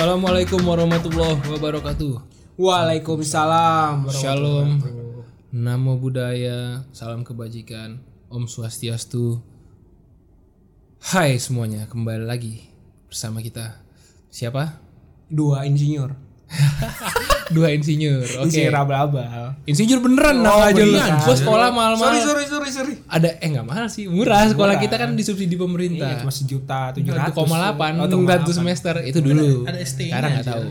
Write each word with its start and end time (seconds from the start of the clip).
Assalamualaikum 0.00 0.64
warahmatullahi 0.64 1.44
wabarakatuh. 1.44 2.24
Waalaikumsalam. 2.56 4.08
Shalom. 4.08 4.80
Namo 5.52 6.00
Buddhaya, 6.00 6.88
salam 6.88 7.20
kebajikan, 7.20 8.00
Om 8.32 8.48
Swastiastu. 8.48 9.44
Hai 11.04 11.36
semuanya, 11.36 11.84
kembali 11.84 12.24
lagi 12.24 12.64
bersama 13.12 13.44
kita. 13.44 13.76
Siapa? 14.32 14.80
Dua 15.28 15.68
insinyur. 15.68 16.16
Dua 17.50 17.70
insinyur. 17.70 18.26
Oke. 18.42 18.50
Insinyur 18.50 18.74
abal-abal. 18.76 19.54
Insinyur 19.66 19.98
beneran 19.98 20.38
Oh, 20.38 20.44
nah 20.44 20.70
aja 20.70 20.82
lu. 20.82 20.94
Gua 20.96 21.36
sekolah 21.36 21.68
mahal-mahal. 21.70 22.14
Sorry, 22.14 22.20
sorry, 22.22 22.44
sorry, 22.46 22.70
sorry. 22.70 22.94
Ada 23.06 23.38
eh 23.38 23.48
nggak 23.48 23.66
mahal 23.66 23.86
sih, 23.86 24.06
murah. 24.06 24.46
Sekolah 24.46 24.74
Murah. 24.74 24.82
kita 24.82 24.94
kan 24.96 25.14
disubsidi 25.14 25.54
Iya, 25.54 25.60
pemerintah. 25.60 26.10
cuma 26.20 26.30
sejuta 26.30 26.94
tujuh 26.94 27.10
ratus. 27.10 27.34
1,8 27.34 27.98
Oh, 27.98 28.06
satu 28.06 28.52
semester 28.52 28.94
itu 29.02 29.18
dulu. 29.18 29.66
ada 29.66 29.78
ST-nya 29.78 30.10
Sekarang 30.10 30.30
nggak 30.32 30.46
tahu. 30.46 30.64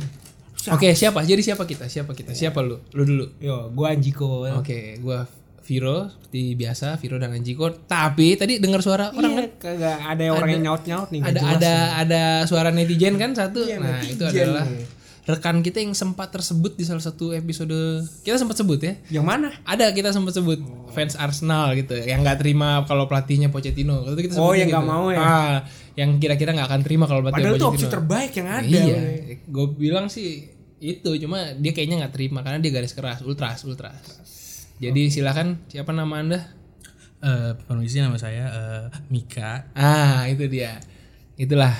Oke, 0.69 0.87
siapa? 0.91 1.19
Jadi 1.23 1.41
siapa 1.41 1.63
kita? 1.63 1.87
Siapa 1.87 2.11
kita? 2.11 2.31
Siapa 2.31 2.59
lu? 2.59 2.79
Lu 2.91 3.03
dulu. 3.03 3.25
Yo, 3.39 3.71
gua 3.71 3.91
Anjiko. 3.91 4.47
Oke, 4.53 4.99
gua 4.99 5.23
Viro 5.61 6.09
seperti 6.09 6.57
biasa, 6.57 6.97
Viro 6.97 7.15
dan 7.15 7.29
Anjiko. 7.29 7.69
Tapi 7.85 8.33
tadi 8.35 8.57
dengar 8.57 8.81
suara 8.81 9.11
orang 9.11 9.31
kan? 9.31 9.45
Iya, 9.45 9.59
kagak 9.59 9.97
ada 10.01 10.23
orang 10.33 10.49
yang 10.49 10.63
nyaut-nyaut 10.65 11.09
nih. 11.09 11.19
nggak 11.21 11.29
Ada 11.29 11.41
ada 11.45 11.73
nih. 11.75 12.01
ada 12.01 12.21
suara 12.43 12.69
netizen 12.71 13.15
kan 13.15 13.31
satu. 13.31 13.61
Iya, 13.61 13.77
nah, 13.77 14.01
itu 14.01 14.17
netizen 14.17 14.49
adalah 14.49 14.65
nih. 14.65 14.85
Rekan 15.29 15.61
kita 15.61 15.77
yang 15.77 15.93
sempat 15.93 16.33
tersebut 16.33 16.73
di 16.73 16.81
salah 16.81 16.99
satu 16.99 17.29
episode. 17.31 18.01
Kita 18.25 18.33
sempat 18.35 18.57
sebut 18.57 18.81
ya. 18.81 18.93
Yang 19.13 19.25
mana? 19.25 19.47
Ada 19.61 19.93
kita 19.93 20.09
sempat 20.09 20.33
sebut 20.33 20.57
fans 20.89 21.13
Arsenal 21.13 21.77
gitu 21.77 21.93
yang 21.93 22.25
nggak 22.25 22.41
terima 22.41 22.81
kalau 22.83 23.05
pelatihnya 23.05 23.53
Pochettino. 23.53 24.09
Itu 24.09 24.17
kita 24.17 24.33
Oh, 24.35 24.57
yang 24.57 24.73
nggak 24.73 24.81
gitu. 24.81 24.89
mau 24.89 25.05
ya? 25.07 25.19
Ah, 25.21 25.55
yang 25.93 26.17
kira-kira 26.17 26.49
nggak 26.51 26.65
akan 26.65 26.81
terima 26.81 27.05
kalau 27.05 27.21
pelatih 27.21 27.45
Padahal 27.45 27.55
itu 27.55 27.63
opsi 27.63 27.77
Pochettino. 27.85 27.93
terbaik 27.93 28.31
yang 28.33 28.47
ada. 28.49 28.65
Iya, 28.65 28.99
gue 29.45 29.65
bilang 29.71 30.05
sih 30.09 30.49
itu 30.79 31.09
cuma 31.19 31.53
dia 31.53 31.71
kayaknya 31.71 32.01
nggak 32.01 32.13
terima 32.15 32.39
karena 32.41 32.57
dia 32.57 32.71
garis 32.71 32.97
keras, 32.97 33.21
ultras, 33.21 33.61
ultras. 33.63 34.01
Jadi 34.79 35.13
silakan 35.13 35.61
siapa 35.67 35.93
nama 35.93 36.15
anda? 36.17 36.39
Eh, 37.19 37.51
permisi 37.67 37.99
nama 37.99 38.15
saya 38.15 38.47
eh, 38.47 38.83
Mika. 39.07 39.69
Ah 39.75 40.25
itu 40.25 40.47
dia, 40.47 40.79
itulah 41.35 41.75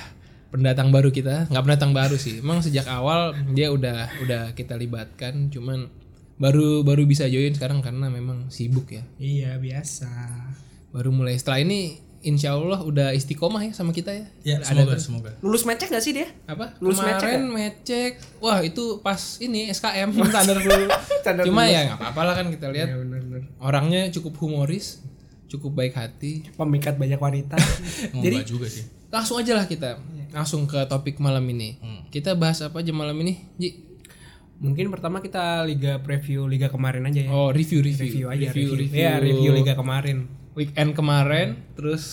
pendatang 0.50 0.90
baru 0.90 1.08
kita. 1.08 1.46
Nggak 1.46 1.64
pendatang 1.64 1.90
baru 1.90 2.14
sih, 2.14 2.38
emang 2.38 2.60
sejak 2.60 2.86
awal 2.86 3.32
dia 3.50 3.70
udah 3.70 4.10
udah 4.20 4.42
kita 4.52 4.74
libatkan, 4.74 5.48
cuman 5.48 5.86
baru 6.36 6.80
baru 6.80 7.04
bisa 7.04 7.26
join 7.26 7.52
sekarang 7.52 7.80
karena 7.80 8.06
memang 8.06 8.48
sibuk 8.48 8.90
ya. 8.90 9.02
Iya, 9.16 9.56
biasa. 9.56 10.10
Baru 10.90 11.10
mulai 11.10 11.36
setelah 11.36 11.60
ini, 11.60 12.00
insya 12.20 12.52
Allah 12.52 12.80
udah 12.80 13.12
istiqomah 13.12 13.62
ya 13.62 13.72
sama 13.72 13.92
kita 13.92 14.10
ya. 14.10 14.26
Ya, 14.42 14.56
semoga 14.60 14.96
semoga. 14.96 15.30
Lulus 15.40 15.62
mecek 15.62 15.88
gak 15.88 16.00
sih 16.00 16.12
dia? 16.12 16.28
apa 16.44 16.74
Lulus 16.78 16.98
kemarin 16.98 17.46
mecek 17.46 18.18
wah 18.38 18.60
itu 18.60 18.98
pas 19.00 19.16
ini 19.38 19.70
SKM 19.70 20.10
standar 20.28 20.58
dulu 20.58 20.84
cuma 21.46 21.64
ya 21.64 21.86
nggak 21.86 21.98
apa-apa 22.02 22.20
lah 22.24 22.34
kan 22.34 22.46
kita 22.50 22.66
lihat 22.68 22.88
Iya, 22.90 22.96
benar-benar. 22.98 23.42
orangnya 23.62 24.02
cukup 24.10 24.34
humoris 24.36 24.98
cukup 25.46 25.72
baik 25.74 25.94
hati 25.94 26.46
Pemikat 26.52 26.94
banyak 26.96 27.16
wanita. 27.16 27.54
Jadi 28.24 28.36
juga 28.44 28.66
sih. 28.66 28.84
langsung 29.10 29.38
aja 29.38 29.54
lah 29.54 29.64
kita 29.64 29.98
langsung 30.30 30.64
ke 30.64 30.80
topik 30.84 31.18
malam 31.18 31.42
ini 31.44 31.76
kita 32.08 32.32
bahas 32.32 32.60
apa 32.60 32.78
aja 32.78 32.90
malam 32.90 33.16
ini 33.18 33.34
Ji 33.56 33.70
Mungkin 34.60 34.92
pertama 34.92 35.18
kita 35.18 35.64
liga 35.64 35.96
preview 35.98 36.44
liga 36.44 36.68
kemarin 36.68 37.00
aja 37.02 37.24
ya. 37.24 37.28
oh 37.30 37.48
review 37.48 37.80
review 37.80 38.04
review 38.04 38.26
aja 38.28 38.46
review, 38.46 38.68
review. 38.68 38.76
review. 38.76 39.00
Ya, 39.00 39.12
review 39.16 39.50
liga 39.54 39.72
kemarin. 39.72 40.28
weekend 40.52 40.92
kemarin 40.92 41.56
terus 41.72 42.04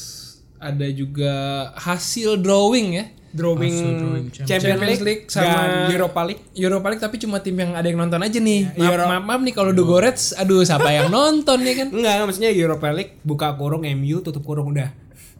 ada 0.55 0.87
juga 0.87 1.33
hasil 1.75 2.39
drawing 2.39 2.89
ya 2.93 3.05
Drawing, 3.27 3.75
drawing 3.99 4.27
Champions, 4.31 4.47
Champions 4.63 4.81
League, 4.87 5.03
League 5.03 5.23
sama 5.27 5.91
Europa 5.91 6.21
League. 6.23 6.41
Europa 6.55 6.87
League 6.87 7.03
tapi 7.03 7.15
cuma 7.19 7.37
tim 7.37 7.53
yang 7.53 7.75
ada 7.75 7.83
yang 7.83 7.99
nonton 7.99 8.17
aja 8.17 8.39
nih 8.39 8.71
maaf, 8.71 8.79
Euro- 8.87 9.09
maaf, 9.11 9.23
maaf 9.27 9.41
nih 9.43 9.53
kalau 9.53 9.71
The 9.71 9.83
Gorets 9.83 10.23
aduh 10.31 10.63
siapa 10.63 10.87
yang 10.87 11.11
nonton 11.11 11.59
ya 11.61 11.73
kan 11.75 11.87
Enggak, 11.91 12.23
maksudnya 12.23 12.49
Europa 12.49 12.87
League 12.89 13.19
buka 13.21 13.51
kurung 13.53 13.83
MU 13.83 14.23
tutup 14.23 14.41
kurung 14.41 14.71
udah. 14.71 14.89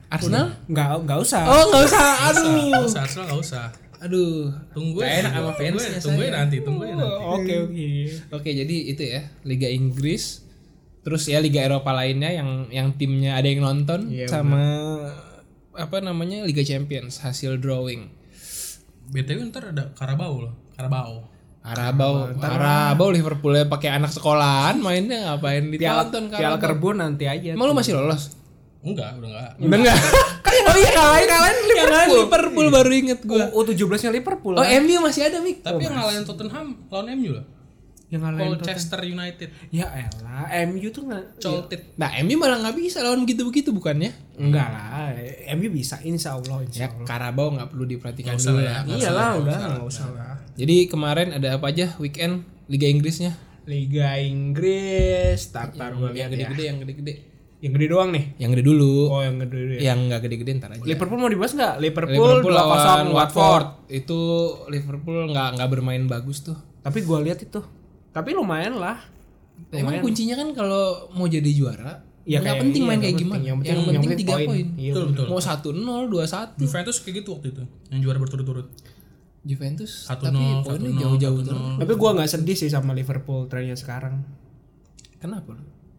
Arsenal 0.08 0.56
Enggak, 0.66 0.88
enggak 1.04 1.20
usah. 1.20 1.42
Oh 1.44 1.64
nggak 1.68 1.84
usah, 1.84 2.06
aduh, 2.26 2.46
Nggak 2.66 2.84
usah, 2.86 3.00
Arsenal 3.04 3.26
nggak 3.28 3.42
usah. 3.42 3.66
aduh. 3.98 4.54
Tunggu 4.72 4.98
Nggak 4.98 5.14
enak 5.20 5.32
sama 5.34 5.52
fansnya 5.54 6.00
Tungguin 6.00 6.30
saya. 6.30 6.40
nanti, 6.40 6.58
tungguin 6.62 6.96
nanti. 6.96 7.18
Oke, 7.28 7.54
oke. 7.62 7.88
Oke 8.32 8.50
jadi 8.54 8.76
itu 8.88 9.02
ya 9.04 9.22
Liga 9.44 9.68
Inggris, 9.68 10.46
terus 11.02 11.26
ya 11.26 11.40
Liga 11.40 11.60
Eropa 11.60 11.92
lainnya 11.92 12.30
yang 12.30 12.50
yang 12.70 12.94
timnya 12.94 13.36
ada 13.36 13.46
yang 13.46 13.62
nonton 13.62 14.08
Iya, 14.08 14.28
sama 14.28 14.64
apa 15.74 15.98
namanya 16.00 16.42
Liga 16.42 16.62
Champions 16.62 17.20
hasil 17.20 17.58
drawing. 17.58 18.08
BTW 19.08 19.50
ntar 19.50 19.72
ada 19.72 19.92
Karabau 19.92 20.42
loh. 20.42 20.54
Karabau. 20.74 21.26
Arabau, 21.62 22.32
Arabau 22.38 23.12
Liverpool 23.12 23.52
ya 23.52 23.68
pakai 23.68 23.92
anak 23.92 24.08
sekolahan 24.10 24.80
mainnya 24.80 25.28
ngapain 25.28 25.68
Piala, 25.68 26.08
ditonton 26.08 26.32
Piala 26.32 26.56
Carabao? 26.56 26.64
Kerbau 26.64 26.92
nanti 26.94 27.28
aja. 27.28 27.52
Emang 27.52 27.68
lu 27.68 27.76
masih 27.76 27.92
lolos? 27.92 28.37
Enggak, 28.88 29.12
udah 29.18 29.28
enggak. 29.28 29.52
Udah 29.60 29.78
enggak? 29.78 29.98
kan 30.46 30.54
oh 30.64 30.76
iya 30.76 30.92
kalahin 30.92 31.28
Yang 31.28 31.92
lain 31.92 32.10
Liverpool 32.16 32.68
baru 32.70 32.92
inget 32.92 33.20
gua. 33.22 33.46
U 33.52 33.62
17 33.62 33.76
nya 33.78 34.12
Liverpool. 34.12 34.54
Oh 34.56 34.64
kan? 34.64 34.80
MU 34.80 34.98
masih 35.02 35.22
ada 35.28 35.38
Mik? 35.40 35.58
Tapi 35.60 35.82
yang 35.82 35.96
ngalahin 35.96 36.24
Tottenham 36.24 36.68
lawan 36.88 37.08
MU 37.14 37.32
loh. 37.36 37.46
yang 38.08 38.24
ngalahin 38.24 38.56
Tottenham. 38.56 38.64
Colchester 38.64 39.02
United. 39.04 39.50
Ya 39.68 39.86
elah, 39.92 40.48
MU 40.66 40.88
tuh 40.88 41.04
enggak 41.06 41.24
Colted. 41.38 41.82
Nah 41.96 42.10
MU 42.24 42.36
malah 42.36 42.58
nggak 42.64 42.76
bisa 42.80 43.04
lawan 43.04 43.20
begitu-begitu 43.22 43.70
bukannya? 43.70 44.16
enggak 44.36 44.68
lah. 44.68 45.12
MU 45.54 45.68
bisa 45.70 46.00
insya 46.02 46.40
Allah, 46.40 46.64
insya 46.64 46.88
Ya. 46.88 47.04
Karabau 47.04 47.52
nggak 47.52 47.68
perlu 47.68 47.84
diperhatikan 47.84 48.40
dulu 48.40 48.64
lah 48.64 48.64
ya. 48.64 48.80
ya. 48.88 48.96
Iyalah, 48.96 49.30
udah 49.36 49.52
nggak 49.52 49.52
usah. 49.52 49.68
enggak 49.68 49.88
usah 49.92 50.06
lah. 50.16 50.36
Jadi 50.56 50.76
kemarin 50.88 51.28
ada 51.36 51.60
apa 51.60 51.68
aja 51.68 52.00
weekend 52.00 52.48
Liga 52.68 52.88
Inggrisnya? 52.88 53.36
Liga 53.68 54.16
Inggris, 54.16 55.40
tartar 55.52 55.92
gua 55.92 56.16
Yang 56.16 56.18
ya. 56.18 56.28
gede-gede, 56.32 56.64
yang 56.64 56.78
gede-gede. 56.80 57.14
Yang 57.58 57.72
gede 57.74 57.88
doang 57.90 58.10
nih. 58.14 58.26
Yang 58.38 58.50
gede 58.54 58.64
dulu. 58.64 58.94
Oh, 59.10 59.22
yang 59.22 59.36
gede 59.40 59.50
dulu 59.52 59.72
ya. 59.74 59.80
Yang 59.82 60.00
nggak 60.06 60.20
gede-gede 60.22 60.52
ntar 60.56 60.70
aja. 60.72 60.84
Liverpool 60.84 61.18
mau 61.18 61.26
dibahas 61.28 61.54
nggak? 61.54 61.74
Liverpool, 61.80 62.30
Liverpool 62.36 62.54
2-0 62.54 62.60
lawan 62.60 62.78
Watford. 62.78 63.16
Watford. 63.16 63.68
Itu 63.90 64.20
Liverpool 64.68 65.18
nggak 65.28 65.48
nggak 65.58 65.70
bermain 65.70 66.04
bagus 66.06 66.38
tuh. 66.42 66.58
Tapi 66.80 67.02
gua 67.02 67.18
lihat 67.20 67.42
itu. 67.42 67.58
Tapi 68.12 68.30
lumayan 68.32 68.78
lah. 68.78 69.02
Emang 69.70 69.98
kuncinya 70.00 70.38
kan 70.38 70.54
kalau 70.54 71.10
mau 71.12 71.26
jadi 71.26 71.50
juara, 71.50 72.06
Ya, 72.24 72.38
nggak 72.38 72.46
kayak- 72.46 72.62
penting 72.62 72.82
iya, 72.82 72.88
main 72.88 72.98
nggak 73.00 73.10
kayak 73.10 73.18
gimana. 73.20 73.38
Yang 73.38 73.48
Yang 73.48 73.58
penting- 73.58 73.88
yang 73.88 74.02
penting 74.04 74.20
tiga 74.20 74.34
poin. 74.34 74.48
poin. 74.48 74.68
Iya, 74.78 74.92
Betul, 74.92 75.06
betul. 75.08 75.26
Mau 75.26 75.40
1-0, 75.40 76.02
2-1. 76.06 76.48
Juventus 76.58 76.96
kayak 77.00 77.16
gitu 77.16 77.30
waktu 77.34 77.48
itu. 77.50 77.64
Yang 77.90 78.00
juara 78.04 78.18
berturut-turut. 78.20 78.68
Juventus 79.42 79.92
1-0, 80.04 80.30
tapi 80.62 80.68
poinnya 80.68 80.92
1-0, 80.92 81.00
jauh-jauh 81.00 81.40
1-0. 81.40 81.48
terus. 81.48 81.66
Tapi 81.80 81.94
gua 81.96 82.10
nggak 82.14 82.30
sedih 82.30 82.54
sih 82.56 82.70
sama 82.70 82.92
Liverpool 82.92 83.48
trennya 83.48 83.74
sekarang. 83.74 84.22
Kenapa? 85.18 85.58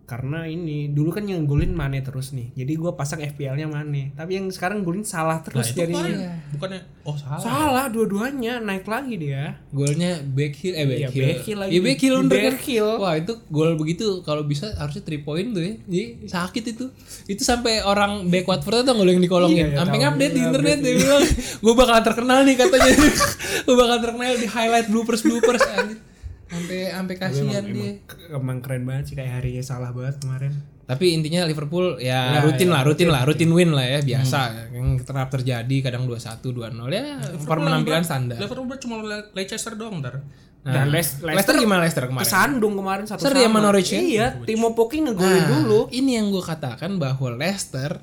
Karena 0.08 0.48
ini 0.48 0.88
dulu 0.88 1.12
kan 1.12 1.28
yang 1.28 1.44
golin 1.44 1.76
Mane 1.76 2.00
terus 2.00 2.32
nih. 2.32 2.48
Jadi 2.56 2.72
gua 2.80 2.96
pasang 2.96 3.20
FPL-nya 3.20 3.68
Mane. 3.68 4.16
Tapi 4.16 4.40
yang 4.40 4.48
sekarang 4.48 4.80
golin 4.80 5.04
salah 5.04 5.36
Nah, 5.38 5.44
terus 5.44 5.68
itu 5.68 5.84
jadinya. 5.84 6.00
kemarin 6.00 6.18
bukannya 6.48 6.80
oh 7.04 7.12
salah. 7.12 7.40
Salah 7.44 7.86
dua-duanya 7.92 8.56
naik 8.58 8.88
lagi 8.88 9.20
dia. 9.20 9.60
Golnya 9.68 10.16
Beckhil 10.24 10.72
eh 10.72 10.88
Iya, 10.88 11.12
Beckhil. 11.12 11.24
Beckhil 11.28 11.56
lagi. 11.60 11.70
Iya 11.76 11.80
Beckhil 11.84 12.14
Di 12.16 12.20
bener 12.24 12.40
kan? 12.40 12.52
Beckhil. 12.56 12.88
Wah, 12.96 13.14
itu 13.14 13.32
gol 13.52 13.76
begitu 13.76 14.06
kalau 14.24 14.42
bisa 14.42 14.72
harusnya 14.74 15.04
3 15.04 15.20
point 15.20 15.48
tuh 15.52 15.60
ya. 15.60 15.74
Jadi 15.84 16.04
sakit 16.24 16.64
itu. 16.72 16.86
Itu 17.28 17.42
sampai 17.44 17.84
orang 17.84 18.32
back 18.32 18.48
Watford 18.48 18.88
tuh 18.88 18.96
nggak 18.96 19.12
yang 19.12 19.20
dikolongin. 19.20 19.56
Iya, 19.60 19.66
iya, 19.68 19.78
sampai 19.84 19.98
tahu. 20.00 20.08
update 20.08 20.32
di 20.32 20.40
Iya, 20.40 20.46
internet 20.48 20.78
dia 20.80 20.94
bilang, 20.96 21.22
"Gue 21.60 21.74
bakal 21.76 21.98
terkenal 22.00 22.38
nih 22.48 22.56
katanya." 22.56 22.92
Gue 23.68 23.76
bakal 23.76 23.98
terkenal 24.00 24.32
di 24.40 24.48
highlight 24.48 24.88
bloopers 24.88 25.20
bloopers 25.20 25.60
anjir. 25.68 26.00
Sampai 26.48 26.88
sampai 26.88 27.14
kasihan 27.14 27.62
dia. 27.62 28.00
K- 28.02 28.32
Emang 28.32 28.58
keren 28.58 28.82
banget 28.82 29.04
sih 29.06 29.14
kayak 29.14 29.38
harinya 29.38 29.60
salah 29.60 29.92
banget 29.92 30.16
kemarin. 30.18 30.52
Tapi 30.82 31.12
intinya 31.12 31.44
Liverpool 31.44 32.00
ya, 32.00 32.32
Ya, 32.32 32.40
rutin 32.40 32.66
ya, 32.66 32.74
lah, 32.74 32.82
rutin 32.82 33.08
lah, 33.08 33.22
rutin 33.22 33.52
win 33.52 33.70
lah 33.70 33.84
ya, 33.84 34.00
biasa. 34.00 34.72
Yang 34.72 35.04
terap 35.04 35.28
terjadi 35.28 35.76
kadang 35.82 36.08
2-1, 36.08 36.40
2-0 36.40 36.88
ya, 36.88 37.20
per 37.38 37.58
penampilan 37.58 38.00
standar. 38.00 38.40
Liverpool 38.40 38.76
cuma 38.78 38.94
Le- 38.98 39.28
Leicester 39.30 39.76
doang 39.76 40.00
ntar. 40.00 40.24
Nah, 40.58 40.72
Dan 40.74 40.86
Les- 40.88 41.20
Leicester 41.20 41.54
gimana 41.54 41.80
Leicester 41.82 42.08
kemarin? 42.08 42.24
Kesandung 42.24 42.74
kemarin 42.74 43.04
satu 43.04 43.20
Seri 43.22 43.44
sama 43.44 43.60
Norwich 43.60 43.90
ya? 43.90 44.00
Iya, 44.00 44.26
Timo 44.42 44.72
Pukki 44.72 45.00
ngegolin 45.02 45.28
Nah, 45.38 45.48
dulu. 45.60 45.80
Ini 45.88 46.10
yang 46.18 46.28
gue 46.28 46.40
katakan 46.40 46.96
bahwa 46.96 47.36
Leicester 47.36 48.00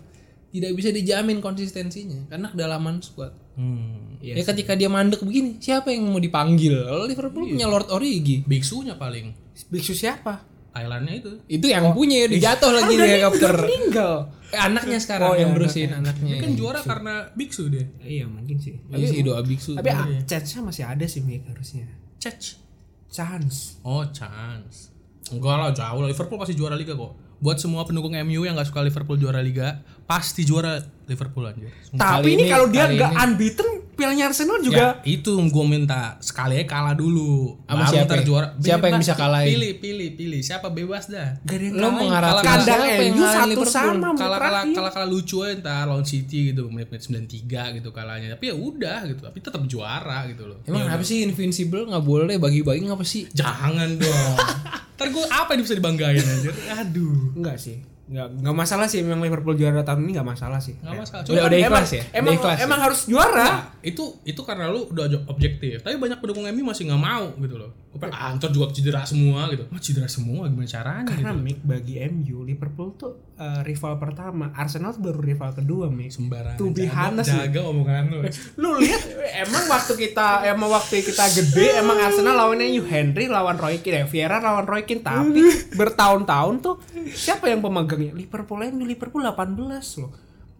tidak 0.50 0.72
bisa 0.72 0.88
dijamin 0.90 1.42
konsistensinya 1.42 2.22
karena 2.28 2.48
kedalaman 2.48 3.02
squad. 3.02 3.34
Hmm. 3.56 4.20
ya 4.20 4.44
ketika 4.44 4.76
dia 4.76 4.92
mandek 4.92 5.24
begini, 5.24 5.56
siapa 5.64 5.88
yang 5.88 6.12
mau 6.12 6.20
dipanggil? 6.20 6.76
Liverpool 7.08 7.48
punya 7.48 7.72
Lord 7.72 7.88
Origi. 7.88 8.44
Biksunya 8.44 9.00
paling. 9.00 9.32
Biksu 9.72 9.96
siapa? 9.96 10.44
Thailandnya 10.76 11.24
itu. 11.24 11.32
Itu 11.48 11.72
yang 11.72 11.96
punya 11.96 12.24
ya 12.24 12.28
dijatuh 12.28 12.72
lagi 12.76 13.00
di 13.00 13.08
helikopter. 13.08 13.56
Meninggal. 13.64 14.14
Eh, 14.52 14.60
anaknya 14.60 15.00
sekarang 15.00 15.32
Oh, 15.32 15.36
yang 15.40 15.52
iya, 15.52 15.56
berusin 15.56 15.90
anaknya. 15.96 16.36
Kan 16.44 16.52
juara 16.60 16.84
karena 16.84 17.32
biksu 17.32 17.72
dia. 17.72 17.88
Iya, 18.04 18.28
mungkin 18.28 18.60
sih. 18.60 18.76
Iya 18.92 19.08
sih 19.08 19.24
doa 19.24 19.40
biksu. 19.40 19.80
Tapi 19.80 19.88
ah, 19.96 20.04
chance-nya 20.28 20.60
masih 20.68 20.84
ada 20.84 21.06
sih 21.08 21.24
Mik 21.24 21.48
harusnya. 21.48 21.88
Cech. 22.20 22.60
Chance. 23.08 23.80
Oh, 23.88 24.04
chance. 24.12 24.92
Enggak 25.32 25.56
lah, 25.56 25.72
jauh 25.72 26.04
lah. 26.04 26.12
Liverpool 26.12 26.36
pasti 26.36 26.60
juara 26.60 26.76
liga 26.76 26.92
kok. 26.92 27.40
Buat 27.40 27.64
semua 27.64 27.88
pendukung 27.88 28.12
MU 28.12 28.44
yang 28.44 28.60
gak 28.60 28.68
suka 28.68 28.84
Liverpool 28.84 29.16
juara 29.16 29.40
liga, 29.40 29.80
pasti 30.06 30.42
juara 30.42 30.78
Liverpool 31.06 31.46
anjir. 31.46 31.70
Tapi 31.92 32.00
Kali 32.00 32.30
ini 32.34 32.44
ini- 32.46 32.52
kalau 32.52 32.68
dia 32.70 32.86
nggak 32.88 33.12
unbeaten 33.14 33.70
FPL-nya 33.96 34.28
Arsenal 34.28 34.60
Ya, 34.60 34.64
juga 34.68 34.86
itu 35.08 35.32
gue 35.32 35.66
minta 35.66 36.20
sekali 36.20 36.60
kalah 36.68 36.92
dulu. 36.92 37.56
Sama 37.64 37.80
Baru 37.80 37.88
siapa 37.88 38.06
ntar 38.06 38.20
ya? 38.20 38.26
juara. 38.28 38.48
Siapa 38.60 38.84
yang 38.84 39.00
Bebas, 39.00 39.04
bisa 39.08 39.14
kalahin? 39.16 39.48
Pilih, 39.56 39.72
pilih, 39.80 40.10
pilih. 40.20 40.42
Siapa 40.44 40.68
bebas 40.68 41.04
dah. 41.08 41.40
gak 41.40 41.56
ada 41.56 41.64
yang 41.64 41.76
Lo 41.80 41.88
mengharapkan 41.96 42.44
kandang 42.44 42.84
MU 42.84 43.24
satu 43.24 43.62
sama 43.64 43.94
menit 43.96 44.20
Kalah 44.20 44.38
kalah 44.38 44.64
kalah 44.68 44.92
kalah 44.92 45.08
lucu 45.08 45.48
aja 45.48 45.56
ntar 45.56 45.88
lawan 45.88 46.04
City 46.04 46.52
gitu 46.52 46.68
menit-menit 46.68 47.08
93 47.08 47.80
gitu 47.80 47.90
kalahnya. 47.96 48.36
Tapi 48.36 48.52
ya 48.52 48.56
udah 48.60 49.00
gitu. 49.08 49.22
Tapi 49.24 49.38
tetap 49.40 49.64
juara 49.64 50.28
gitu 50.28 50.44
loh. 50.44 50.60
Emang 50.68 50.92
apa 50.92 51.00
sih 51.00 51.24
invincible 51.24 51.88
nggak 51.88 52.04
boleh 52.04 52.36
bagi-bagi 52.36 52.84
ngapa 52.84 53.08
sih? 53.08 53.32
Jangan 53.32 53.96
dong. 53.96 54.36
ntar 55.00 55.08
gue 55.08 55.24
apa 55.32 55.56
yang 55.56 55.64
bisa 55.64 55.72
dibanggain 55.72 56.20
anjir? 56.20 56.52
Aduh. 56.74 57.32
Enggak 57.32 57.64
sih. 57.64 57.80
Enggak, 58.06 58.28
enggak 58.32 58.56
masalah 58.56 58.86
sih 58.86 59.02
memang 59.02 59.18
Liverpool 59.20 59.58
juara 59.58 59.82
tahun 59.82 60.06
ini 60.06 60.12
enggak 60.14 60.30
masalah 60.30 60.60
sih. 60.60 60.78
Gak 60.78 60.94
masalah. 60.94 61.22
Udah- 61.22 61.30
Cuma 61.36 61.48
udah 61.48 61.58
emang, 61.58 61.82
ikhlas 61.82 61.90
ya? 61.90 62.04
Udah 62.04 62.18
Emang 62.18 62.34
ikhlas 62.34 62.58
emang 62.62 62.80
harus 62.80 63.00
juara. 63.06 63.48
Nah, 63.48 63.62
itu 63.82 64.04
itu 64.22 64.42
karena 64.46 64.66
lu 64.70 64.86
udah 64.86 65.06
objektif. 65.26 65.82
Tapi 65.82 65.98
banyak 65.98 66.18
pendukung 66.20 66.46
MU 66.46 66.64
masih 66.64 66.86
nggak 66.86 67.02
mau 67.02 67.34
gitu 67.36 67.56
loh. 67.58 67.74
Pengen, 67.96 68.12
ah, 68.12 68.52
juga 68.52 68.76
cedera 68.76 69.08
semua 69.08 69.48
gitu. 69.48 69.64
Mah 69.72 69.80
cedera 69.80 70.10
semua 70.12 70.52
gimana 70.52 70.68
caranya 70.68 71.08
Karena 71.08 71.32
gitu. 71.32 71.42
Mick 71.42 71.60
bagi 71.64 71.96
MU 72.12 72.44
Liverpool 72.44 72.92
tuh 72.94 73.12
eh, 73.36 73.62
rival 73.64 73.96
pertama, 73.96 74.52
Arsenal 74.52 74.92
tuh 74.92 75.04
baru 75.08 75.20
rival 75.24 75.56
kedua 75.56 75.88
Mick. 75.88 76.12
Sembarangan. 76.12 76.60
To 76.60 76.72
be 76.76 76.86
Jaga- 76.86 77.16
honest, 77.16 77.32
Jaga 77.32 77.62
omongan 77.64 78.04
lu. 78.12 78.20
Lu 78.60 78.70
lihat 78.80 79.02
emang 79.48 79.64
waktu 79.66 79.94
kita 79.96 80.28
emang 80.46 80.70
waktu 80.72 81.02
kita 81.02 81.26
gede 81.32 81.80
emang 81.80 81.98
Arsenal 82.00 82.36
lawannya 82.36 82.68
Hugh 82.70 82.88
Henry 82.88 83.32
lawan 83.32 83.56
Roy 83.56 83.80
Keane, 83.80 84.04
ya, 84.04 84.06
Vieira 84.06 84.38
lawan 84.40 84.68
Roy 84.68 84.84
Keane 84.84 85.00
tapi 85.00 85.42
bertahun-tahun 85.74 86.56
tuh 86.60 86.76
siapa 87.12 87.48
yang 87.48 87.64
pemegangnya? 87.64 88.12
Liverpool 88.12 88.60
MU 88.72 88.84
Liverpool 88.84 89.24
18 89.24 90.04
loh. 90.04 90.12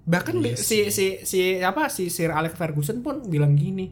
Bahkan 0.06 0.38
si 0.56 0.94
si 0.94 1.18
si 1.26 1.40
apa 1.60 1.90
si 1.90 2.14
Sir 2.14 2.30
Alex 2.30 2.54
Ferguson 2.54 3.02
pun 3.02 3.26
bilang 3.26 3.58
gini, 3.58 3.90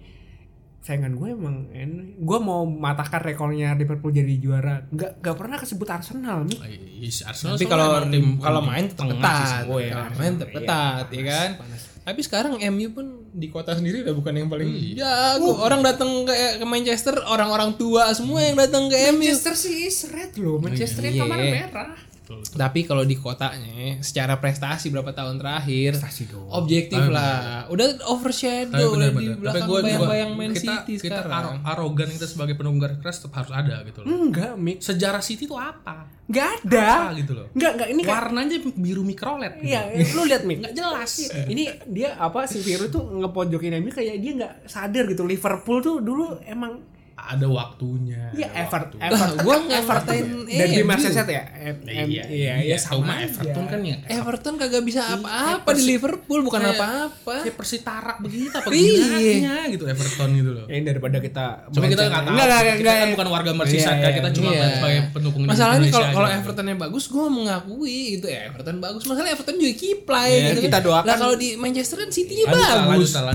saingan 0.84 1.16
gue 1.16 1.32
emang 1.32 1.72
en- 1.72 2.14
gue 2.14 2.40
mau 2.40 2.64
matahkan 2.64 3.24
rekornya 3.24 3.72
Liverpool 3.72 4.12
jadi 4.12 4.36
juara 4.36 4.84
nggak 4.86 5.24
nggak 5.24 5.36
pernah 5.36 5.56
kesebut 5.56 5.88
Arsenal 5.88 6.44
nih 6.44 6.60
Is- 7.02 7.24
Arsenal 7.24 7.56
Tapi 7.56 7.66
kalau 7.66 8.04
tim 8.06 8.36
kalau 8.38 8.60
main 8.62 8.86
tetap 8.86 9.08
tengah 9.08 9.16
sih 9.16 9.48
ketat, 9.56 9.64
oh 9.66 9.80
ya, 9.80 10.12
main 10.12 10.34
tetap 10.34 10.50
Iya, 10.50 10.56
ketat, 10.58 11.06
ya 11.10 11.24
kan. 11.26 11.50
panas. 11.58 11.82
Tapi 12.04 12.20
sekarang 12.20 12.54
MU 12.60 12.88
pun 12.92 13.06
di 13.32 13.48
kota 13.48 13.72
sendiri 13.72 14.04
udah 14.04 14.12
bukan 14.12 14.34
yang 14.36 14.48
paling 14.48 14.68
Iya. 14.68 15.40
jago. 15.40 15.56
Orang 15.58 15.80
datang 15.82 16.24
ke, 16.24 16.36
ke 16.60 16.66
Manchester, 16.66 17.16
orang-orang 17.24 17.74
tua 17.74 18.12
semua 18.12 18.40
yang 18.42 18.56
datang 18.56 18.88
ke 18.88 18.98
MU. 19.10 19.24
Manchester 19.24 19.56
sih 19.56 19.88
is 19.88 20.04
red 20.10 20.36
loh 20.36 20.60
Manchester 20.60 21.00
Iya. 21.02 21.08
yang 21.10 21.18
kemarin 21.24 21.48
merah 21.62 21.92
Betul, 22.36 22.42
betul. 22.44 22.58
Tapi 22.60 22.80
kalau 22.84 23.04
di 23.04 23.16
kotanya, 23.16 23.74
secara 24.00 24.34
prestasi 24.36 24.90
berapa 24.90 25.12
tahun 25.12 25.38
terakhir, 25.38 25.94
Prestasi 25.94 26.24
dong. 26.26 26.50
objektif 26.50 26.98
Tapi 26.98 27.14
lah. 27.14 27.66
Udah 27.68 27.88
Tapi 27.94 28.06
overshadow, 28.06 28.90
udah 28.90 29.08
di 29.08 29.16
bener-bener. 29.16 29.30
Tapi 29.30 29.42
belakang 29.44 29.68
gua 29.68 29.78
juga- 29.78 29.86
bayang-bayang 29.86 30.32
Man 30.34 30.52
kita, 30.52 30.62
City 30.82 30.94
kita 31.00 31.20
sekarang. 31.22 31.56
aro- 31.56 31.62
arogan 31.64 32.10
kita 32.10 32.26
sebagai 32.26 32.54
penunggu 32.56 32.80
garis 32.82 32.98
keras 32.98 33.18
tetap 33.18 33.34
harus 33.36 33.52
ada 33.52 33.76
gitu 33.84 34.00
loh. 34.00 34.08
enggak 34.10 34.54
Mick 34.56 34.78
Sejarah 34.80 35.22
City 35.22 35.46
itu 35.46 35.54
apa? 35.54 36.10
nggak 36.24 36.50
ada 36.64 36.88
Apa 37.04 37.20
gitu 37.20 37.34
loh. 37.36 37.48
Enggak, 37.52 37.72
enggak 37.76 37.90
ini 37.90 38.02
kan 38.02 38.14
Warnanya 38.16 38.58
biru 38.74 39.04
mikrolet 39.04 39.54
gitu. 39.56 39.70
Iya, 39.70 39.82
lu 40.10 40.22
lihat 40.24 40.44
Mik. 40.44 40.58
Nggak 40.58 40.74
jelas. 40.74 41.12
Ini 41.46 41.64
dia 41.86 42.16
apa 42.16 42.48
si 42.48 42.58
Viru 42.58 42.88
tuh 42.88 43.04
ngepojokin 43.14 43.76
MU 43.78 43.92
kayak 43.92 44.18
dia 44.18 44.32
nggak 44.34 44.54
sadar 44.66 45.04
gitu. 45.06 45.24
Liverpool 45.24 45.78
tuh 45.80 46.00
dulu 46.00 46.40
emang 46.44 46.80
Ada 47.26 47.48
waktunya. 47.48 48.30
ya 48.34 48.46
ada 48.48 48.62
Ever, 48.62 48.82
waktu. 48.84 48.96
Ever, 49.00 49.30
gua 49.46 49.56
nggak 49.60 49.80
Everton 49.80 50.16
ngatain 50.20 50.26
dan 50.54 50.68
di. 50.68 50.84
Merseyside 50.84 51.30
ya. 51.30 51.44
M- 51.64 51.82
M- 51.82 52.10
Iya, 52.10 52.24
iya, 52.28 52.54
iya 52.62 52.78
sama 52.78 53.14
Everton 53.18 53.66
kan 53.66 53.80
ya. 53.80 53.98
Everton 54.06 54.54
kagak 54.56 54.84
bisa 54.84 55.02
apa-apa 55.08 55.70
di 55.72 55.84
Liverpool, 55.88 56.40
bukan 56.42 56.62
apa-apa. 56.66 57.36
Kayak 57.42 57.56
persitara 57.56 58.14
begitu 58.20 58.52
apa 58.52 58.68
Iya. 58.68 59.08
gunanya 59.08 59.56
gitu 59.68 59.84
Everton 59.86 60.30
gitu 60.34 60.52
loh. 60.52 60.66
Ya, 60.66 60.78
daripada 60.84 61.18
kita 61.18 61.46
Cuma 61.70 61.86
kita 61.86 62.04
nggak 62.04 62.22
tahu. 62.22 62.34
Enggak, 62.34 62.48
enggak, 62.50 62.76
kita 62.78 62.92
kan 62.94 63.10
bukan 63.12 63.28
warga 63.30 63.52
Merseyside 63.54 63.88
Iya, 63.90 63.94
kan 63.96 64.12
iya, 64.12 64.18
kita 64.18 64.30
cuma 64.32 64.50
Iya. 64.50 64.66
sebagai 64.74 65.02
pendukung 65.12 65.42
Masalahnya 65.44 65.88
kalau 65.90 66.08
kalau 66.12 66.28
gitu. 66.28 66.38
Evertonnya 66.38 66.76
bagus, 66.78 67.04
gue 67.08 67.26
mengakui 67.26 67.98
gitu 68.14 68.28
ya 68.28 68.40
Everton 68.48 68.78
bagus. 68.78 69.04
Masalah 69.06 69.30
Everton 69.30 69.56
juga 69.56 69.74
kiplay 69.74 70.30
Iya, 70.34 70.48
gitu. 70.52 70.62
kita 70.62 70.78
kan. 70.78 70.86
doakan. 70.86 71.08
Lah 71.08 71.16
kalau 71.18 71.36
di 71.36 71.50
Manchester 71.56 71.98
kan 71.98 72.10
City-nya 72.10 72.46
lanjut 72.50 72.90
bagus. 72.90 73.12
Nah, 73.14 73.32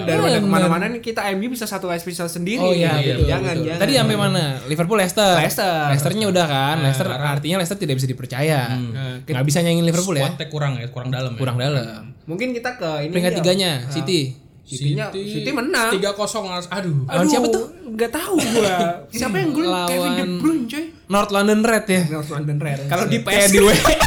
daripada 0.00 0.30
Bener. 0.30 0.40
ke 0.40 0.48
mana-mana 0.48 0.84
nih 0.88 1.00
kita 1.00 1.20
MU 1.34 1.48
bisa 1.48 1.64
satu 1.64 1.88
episode 1.88 2.30
sendiri. 2.30 2.60
Oh 2.60 2.72
iya, 2.72 2.96
Iya, 2.98 3.17
betul, 3.18 3.26
jangan, 3.28 3.52
betul. 3.52 3.64
jangan. 3.66 3.80
Tadi 3.80 3.92
sampai 3.94 4.16
mana? 4.16 4.44
Liverpool 4.64 4.96
Leicester. 4.96 5.32
Leicester. 5.34 5.74
Leicesternya 5.88 6.26
udah 6.28 6.46
kan. 6.46 6.76
Leicester 6.78 7.06
sekarang- 7.06 7.32
artinya 7.34 7.56
Leicester 7.58 7.78
tidak 7.78 7.94
bisa 7.96 8.06
dipercaya. 8.06 8.60
Nah, 8.70 9.18
Nggak 9.20 9.44
bisa 9.44 9.58
nyanyiin 9.60 9.84
Liverpool 9.84 10.14
ya. 10.14 10.28
Squadnya 10.28 10.46
kurang 10.48 10.72
ya, 10.74 10.86
kurang 10.88 11.08
dalam 11.08 11.32
ya. 11.32 11.38
Kurang 11.38 11.56
dalam. 11.56 12.02
Mungkin 12.24 12.52
kita 12.52 12.70
ke 12.74 12.90
ini 13.02 13.10
Peringkat 13.10 13.32
aja. 13.32 13.38
tiganya 13.38 13.70
City. 13.88 14.20
City-nya- 14.62 15.08
City 15.08 15.48
menang. 15.48 15.88
3-0 15.90 16.12
harus 16.46 16.68
aduh. 16.68 17.08
Lawan 17.08 17.24
siapa 17.24 17.48
tuh? 17.48 17.72
Enggak 17.88 18.12
tahu 18.12 18.36
gua. 18.36 18.76
Siapa 19.16 19.36
yang 19.40 19.50
golin? 19.50 19.72
Kevin 19.88 20.12
De 20.12 20.24
Bruyne, 20.36 20.64
coy. 20.68 20.84
North 21.08 21.32
London 21.32 21.60
Red 21.64 21.84
ya. 21.88 22.02
North 22.06 22.28
London 22.28 22.58
Red. 22.60 22.78
Kalau 22.84 23.08
di 23.08 23.18
PES 23.18 23.32
Kayak 23.32 23.48
di 23.48 23.58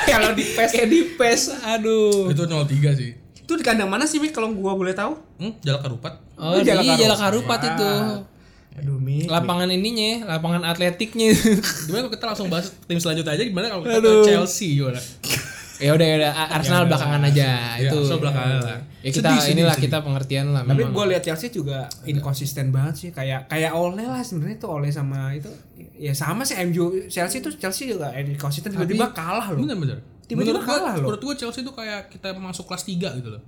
kalau 0.06 0.30
di 0.32 0.44
PES 0.46 0.70
Kayak 0.70 0.88
di 0.88 1.00
PES. 1.18 1.42
Aduh. 1.68 2.30
Itu 2.30 2.46
0-3 2.46 2.94
sih. 2.94 3.12
itu 3.42 3.58
di 3.58 3.66
kandang 3.66 3.90
mana 3.90 4.06
sih 4.06 4.16
Mik 4.16 4.32
kalau 4.32 4.54
gua 4.54 4.78
boleh 4.78 4.94
tahu? 4.94 5.18
Hmm, 5.36 5.58
Jalak 5.60 5.82
Karupat. 5.82 6.14
Oh, 6.38 6.54
Itu 6.54 6.62
iya 6.62 6.78
Jalak 6.78 6.84
Jalak 6.96 7.20
Harupat. 7.20 7.60
Harupat 7.60 7.60
itu. 7.74 7.92
Aduh 8.74 8.98
Mik. 8.98 9.28
Lapangan 9.28 9.68
ininya, 9.68 10.26
lapangan 10.30 10.64
atletiknya. 10.64 11.36
Gimana 11.86 12.02
kalau 12.02 12.14
kita 12.14 12.26
langsung 12.26 12.48
bahas 12.48 12.72
tim 12.82 12.98
selanjutnya 12.98 13.32
aja 13.32 13.44
gimana 13.44 13.68
kalau 13.68 13.84
kita 13.84 14.00
ke 14.00 14.12
Chelsea 14.26 14.78
gimana? 14.78 15.02
ya 15.82 15.92
udah 15.92 16.06
ya 16.06 16.16
udah 16.16 16.32
A- 16.32 16.50
Arsenal 16.56 16.86
belakangan 16.86 17.22
aja 17.26 17.50
Ya, 17.74 17.90
itu. 17.90 17.98
Arsenal 18.00 18.22
belakangan 18.22 18.58
lah. 18.62 18.80
Ya 19.02 19.10
kita 19.10 19.18
Sedih, 19.26 19.42
sedih, 19.42 19.54
inilah 19.58 19.74
sedih. 19.74 19.84
kita 19.84 19.98
pengertian 20.00 20.46
lah. 20.48 20.62
Tapi 20.62 20.82
gue 20.86 21.06
lihat 21.10 21.24
Chelsea 21.26 21.50
juga 21.50 21.78
inkonsisten 22.06 22.70
banget 22.70 22.94
sih 22.96 23.10
kayak 23.10 23.50
kayak 23.50 23.74
Ole 23.74 24.06
lah 24.06 24.22
sebenarnya 24.22 24.58
tuh 24.58 24.70
Ole 24.72 24.88
sama 24.90 25.34
itu 25.34 25.50
ya 25.98 26.14
sama 26.14 26.46
sih 26.46 26.54
MU 26.64 26.86
Chelsea 27.08 27.42
tuh 27.42 27.50
Chelsea 27.52 27.90
juga 27.90 28.14
inkonsisten 28.14 28.70
tiba-tiba 28.72 29.10
kalah 29.10 29.50
loh. 29.50 29.58
Bener-bener. 29.60 30.06
Tiba-tiba 30.24 30.62
kalah 30.62 30.96
loh. 30.96 31.10
Menurut 31.10 31.22
gua 31.24 31.36
Chelsea 31.36 31.60
itu 31.60 31.72
kayak 31.72 32.08
kita 32.08 32.30
masuk 32.36 32.64
kelas 32.64 32.86
3 32.86 33.18
gitu 33.18 33.30
loh. 33.32 33.42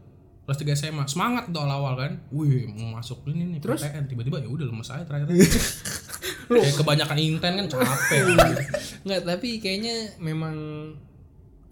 Kelas 0.43 0.57
3 0.59 0.75
SMA. 0.75 1.03
Semangat 1.07 1.47
tuh 1.47 1.63
awal-awal 1.63 1.93
kan. 1.95 2.11
Wih, 2.35 2.67
mau 2.67 2.99
masuk 2.99 3.23
ini 3.31 3.55
nih 3.55 3.59
Terus? 3.63 3.79
PTN 3.79 4.11
tiba-tiba 4.11 4.43
ya 4.43 4.49
udah 4.51 4.65
lemes 4.67 4.91
aja 4.91 5.07
terakhir. 5.07 5.31
Kayak 6.51 6.75
kebanyakan 6.75 7.17
inten 7.19 7.53
kan 7.63 7.67
capek. 7.71 8.23
Enggak, 9.07 9.21
tapi 9.23 9.63
kayaknya 9.63 10.19
memang 10.19 10.55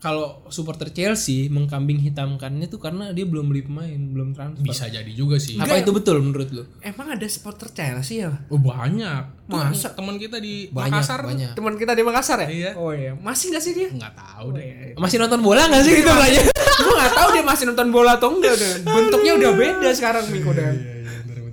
kalau 0.01 0.41
supporter 0.49 0.89
Chelsea 0.89 1.45
mengkambing 1.45 2.01
hitamkannya 2.01 2.65
tuh 2.65 2.81
karena 2.81 3.13
dia 3.13 3.21
belum 3.21 3.53
beli 3.53 3.61
pemain, 3.61 4.01
belum 4.01 4.33
transfer. 4.33 4.65
Bisa 4.65 4.89
jadi 4.89 5.13
juga 5.13 5.37
sih. 5.37 5.61
Apa 5.61 5.77
itu 5.77 5.93
betul 5.93 6.17
menurut 6.25 6.49
lu? 6.49 6.65
Emang 6.81 7.13
ada 7.13 7.21
supporter 7.29 7.69
Chelsea 7.69 8.25
ya? 8.25 8.33
Oh, 8.49 8.57
banyak. 8.57 9.45
Masa? 9.45 9.93
teman 9.93 10.17
kita 10.17 10.41
di 10.41 10.73
Banyak, 10.73 10.89
Makassar 10.89 11.21
tuh 11.21 11.29
banyak. 11.29 11.53
Teman 11.53 11.73
kita 11.77 11.93
di 11.93 12.01
Makassar 12.01 12.37
ya? 12.41 12.49
Iya. 12.49 12.71
Oh 12.81 12.89
iya. 12.89 13.13
Masih 13.13 13.53
gak 13.53 13.61
sih 13.61 13.77
dia? 13.77 13.93
nggak 13.93 14.17
tahu 14.17 14.57
deh. 14.57 14.65
iya. 14.65 14.97
Masih 14.97 15.21
nonton 15.21 15.39
bola 15.45 15.69
nggak 15.69 15.83
sih 15.85 15.93
itu 16.01 16.09
banyak? 16.09 16.43
gue 16.81 16.93
gak 16.97 17.13
tahu 17.13 17.27
dia 17.37 17.43
masih 17.45 17.63
nonton 17.69 17.87
bola 17.93 18.11
atau 18.17 18.33
enggak 18.33 18.57
udah. 18.57 18.71
Bentuknya 18.81 19.31
udah 19.37 19.51
beda 19.53 19.89
sekarang 19.93 20.25
Mik 20.33 20.45
udah. 20.49 20.69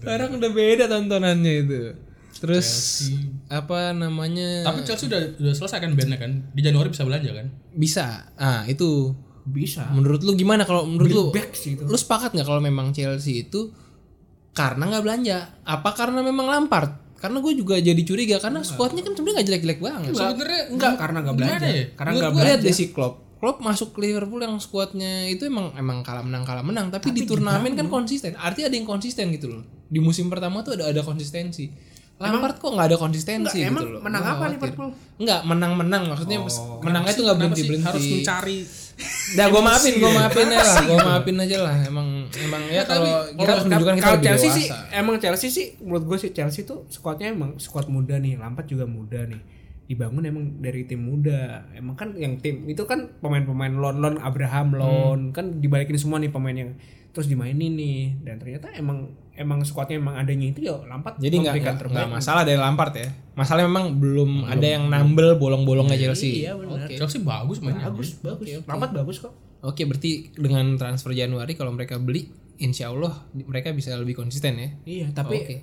Sekarang 0.01 0.31
udah 0.41 0.51
beda 0.57 0.85
tontonannya 0.89 1.53
itu. 1.69 2.08
Terus 2.39 2.69
apa 3.49 3.91
namanya? 3.91 4.63
Tapi 4.63 4.83
Chelsea 4.83 5.07
udah 5.07 5.21
udah 5.37 5.55
selesai 5.55 5.79
kan 5.79 5.91
bandnya 5.93 6.19
kan. 6.19 6.33
Di 6.51 6.63
Januari 6.63 6.89
bisa 6.89 7.03
belanja 7.03 7.31
kan. 7.33 7.47
bisa. 7.71 8.31
Ah, 8.35 8.63
itu 8.65 9.15
Bisa. 9.45 9.89
menurut 9.89 10.21
lu 10.21 10.35
gimana 10.35 10.63
kalau 10.63 10.85
menurut 10.85 11.09
lu? 11.09 11.25
Back 11.33 11.53
sih 11.53 11.73
itu. 11.73 11.83
Lu 11.83 11.97
sepakat 11.97 12.33
nggak 12.33 12.45
kalau 12.45 12.61
memang 12.61 12.93
Chelsea 12.93 13.43
itu 13.43 13.73
karena 14.53 14.87
nggak 14.87 15.05
belanja? 15.05 15.39
Apa 15.63 15.95
karena 15.95 16.21
memang 16.21 16.47
Lampard? 16.47 16.91
Karena 17.19 17.43
gue 17.43 17.51
juga 17.53 17.75
jadi 17.75 17.99
curiga 18.05 18.39
karena 18.39 18.63
squadnya 18.63 19.03
kan 19.03 19.11
sebenarnya 19.11 19.35
nggak 19.43 19.49
jelek-jelek 19.51 19.81
banget. 19.83 20.11
Sebenarnya 20.15 20.63
Enggak 20.71 20.93
karena 20.95 21.19
gak 21.19 21.35
gimana 21.35 21.51
belanja. 21.51 21.67
ya? 21.67 21.85
Karena 21.97 22.11
Menurut 22.13 22.23
gak 22.23 22.31
gue 22.31 22.43
lihat 22.47 22.59
belanja. 22.59 22.71
deh 22.71 22.77
si 22.77 22.87
Klopp. 22.93 23.15
Klopp 23.39 23.59
masuk 23.59 23.89
ke 23.95 23.99
Liverpool 24.03 24.43
yang 24.43 24.55
skuadnya 24.59 25.13
itu 25.27 25.47
emang 25.47 25.71
emang 25.75 26.03
kalah 26.03 26.23
menang 26.23 26.43
kalah 26.43 26.63
menang 26.63 26.91
tapi, 26.91 27.11
di 27.11 27.23
turnamen 27.23 27.75
kan 27.75 27.87
konsisten. 27.87 28.35
Artinya 28.35 28.67
ada 28.67 28.77
yang 28.77 28.87
konsisten 28.87 29.31
gitu 29.31 29.47
loh. 29.49 29.63
Di 29.87 29.99
musim 29.99 30.27
pertama 30.27 30.63
tuh 30.63 30.75
ada 30.75 30.91
ada 30.91 31.03
konsistensi. 31.03 31.71
Lampard 32.19 32.57
kok 32.57 32.71
nggak 32.71 32.87
ada 32.89 32.97
konsistensi 32.97 33.39
Enggak, 33.39 33.55
gitu 33.55 33.71
emang 33.71 33.85
loh. 33.89 34.01
menang 34.03 34.25
apa. 34.25 34.45
Liverpool? 34.49 34.89
Enggak, 35.17 35.41
menang-menang 35.45 36.03
maksudnya 36.05 36.39
menangnya 36.81 37.13
tuh 37.13 37.23
nggak 37.23 37.37
Kenapa 37.37 37.47
berhenti 37.47 37.61
sih 37.61 37.69
berhenti. 37.69 37.87
Harus 37.87 38.05
mencari 38.11 38.59
Dah 39.31 39.47
gue 39.47 39.63
maafin, 39.63 39.95
gue 39.95 40.11
maafin 40.11 40.49
aja 40.49 40.59
lah, 40.65 40.83
gue 40.83 40.99
maafin 40.99 41.37
aja 41.39 41.57
lah. 41.63 41.77
Emang 41.87 42.09
emang 42.27 42.63
ya 42.67 42.83
kalau 42.83 43.07
kita 43.31 43.47
harus 43.49 43.65
menunjukkan 43.65 43.95
kita 43.95 44.03
kalau 44.03 44.17
lebih 44.17 44.27
Chelsea 44.27 44.43
dewasa. 44.45 44.59
sih 44.59 44.67
emang 44.93 45.15
Chelsea 45.17 45.49
sih 45.49 45.67
menurut 45.79 46.05
gue 46.05 46.19
sih 46.19 46.31
Chelsea 46.33 46.63
tuh 46.63 46.79
squadnya 46.89 47.31
emang 47.31 47.55
squad 47.57 47.87
muda 47.87 48.17
nih 48.17 48.35
Lampard 48.35 48.67
juga 48.67 48.85
muda 48.85 49.23
nih 49.23 49.39
dibangun 49.87 50.21
emang 50.23 50.45
dari 50.59 50.83
tim 50.83 51.01
muda 51.01 51.41
emang 51.73 51.95
kan 51.95 52.13
yang 52.13 52.37
tim 52.37 52.67
itu 52.67 52.83
kan 52.83 53.09
pemain-pemain 53.17 53.73
loan 53.73 53.97
loan 53.99 54.17
Abraham 54.19 54.69
Hmm. 54.69 54.77
loan 54.77 55.21
kan 55.31 55.57
dibalikin 55.57 55.95
semua 55.95 56.19
nih 56.19 56.29
pemain 56.29 56.53
yang 56.53 56.75
terus 57.09 57.25
dimainin 57.25 57.73
nih 57.73 58.19
dan 58.21 58.37
ternyata 58.37 58.69
emang 58.75 59.15
emang 59.39 59.63
squadnya 59.63 60.03
emang 60.03 60.19
adanya 60.19 60.51
itu 60.51 60.67
ya 60.67 60.75
Lampard 60.83 61.23
Jadi 61.23 61.35
nggak 61.39 61.55
nggak 61.63 61.77
nggak 61.95 62.09
masalah 62.11 62.43
dari 62.43 62.59
Lampard 62.59 62.93
ya. 62.99 63.09
Masalah 63.39 63.63
memang 63.63 63.95
belum, 64.03 64.51
ada 64.51 64.67
yang 64.67 64.91
nambel 64.91 65.39
bolong-bolongnya 65.39 65.95
Chelsea. 65.95 66.43
Iya, 66.43 66.59
benar. 66.59 66.91
Oke. 66.91 66.99
Chelsea 66.99 67.23
bagus 67.23 67.63
mainnya. 67.63 67.87
bagus 67.87 68.19
bagus 68.19 68.47
Lampard 68.67 68.93
bagus 68.93 69.17
kok 69.23 69.33
Oke, 69.59 69.83
berarti 69.87 70.31
dengan 70.39 70.79
transfer 70.79 71.11
Januari 71.15 71.59
kalau 71.59 71.75
mereka 71.75 71.99
beli 71.99 72.31
insya 72.63 72.95
Allah 72.95 73.27
mereka 73.35 73.75
bisa 73.75 73.95
lebih 73.99 74.15
konsisten 74.15 74.55
ya. 74.59 74.71
Iya, 74.87 75.07
tapi 75.11 75.37
Oke. 75.43 75.57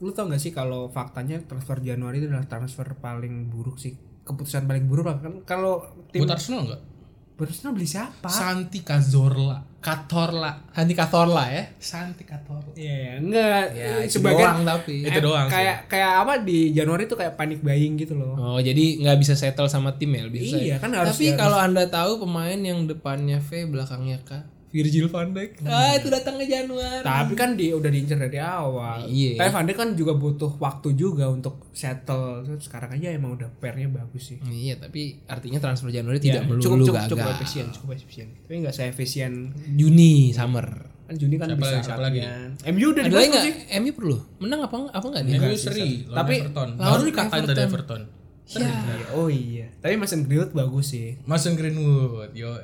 lu 0.00 0.12
tau 0.16 0.28
gak 0.28 0.40
sih 0.40 0.52
kalau 0.52 0.88
faktanya 0.88 1.40
transfer 1.44 1.80
Januari 1.84 2.24
itu 2.24 2.32
adalah 2.32 2.48
transfer 2.48 2.88
paling 2.96 3.52
buruk 3.52 3.76
sih. 3.76 3.92
Keputusan 4.24 4.64
paling 4.64 4.88
buruk 4.88 5.08
lah 5.08 5.16
kan 5.20 5.44
kalau 5.44 5.84
tim 6.12 6.24
Buat 6.24 6.40
Arsenal 6.40 6.64
enggak? 6.68 6.82
Arsenal 7.40 7.72
beli 7.72 7.88
siapa? 7.88 8.28
Santi 8.28 8.84
Cazorla, 8.84 9.64
Katorla, 9.80 10.52
Hanti 10.70 10.92
Katorla 10.92 11.48
ya. 11.48 11.64
Santi 11.76 12.22
Katorla. 12.22 12.68
Iya, 12.76 13.16
enggak. 13.16 13.64
Ya, 13.72 14.04
itu 14.04 14.20
sebagian 14.20 14.44
doang 14.52 14.60
tapi. 14.62 14.96
Itu 15.02 15.18
doang 15.18 15.46
sih. 15.46 15.56
kayak 15.56 15.76
kayak 15.88 16.12
apa 16.20 16.34
di 16.38 16.58
Januari 16.70 17.04
tuh 17.04 17.16
kayak 17.16 17.32
panik 17.34 17.60
buying 17.60 17.96
gitu 17.96 18.12
loh. 18.12 18.36
Oh 18.36 18.60
jadi 18.60 19.00
nggak 19.00 19.16
bisa 19.16 19.32
settle 19.32 19.66
sama 19.66 19.96
tim 19.96 20.12
ya 20.12 20.22
lebih 20.22 20.40
susah. 20.42 20.60
Iya, 20.60 20.68
ya? 20.70 20.76
kan 20.76 20.92
harus- 20.92 21.16
Tapi 21.16 21.32
kalau 21.32 21.56
anda 21.56 21.88
tahu 21.88 22.20
pemain 22.20 22.60
yang 22.60 22.84
depannya 22.84 23.40
V 23.40 23.66
belakangnya 23.66 24.20
K, 24.20 24.44
Virgil 24.70 25.06
van 25.06 25.30
Dijk. 25.30 25.62
Ah 25.62 25.92
itu 25.92 26.06
datang 26.06 26.34
ke 26.34 26.46
Januari. 26.46 27.02
Tapi 27.02 27.32
kan 27.34 27.52
dia 27.52 27.74
udah 27.74 27.86
diincar 27.86 28.18
dari 28.18 28.38
awal. 28.38 29.02
Iya. 29.04 29.34
Tapi 29.36 29.50
Van 29.50 29.64
Dijk 29.64 29.74
kan 29.76 29.90
juga 29.92 30.12
butuh 30.14 30.54
waktu 30.56 30.94
juga 30.94 31.26
untuk 31.26 31.66
settle. 31.72 32.46
Sekarang 32.56 32.90
aja 32.92 33.10
emang 33.10 33.34
udah 33.34 33.50
pairnya 33.52 33.86
bagus 33.88 34.30
sih. 34.30 34.38
Iya 34.40 34.78
tapi 34.78 35.18
artinya 35.24 35.58
transfer 35.58 35.90
Januari 35.90 36.18
tidak 36.18 36.40
Ya, 36.40 36.48
melulu 36.48 36.62
cukup, 36.62 36.78
cukup, 36.80 36.94
gagal. 36.96 37.10
cukup 37.10 37.26
efisien, 37.34 37.66
cukup 37.70 37.88
efisien. 37.92 38.28
Tapi 38.40 38.54
nggak 38.60 38.72
seefisien 38.72 39.32
Juni 39.70 40.30
summer. 40.30 40.66
kan 41.02 41.14
Juni 41.16 41.34
kan 41.34 41.50
Siapa 41.50 41.58
bisa 41.58 41.72
lagi, 41.72 41.82
siapa 41.84 42.00
lagi? 42.00 42.18
latihan. 42.22 42.50
MU 42.70 42.86
udah 42.88 43.02
nggak? 43.02 43.42
sih. 43.42 43.54
MU 43.76 43.90
perlu 43.90 44.16
menang 44.38 44.60
apa 44.62 44.76
apa 44.88 45.02
nggak 45.04 45.22
nih? 45.24 45.32
MU 45.36 45.50
seri, 45.52 45.88
Tapi 46.06 46.34
Everton. 46.40 46.68
lawan 46.72 46.90
Baru 46.92 47.02
dikatain 47.04 47.42
tadi 47.44 47.60
Everton. 47.60 48.02
Iya, 48.50 48.70
Oh 49.12 49.26
iya. 49.26 49.66
Tapi 49.76 49.94
Mason 49.94 50.22
Greenwood 50.22 50.50
bagus 50.52 50.86
sih. 50.88 51.18
Mason 51.22 51.54
Greenwood, 51.54 52.30
yo. 52.32 52.54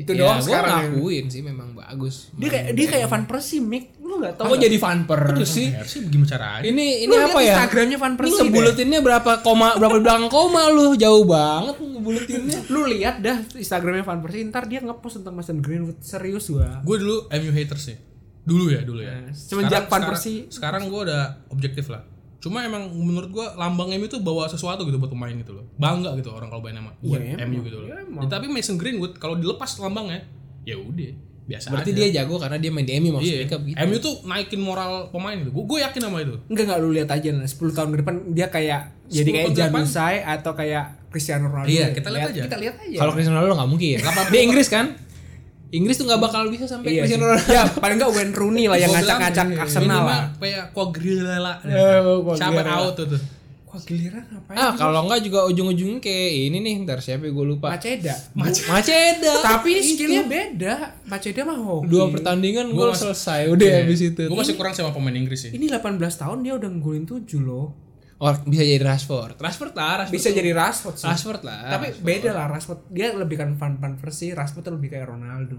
Itu 0.00 0.10
ya, 0.10 0.24
doang 0.24 0.38
gua 0.38 0.46
sekarang. 0.46 0.70
yang- 0.72 0.92
ngakuin 0.96 1.24
sih 1.28 1.40
memang 1.40 1.68
bagus. 1.72 2.32
Dia 2.32 2.48
kayak 2.48 2.66
dia 2.72 2.86
kayak 2.88 3.06
Van 3.06 3.24
Persie, 3.24 3.60
Mick. 3.60 3.84
Lu 4.00 4.16
enggak 4.16 4.34
tahu. 4.34 4.48
Kok 4.48 4.58
jadi 4.58 4.76
Van 4.76 5.00
Per 5.04 5.20
sih? 5.44 5.68
sih 5.84 6.00
gimana 6.04 6.26
caranya? 6.26 6.64
Ini 6.64 6.86
ini 7.00 7.12
Lu 7.12 7.20
apa 7.20 7.38
ya? 7.38 7.54
Instagramnya 7.54 7.98
Van 7.98 8.08
Ini 8.08 8.18
Persie. 8.18 8.32
deh. 8.32 8.42
ngebulutinnya 8.42 8.98
berapa 9.00 9.32
koma 9.38 9.68
berapa 9.74 9.96
belakang 9.98 10.26
koma 10.26 10.62
lu 10.66 10.96
jauh 10.96 11.22
banget 11.22 11.76
ngebulutinnya. 11.76 12.58
Lu 12.72 12.80
lihat 12.86 13.20
dah 13.20 13.36
Instagramnya 13.52 14.02
Van 14.02 14.18
Persie 14.18 14.42
ntar 14.46 14.64
dia 14.64 14.80
ngepost 14.80 15.20
tentang 15.20 15.34
Mason 15.34 15.58
Greenwood 15.58 16.00
serius 16.00 16.48
gua. 16.48 16.80
Gue 16.80 16.96
dulu 16.96 17.28
MU 17.30 17.52
haters 17.52 17.84
sih. 17.84 17.96
Dulu 18.40 18.66
ya, 18.68 18.80
dulu 18.80 19.00
ya. 19.00 19.20
Nah, 19.20 19.30
semenjak 19.30 19.86
Van 19.86 20.02
Persie- 20.02 20.48
Sekarang, 20.48 20.88
gue 20.88 21.00
udah 21.02 21.22
objektif 21.48 21.86
lah. 21.86 22.02
Cuma 22.40 22.64
emang 22.64 22.88
menurut 22.90 23.28
gue 23.28 23.46
lambang 23.54 23.92
MU 23.92 24.06
tuh 24.06 24.18
bawa 24.18 24.44
sesuatu 24.46 24.82
gitu 24.82 24.96
buat 24.96 25.08
pemain 25.08 25.30
gitu 25.30 25.52
loh. 25.52 25.64
Bangga 25.76 26.16
gitu 26.16 26.28
orang 26.28 26.48
kalau 26.48 26.60
main 26.60 26.72
nama 26.74 26.90
buat 26.98 27.20
Iya, 27.20 27.44
MU 27.44 27.60
gitu 27.60 27.76
loh. 27.78 27.86
Iya, 27.86 28.00
Ya, 28.00 28.26
tapi 28.26 28.48
Mason 28.48 28.74
Greenwood 28.74 29.16
kalau 29.16 29.36
dilepas 29.36 29.68
lambangnya, 29.76 30.24
ya 30.62 30.74
udah 30.74 31.12
biasa 31.42 31.66
Berarti 31.68 31.90
aja. 31.90 31.98
dia 31.98 32.08
jago 32.16 32.38
karena 32.38 32.56
dia 32.56 32.70
main 32.70 32.86
di 32.86 32.94
MU 32.96 33.10
maksudnya 33.12 33.36
Iya. 33.36 33.44
gitu. 33.44 33.56
MU 33.82 33.96
tuh 33.98 34.14
naikin 34.24 34.58
moral 34.58 35.10
pemain 35.10 35.36
gitu. 35.36 35.50
Gue 35.52 35.78
yakin 35.80 36.00
sama 36.00 36.22
itu. 36.22 36.34
Enggak 36.46 36.64
enggak 36.64 36.78
lu 36.80 36.88
lihat 36.90 37.10
aja 37.10 37.28
nah, 37.30 37.44
10 37.44 37.76
tahun 37.76 37.88
ke 37.90 37.96
depan 38.00 38.14
dia 38.30 38.46
kayak 38.48 38.80
jadi 39.06 39.28
10 39.28 39.36
kayak? 39.36 39.48
Janusai 39.52 40.16
atau 40.22 40.52
kayak 40.54 40.84
Cristiano 41.10 41.50
Ronaldo. 41.50 41.68
Iya, 41.68 41.86
kita 41.90 42.08
lihat 42.08 42.30
aja. 42.30 42.42
Kita 42.46 42.56
lihat 42.56 42.74
aja. 42.78 42.96
Kalau 42.96 43.12
Cristiano 43.12 43.36
Ronaldo 43.36 43.54
nggak 43.58 43.68
mungkin. 43.68 43.96
Di 44.30 44.38
Inggris 44.40 44.68
kan? 44.70 44.86
Inggris 45.70 45.96
tuh 46.02 46.06
nggak 46.10 46.20
bakal 46.20 46.50
bisa 46.50 46.66
sampai 46.66 46.98
iya. 46.98 47.06
Cristiano 47.06 47.30
Ronaldo. 47.30 47.50
Ya, 47.54 47.62
paling 47.66 47.96
enggak 48.02 48.10
Wayne 48.10 48.34
Rooney 48.34 48.64
lah 48.66 48.78
yang 48.78 48.90
ngacak-ngacak 48.90 49.46
Arsenal 49.54 50.02
lah. 50.02 50.22
Kayak 50.42 50.64
Quagliarella. 50.74 51.52
Quagliarella. 51.62 52.34
Siapa 52.34 52.60
out 52.66 52.94
tuh 52.98 53.06
tuh. 53.14 53.22
Giliran 53.78 54.26
ngapain? 54.26 54.58
Ah 54.58 54.74
kalau 54.74 55.06
nggak 55.06 55.22
juga 55.22 55.46
ujung-ujungnya 55.46 56.02
kayak 56.02 56.30
ini 56.50 56.58
nih 56.58 56.74
ntar 56.82 56.98
siapa 56.98 57.30
gue 57.30 57.46
lupa. 57.46 57.70
Maceda. 57.70 58.18
Maceda. 58.34 59.32
Tapi 59.46 59.78
Itu. 59.78 59.94
skillnya 59.94 60.26
beda. 60.26 60.74
Maceda 61.06 61.46
mah 61.46 61.54
hoki. 61.54 61.86
dua 61.86 62.10
pertandingan 62.10 62.74
gol 62.74 62.90
selesai 62.90 63.46
udah 63.46 63.86
habis 63.86 64.02
itu. 64.02 64.26
Gue 64.26 64.34
masih 64.34 64.58
kurang 64.58 64.74
sama 64.74 64.90
pemain 64.90 65.14
Inggris 65.14 65.46
sih. 65.46 65.54
Ini 65.54 65.70
18 65.70 66.02
tahun 66.02 66.42
dia 66.42 66.58
udah 66.58 66.66
nggolin 66.66 67.06
7 67.06 67.22
loh. 67.38 67.89
Oh, 68.20 68.28
bisa 68.44 68.60
jadi 68.60 68.84
Rashford. 68.84 69.34
Rashford 69.34 69.72
lah, 69.72 70.04
Rashford. 70.04 70.12
Bisa 70.12 70.28
tuh- 70.28 70.36
jadi 70.36 70.50
Rashford 70.52 70.94
sih. 70.94 71.08
Rashford 71.08 71.40
lah. 71.40 71.72
Tapi 71.72 71.86
beda 71.98 72.30
lah 72.30 72.46
Rashford. 72.46 72.80
Dia 72.86 73.10
lebih 73.12 73.34
kan 73.34 73.56
Van 73.56 73.74
Van 73.74 73.96
Persie, 73.96 74.30
Rashford 74.30 74.60
tuh 74.62 74.76
lebih 74.76 74.88
kayak 74.88 75.08
Ronaldo. 75.08 75.56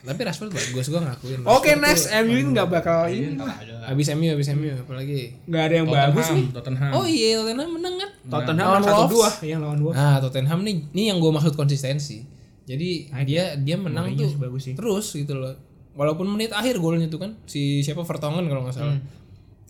Tapi 0.00 0.20
Rashford 0.24 0.48
bagus 0.48 0.86
gue 0.86 0.96
ngakuin. 0.96 1.38
Oke, 1.44 1.76
Rashford 1.76 1.82
next 1.82 2.06
MU 2.16 2.32
ini 2.32 2.48
enggak 2.48 2.68
bakal 2.70 3.04
ini. 3.06 3.36
Habis 3.82 4.06
MU, 4.14 4.30
habis 4.30 4.48
MU 4.48 4.72
apalagi. 4.72 5.36
Enggak 5.44 5.62
ada 5.62 5.74
yang 5.74 5.86
bagus 5.86 6.26
nih. 6.30 6.46
Tottenham. 6.50 6.90
Oh 6.94 7.04
iya 7.04 7.36
Tottenham 7.36 7.70
menang 7.70 7.94
kan? 7.98 8.10
Tottenham 8.24 8.66
Lawan 8.70 8.82
satu 8.82 8.96
Wolves. 8.96 9.12
dua 9.12 9.28
yang 9.44 9.60
lawan 9.60 9.80
Wolves. 9.82 9.98
Nah 9.98 10.16
Tottenham 10.18 10.60
nih, 10.62 10.76
ini 10.88 11.02
yang 11.04 11.18
gue 11.18 11.28
maksud 11.28 11.52
konsistensi. 11.52 12.24
Jadi 12.62 12.90
dia 13.26 13.58
dia 13.58 13.76
menang 13.76 14.08
Mourinho 14.08 14.24
tuh 14.24 14.38
bagus 14.40 14.62
sih. 14.64 14.74
terus 14.74 15.06
gitu 15.12 15.34
loh. 15.34 15.52
Walaupun 15.92 16.24
menit 16.24 16.54
akhir 16.54 16.78
golnya 16.78 17.04
tuh 17.04 17.18
kan 17.18 17.34
si 17.44 17.82
siapa 17.82 18.00
Vertonghen 18.00 18.46
kalau 18.46 18.62
nggak 18.62 18.72
salah. 18.72 18.94
Hmm. 18.94 19.04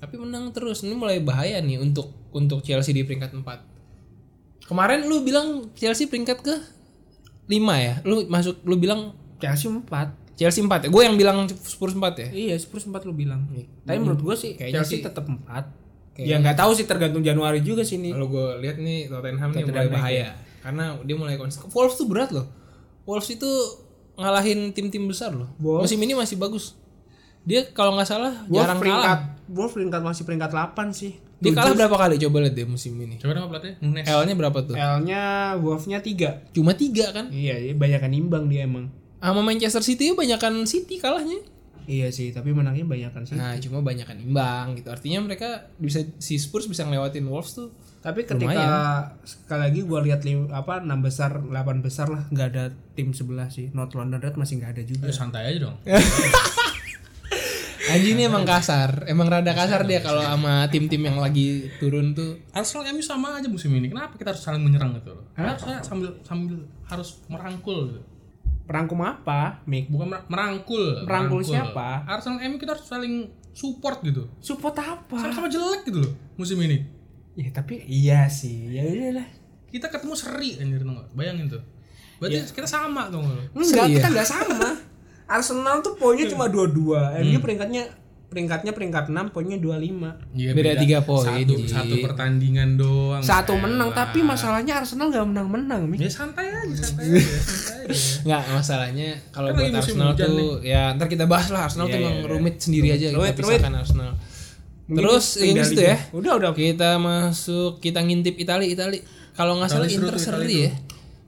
Tapi 0.00 0.14
menang 0.16 0.48
terus. 0.50 0.80
Ini 0.80 0.92
mulai 0.92 1.20
bahaya 1.20 1.60
nih 1.60 1.76
untuk 1.76 2.08
untuk 2.30 2.60
Chelsea 2.60 2.90
di 2.90 3.02
peringkat 3.02 3.30
4. 3.30 3.44
Kemarin 4.64 5.04
lu 5.04 5.20
bilang 5.20 5.68
Chelsea 5.74 6.06
peringkat 6.06 6.38
ke 6.40 6.54
5 7.46 7.52
ya? 7.76 7.94
Lu 8.02 8.24
masuk 8.26 8.62
lu 8.62 8.74
bilang 8.74 9.12
Chelsea 9.36 9.66
4. 9.66 9.84
Chelsea 10.34 10.62
4 10.62 10.86
ya? 10.86 10.88
Gue 10.88 11.02
yang 11.02 11.14
bilang 11.14 11.44
Spurs 11.46 11.92
4 11.92 12.00
ya? 12.16 12.28
Iya, 12.30 12.54
Spurs 12.56 12.84
4 12.84 13.02
lu 13.02 13.12
bilang. 13.12 13.44
Tapi 13.82 13.98
menurut 13.98 14.22
gua 14.22 14.34
sih 14.34 14.54
Kayaknya 14.54 14.80
Chelsea 14.80 14.96
sih- 14.96 15.04
tetap 15.04 15.26
4. 15.26 15.42
Ya 16.16 16.36
nggak 16.36 16.52
tahu 16.54 16.72
sih 16.72 16.84
tergantung 16.84 17.20
Januari 17.20 17.60
juga 17.60 17.80
sih 17.80 17.96
nih. 17.96 18.12
Kalau 18.12 18.28
gue 18.28 18.46
lihat 18.60 18.76
nih 18.76 19.08
Tottenham 19.08 19.50
nih 19.50 19.62
Tottenham 19.62 19.72
mulai 19.72 19.88
bahaya 19.90 20.26
karena 20.60 20.84
dia 21.00 21.16
mulai 21.16 21.34
konsisten. 21.34 21.68
Wolves 21.70 21.96
tuh 21.96 22.04
berat 22.04 22.28
loh. 22.28 22.44
Wolves 23.04 23.24
itu 23.26 23.48
ngalahin 24.14 24.68
tim-tim 24.70 25.08
besar 25.08 25.32
loh. 25.32 25.48
Wolves- 25.56 25.88
Musim 25.88 25.96
ini 25.98 26.12
masih 26.12 26.36
bagus. 26.36 26.76
Dia 27.40 27.64
kalau 27.70 27.96
nggak 27.96 28.04
salah 28.06 28.36
Wolves 28.44 28.60
jarang 28.60 28.78
peringkat 28.78 29.00
kalah. 29.02 29.20
Wolves 29.50 29.74
peringkat 29.74 30.00
masih 30.00 30.22
peringkat 30.22 30.50
8 30.54 30.94
sih. 30.94 31.18
Dia 31.40 31.50
kalah 31.56 31.72
berapa 31.74 31.96
kali 31.96 32.20
coba 32.20 32.36
lihat 32.46 32.54
deh 32.54 32.68
musim 32.68 32.94
ini. 33.00 33.16
Coba 33.18 33.32
nama 33.34 33.48
pelatih? 33.50 33.80
Nunes. 33.82 34.04
L-nya 34.06 34.34
berapa 34.36 34.58
tuh? 34.62 34.76
L-nya 34.76 35.22
Wolves-nya 35.58 35.98
3. 35.98 36.54
Cuma 36.54 36.76
tiga 36.76 37.10
kan. 37.10 37.32
Iya, 37.32 37.58
dia 37.58 37.74
banyakan 37.74 38.12
imbang 38.12 38.44
dia 38.46 38.68
emang. 38.68 38.92
Sama 39.18 39.42
Manchester 39.42 39.82
City 39.82 40.12
banyakan 40.14 40.64
City 40.68 41.00
kalahnya. 41.00 41.40
Iya 41.90 42.12
sih, 42.14 42.30
tapi 42.30 42.54
menangnya 42.54 42.86
banyakan 42.86 43.26
sih. 43.26 43.34
Nah, 43.34 43.58
cuma 43.58 43.82
banyakan 43.82 44.22
imbang 44.22 44.78
gitu. 44.78 44.94
Artinya 44.94 45.26
mereka 45.26 45.66
bisa 45.80 46.06
si 46.22 46.38
Spurs 46.38 46.70
bisa 46.70 46.86
ngelewatin 46.86 47.26
Wolves 47.26 47.56
tuh. 47.58 47.74
Tapi 48.00 48.24
ketika 48.24 48.64
sekali 49.26 49.60
lagi 49.60 49.80
gua 49.84 50.00
lihat 50.00 50.22
apa 50.54 50.80
6 50.80 50.88
besar, 51.02 51.42
8 51.42 51.84
besar 51.84 52.06
lah 52.08 52.22
nggak 52.30 52.48
ada 52.54 52.64
tim 52.94 53.10
sebelah 53.10 53.50
sih. 53.50 53.74
North 53.74 53.92
London 53.98 54.22
Red 54.22 54.38
masih 54.38 54.62
nggak 54.62 54.72
ada 54.78 54.82
juga. 54.86 55.04
Eh, 55.10 55.16
santai 55.16 55.50
aja 55.50 55.68
dong. 55.68 55.76
Anjing 57.96 58.14
ini 58.14 58.22
emang 58.26 58.44
kasar. 58.46 59.04
Emang 59.06 59.26
rada 59.26 59.52
kasar 59.52 59.82
dia 59.86 60.00
kalau 60.00 60.22
sama 60.22 60.66
tim-tim 60.70 61.02
yang 61.02 61.18
lagi 61.18 61.66
turun 61.82 62.14
tuh. 62.14 62.38
Arsenal 62.54 62.90
MU 62.94 63.02
sama 63.02 63.38
aja 63.38 63.48
musim 63.50 63.74
ini. 63.74 63.90
Kenapa 63.90 64.14
kita 64.14 64.30
harus 64.30 64.42
saling 64.42 64.62
menyerang 64.62 64.94
gitu 64.98 65.14
loh? 65.14 65.24
Harusnya 65.34 65.82
sambil 65.82 66.10
sambil 66.22 66.56
harus 66.86 67.20
merangkul 67.26 67.90
gitu. 67.90 68.00
Apa, 68.70 69.66
Mick? 69.66 69.90
Bukan 69.90 70.06
mer- 70.06 70.26
merangkul. 70.30 71.02
Merangkul 71.02 71.42
siapa? 71.42 72.06
Arsenal 72.06 72.38
MU 72.46 72.56
kita 72.56 72.78
harus 72.78 72.86
saling 72.86 73.26
support 73.50 73.98
gitu. 74.06 74.30
Support 74.38 74.78
apa? 74.78 75.18
Sama-sama 75.18 75.50
jelek 75.50 75.90
gitu 75.90 75.98
loh 76.06 76.12
musim 76.38 76.56
ini. 76.62 76.86
Ya 77.34 77.50
tapi 77.50 77.82
iya 77.90 78.30
sih. 78.30 78.70
Ya 78.70 78.86
udahlah. 78.86 79.26
Kita 79.70 79.86
ketemu 79.90 80.14
seri 80.14 80.58
anjir 80.58 80.82
tuh? 80.82 81.06
Bayangin 81.14 81.46
tuh. 81.50 81.62
Berarti 82.20 82.52
kita 82.52 82.68
sama 82.68 83.08
tuh 83.08 83.24
nggak? 83.24 83.56
Enggak, 83.56 83.86
kita 83.90 84.06
ya? 84.06 84.12
nggak 84.12 84.28
sama. 84.28 84.68
Arsenal 85.30 85.78
tuh 85.78 85.94
poinnya 85.94 86.26
cuma 86.26 86.50
22. 86.50 87.22
MU 87.22 87.38
peringkatnya 87.38 87.86
peringkatnya 88.26 88.70
peringkat 88.70 89.10
6, 89.10 89.34
poinnya 89.34 89.58
25. 89.58 90.38
Iya, 90.38 90.50
Beda 90.54 90.78
tiga 90.78 91.02
poin, 91.02 91.26
Satu, 91.26 91.50
Ji. 91.52 91.66
satu 91.66 91.94
pertandingan 91.98 92.78
doang. 92.78 93.18
Satu 93.18 93.54
Elah. 93.54 93.62
menang, 93.66 93.90
tapi 93.90 94.22
masalahnya 94.22 94.78
Arsenal 94.78 95.10
nggak 95.10 95.26
menang-menang. 95.26 95.90
Ya 95.98 96.06
santai 96.06 96.46
aja, 96.46 96.70
santai 96.78 97.10
aja, 97.18 97.26
santai 97.42 97.76
aja. 97.86 97.94
Nggak 98.22 98.42
masalahnya 98.52 99.08
kalau 99.30 99.50
Kan 99.50 99.58
buat 99.60 99.74
Arsenal 99.76 100.10
tuh 100.14 100.62
ya 100.62 100.94
ntar 100.94 101.06
kita 101.06 101.26
bahas 101.26 101.50
lah 101.50 101.66
Arsenal 101.66 101.86
Iya, 101.86 101.94
tuh 101.94 101.98
emang 102.00 102.16
iya. 102.16 102.26
rumit 102.30 102.54
sendiri 102.62 102.88
aja 102.90 103.06
Rumit, 103.10 103.34
kita 103.34 103.42
rumit. 103.42 103.58
pisahkan 103.58 103.74
Arsenal. 103.74 104.10
Mungkin 104.86 104.98
Terus 105.02 105.26
Inggris 105.38 105.68
tuh 105.70 105.84
ya. 105.86 105.96
Udah, 106.10 106.32
udah. 106.38 106.50
Kita 106.52 106.90
masuk 106.98 107.78
kita 107.78 107.98
ngintip 107.98 108.34
Itali 108.36 108.66
Itali. 108.70 108.98
Kalau 109.34 109.58
nggak 109.58 109.70
salah 109.70 109.86
Inter 109.86 110.14
seri 110.18 110.38
Itali 110.38 110.56
ya. 110.66 110.72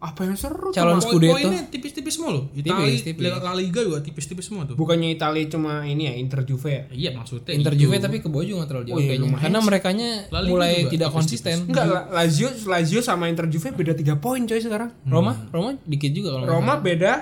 Apa 0.02 0.26
yang 0.26 0.34
seru? 0.34 0.74
Calon 0.74 0.98
Cuma- 0.98 1.06
Scudetto. 1.06 1.30
Poin-poinnya 1.30 1.62
tipis-tipis 1.70 2.12
semua 2.12 2.30
loh. 2.32 2.44
Itali, 2.50 2.90
Tipis, 2.90 3.06
tipis. 3.06 3.22
La 3.22 3.54
Liga 3.54 3.80
juga 3.80 4.02
tipis-tipis 4.02 4.44
semua 4.44 4.66
tuh. 4.66 4.74
Bukannya 4.74 5.08
Italia 5.08 5.46
cuma 5.46 5.86
ini 5.86 6.10
ya 6.10 6.14
Inter 6.16 6.42
Juve 6.42 6.68
ya? 6.68 6.82
Iya 6.90 7.10
maksudnya. 7.14 7.54
Inter. 7.54 7.72
Juve 7.72 7.96
tapi 7.96 8.18
ke 8.18 8.26
bawah 8.26 8.42
juga 8.42 8.56
nggak 8.58 8.68
terlalu 8.68 8.84
jauh 8.84 8.94
Oh 8.94 9.00
iya, 9.00 9.08
kayaknya. 9.14 9.38
Karena 9.38 9.58
merekanya 9.60 10.10
La 10.28 10.40
Liga 10.40 10.50
mulai 10.50 10.72
juga 10.74 10.90
tidak 10.90 11.08
tipis-tipis. 11.08 11.14
konsisten. 11.14 11.56
Enggak, 11.64 11.84
La- 11.86 12.06
Lazio 12.12 12.48
Lazio 12.66 13.00
sama 13.00 13.24
Inter 13.26 13.46
Juve 13.46 13.68
beda 13.72 13.92
3 13.94 14.18
poin 14.18 14.42
coy 14.42 14.58
sekarang. 14.58 14.90
Roma, 15.04 15.32
Roma 15.48 15.70
dikit 15.80 16.10
juga 16.10 16.28
kalau 16.32 16.46
Roma 16.50 16.74
beda 16.76 17.12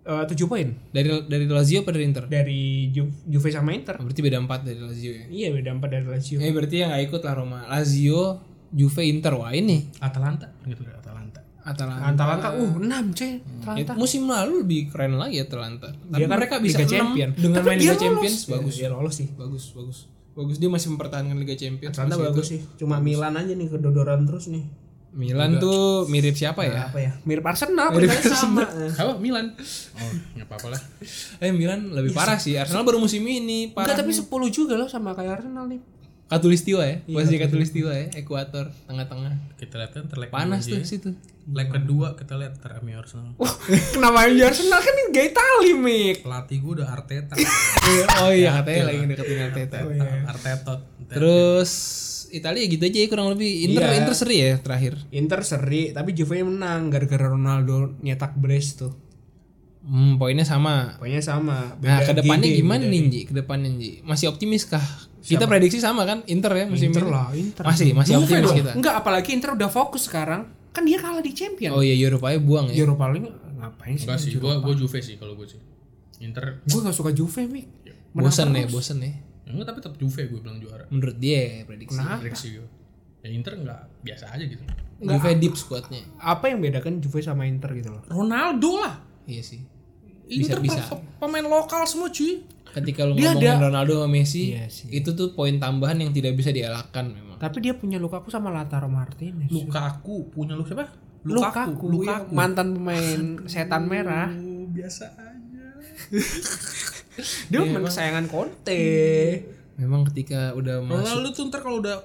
eh 0.00 0.24
7 0.28 0.36
poin 0.44 0.68
dari 0.88 1.08
dari 1.24 1.44
Lazio 1.48 1.80
apa 1.80 1.90
dari 1.90 2.04
Inter? 2.04 2.28
dari 2.28 2.62
Ju- 2.88 3.24
Juve 3.26 3.48
sama 3.48 3.72
Inter. 3.72 3.96
Berarti 3.96 4.20
beda 4.20 4.38
4 4.38 4.62
dari 4.62 4.78
Lazio 4.78 5.10
ya. 5.10 5.24
Iya, 5.26 5.48
beda 5.50 5.70
4 5.72 5.90
dari 5.90 6.06
Lazio. 6.06 6.38
Eh 6.38 6.50
berarti 6.50 6.74
yang 6.76 6.92
nggak 6.92 7.02
ikut 7.04 7.20
lah 7.20 7.34
Roma. 7.34 7.58
Lazio 7.66 8.38
Juve 8.70 9.02
Inter 9.02 9.34
wah 9.34 9.50
ini 9.50 9.90
Atalanta 9.98 10.50
gitu 10.62 10.82
Atalanta. 10.84 11.43
Atalanta. 11.64 12.04
Atalanta 12.06 12.48
uh 12.52 12.72
6 12.76 12.84
cuy. 13.10 13.32
Ya, 13.74 13.94
musim 13.94 14.22
lalu 14.24 14.60
lebih 14.60 14.80
keren 14.88 15.16
lagi 15.16 15.40
Atalanta. 15.40 15.88
Tapi 15.90 16.12
Dia 16.14 16.26
kan 16.26 16.36
mereka 16.36 16.56
bisa 16.58 16.78
Liga 16.78 16.86
6 16.86 16.92
Champion. 16.92 17.30
dengan 17.32 17.56
Tapi 17.56 17.66
main 17.66 17.78
Liga 17.78 17.88
lolos. 17.90 18.02
Champions 18.02 18.36
Iya, 18.38 18.52
bagus. 18.52 18.74
dia 18.74 18.88
lolos 18.88 19.14
sih. 19.14 19.28
Bagus, 19.32 19.64
bagus. 19.72 19.98
Bagus 20.34 20.56
dia 20.58 20.68
masih 20.68 20.88
mempertahankan 20.90 21.36
Liga 21.36 21.54
Champions. 21.54 21.94
Atalanta 21.94 22.16
bagus 22.20 22.46
itu. 22.46 22.52
sih. 22.52 22.60
Cuma 22.76 22.98
Milan 22.98 23.32
aja 23.32 23.48
nih 23.50 23.66
kedodoran 23.66 24.22
terus 24.24 24.46
nih. 24.46 24.64
Milan 25.14 25.56
tuh 25.56 26.04
mirip 26.04 26.34
siapa 26.34 26.66
ya? 26.66 26.90
Apa 26.90 26.98
ya? 26.98 27.12
Mirip 27.22 27.46
Arsenal, 27.46 27.94
peringkatnya 27.94 28.34
sama. 28.34 28.66
Apa 28.92 29.14
Milan? 29.16 29.54
Oh, 29.94 30.10
nggak 30.34 30.42
apa-apa 30.44 30.74
lah. 30.74 30.80
Eh 31.38 31.48
Milan 31.48 31.86
lebih 31.88 32.10
parah 32.10 32.34
sih. 32.34 32.58
Arsenal 32.58 32.82
baru 32.82 32.98
musim 32.98 33.22
ini 33.22 33.70
parah. 33.70 33.94
Enggak, 33.94 34.02
tapi 34.02 34.12
10 34.12 34.26
juga 34.50 34.74
loh 34.74 34.90
sama 34.90 35.14
kayak 35.14 35.40
Arsenal 35.40 35.64
nih. 35.64 35.78
Katulistiwa 36.26 36.82
ya, 36.82 36.98
posisi 37.06 37.36
Katulistiwa 37.36 37.92
ya, 37.94 38.10
ekuator 38.16 38.74
tengah-tengah. 38.84 39.54
Kita 39.54 39.78
lihat 39.78 39.92
kan 39.92 40.04
terlek 40.10 40.28
Panas 40.28 40.66
tuh 40.66 40.76
aja. 40.76 40.82
situ. 40.82 41.14
Leg 41.46 41.68
kedua 41.68 42.14
kita 42.14 42.34
lihat 42.34 42.56
terami 42.56 42.92
Arsenal. 42.92 43.36
Kenapa 43.92 44.24
yang 44.24 44.34
di 44.34 44.42
Arsenal 44.42 44.80
kan 44.80 44.94
ini 44.94 45.04
gay 45.10 45.28
tali, 45.28 45.70
Mik. 45.72 46.16
Pelatih 46.22 46.56
gue 46.58 46.72
udah 46.74 46.88
Arteta. 46.96 47.34
oh 48.18 48.32
iya 48.32 48.56
katanya 48.56 48.82
lagi 48.86 49.04
deketin 49.06 49.38
Arteta. 49.42 49.78
Arteta. 50.26 50.72
Terus 51.06 51.70
Italia 52.30 52.64
gitu 52.64 52.80
aja 52.80 52.96
ya 52.96 53.06
kurang 53.06 53.28
lebih. 53.30 53.68
Inter 53.68 53.82
Iya. 53.84 53.98
Inter 54.00 54.14
seri 54.14 54.36
ya 54.38 54.56
terakhir. 54.56 54.94
Inter 55.10 55.40
seri, 55.42 55.92
tapi 55.92 56.10
Juve 56.12 56.40
menang 56.40 56.88
gara-gara 56.88 57.28
Ronaldo 57.28 57.92
nyetak 58.00 58.34
brace 58.34 58.74
tuh. 58.74 58.92
Hmm, 59.84 60.16
poinnya 60.16 60.42
sama. 60.42 60.96
Pokoknya 60.96 61.20
sama. 61.20 61.76
Nah, 61.76 62.00
Beda 62.00 62.08
ke 62.08 62.12
depannya 62.16 62.48
GD, 62.48 62.56
gimana 62.56 62.84
nih, 62.88 63.00
Ji? 63.04 63.20
Ke 63.28 63.32
depannya, 63.36 63.68
Ji. 63.70 64.00
Masih 64.00 64.32
optimis 64.32 64.64
kah? 64.64 64.80
Kita 65.20 65.44
prediksi 65.44 65.76
sama 65.76 66.02
kan 66.02 66.24
Inter 66.24 66.56
ya 66.56 66.64
musim 66.66 66.88
Inter 66.88 67.04
ini. 67.04 67.12
lah, 67.12 67.28
Inter. 67.30 67.62
Masih, 67.62 67.92
masih 67.92 68.12
Juve 68.16 68.24
optimis 68.24 68.48
dong. 68.48 68.56
kita. 68.58 68.70
Enggak, 68.74 68.94
apalagi 68.96 69.30
Inter 69.30 69.52
udah 69.52 69.68
fokus 69.68 70.08
sekarang. 70.08 70.48
Kan 70.74 70.82
dia 70.82 70.98
kalah 70.98 71.22
di 71.22 71.30
Champion. 71.30 71.70
Oh 71.70 71.80
iya, 71.80 71.94
Eropa 71.96 72.34
buang 72.36 72.66
ya. 72.68 72.82
Europa 72.82 73.06
League 73.08 73.30
ngapain 73.54 73.94
sih? 73.94 74.04
Enggak 74.04 74.18
sih, 74.18 74.30
gue 74.34 74.52
gue 74.58 74.74
Juve 74.74 74.98
sih 74.98 75.14
kalau 75.14 75.38
gue 75.38 75.46
sih. 75.46 75.60
Inter 76.18 76.60
Gue 76.62 76.80
gak 76.82 76.94
suka 76.94 77.10
Juve, 77.10 77.46
Mik. 77.46 77.66
Bosan 78.14 78.54
ya, 78.54 78.66
bosan 78.66 78.98
ya. 79.02 79.10
ya 79.10 79.50
enggak 79.50 79.66
tapi 79.70 79.78
tetap 79.82 79.94
Juve 79.98 80.22
gue 80.26 80.38
bilang 80.38 80.58
juara. 80.58 80.84
Menurut 80.86 81.16
dia 81.16 81.62
prediksi. 81.62 81.98
Prediksi 81.98 82.46
gue. 82.58 82.68
Ya 83.22 83.28
Inter 83.30 83.54
enggak 83.56 83.80
biasa 84.02 84.24
aja 84.30 84.44
gitu. 84.44 84.62
Juve 84.98 85.30
deep 85.36 85.54
squadnya. 85.54 86.02
Apa 86.16 86.50
yang 86.50 86.58
bedakan 86.58 86.98
Juve 86.98 87.18
sama 87.20 87.46
Inter 87.46 87.70
gitu 87.72 87.90
loh? 87.90 88.02
Ronaldo 88.06 88.82
lah. 88.82 88.94
Iya 89.26 89.42
sih. 89.42 89.60
Inter 90.24 90.58
bisa. 90.58 90.80
pe- 90.86 91.02
pemain 91.18 91.44
lokal 91.44 91.84
semua 91.84 92.08
cuy. 92.08 92.42
Ketika 92.74 93.06
lu 93.06 93.14
Dia 93.14 93.30
ngomongin 93.30 93.54
ada- 93.54 93.62
Ronaldo 93.70 94.02
sama 94.02 94.08
Messi, 94.10 94.50
Iya 94.50 94.66
sih. 94.66 94.90
itu 94.90 95.14
tuh 95.14 95.30
poin 95.30 95.54
tambahan 95.56 95.94
yang 95.94 96.10
tidak 96.10 96.34
bisa 96.34 96.50
dielakkan 96.50 97.14
memang. 97.14 97.38
Tapi 97.38 97.62
dia 97.62 97.78
punya 97.78 97.96
Lukaku 97.96 98.28
sama 98.28 98.50
Lautaro 98.50 98.90
Martinez. 98.90 99.46
Lukaku 99.46 100.26
punya 100.28 100.58
lu 100.58 100.66
siapa? 100.66 100.90
Lukaku, 101.22 102.02
iya. 102.02 102.20
mantan 102.28 102.74
pemain 102.74 103.20
setan 103.46 103.86
merah. 103.86 104.28
Biasa 104.68 105.06
aja. 105.14 105.66
Dia 107.46 107.58
pemain 107.62 107.86
kesayangan 107.86 108.26
Conte. 108.26 108.82
Memang 109.74 110.02
ketika 110.06 110.50
udah 110.52 110.82
masuk 110.82 110.98
Ronaldo 111.00 111.28
tuh 111.30 111.44
ntar 111.48 111.60
kalau 111.62 111.78
udah 111.78 111.96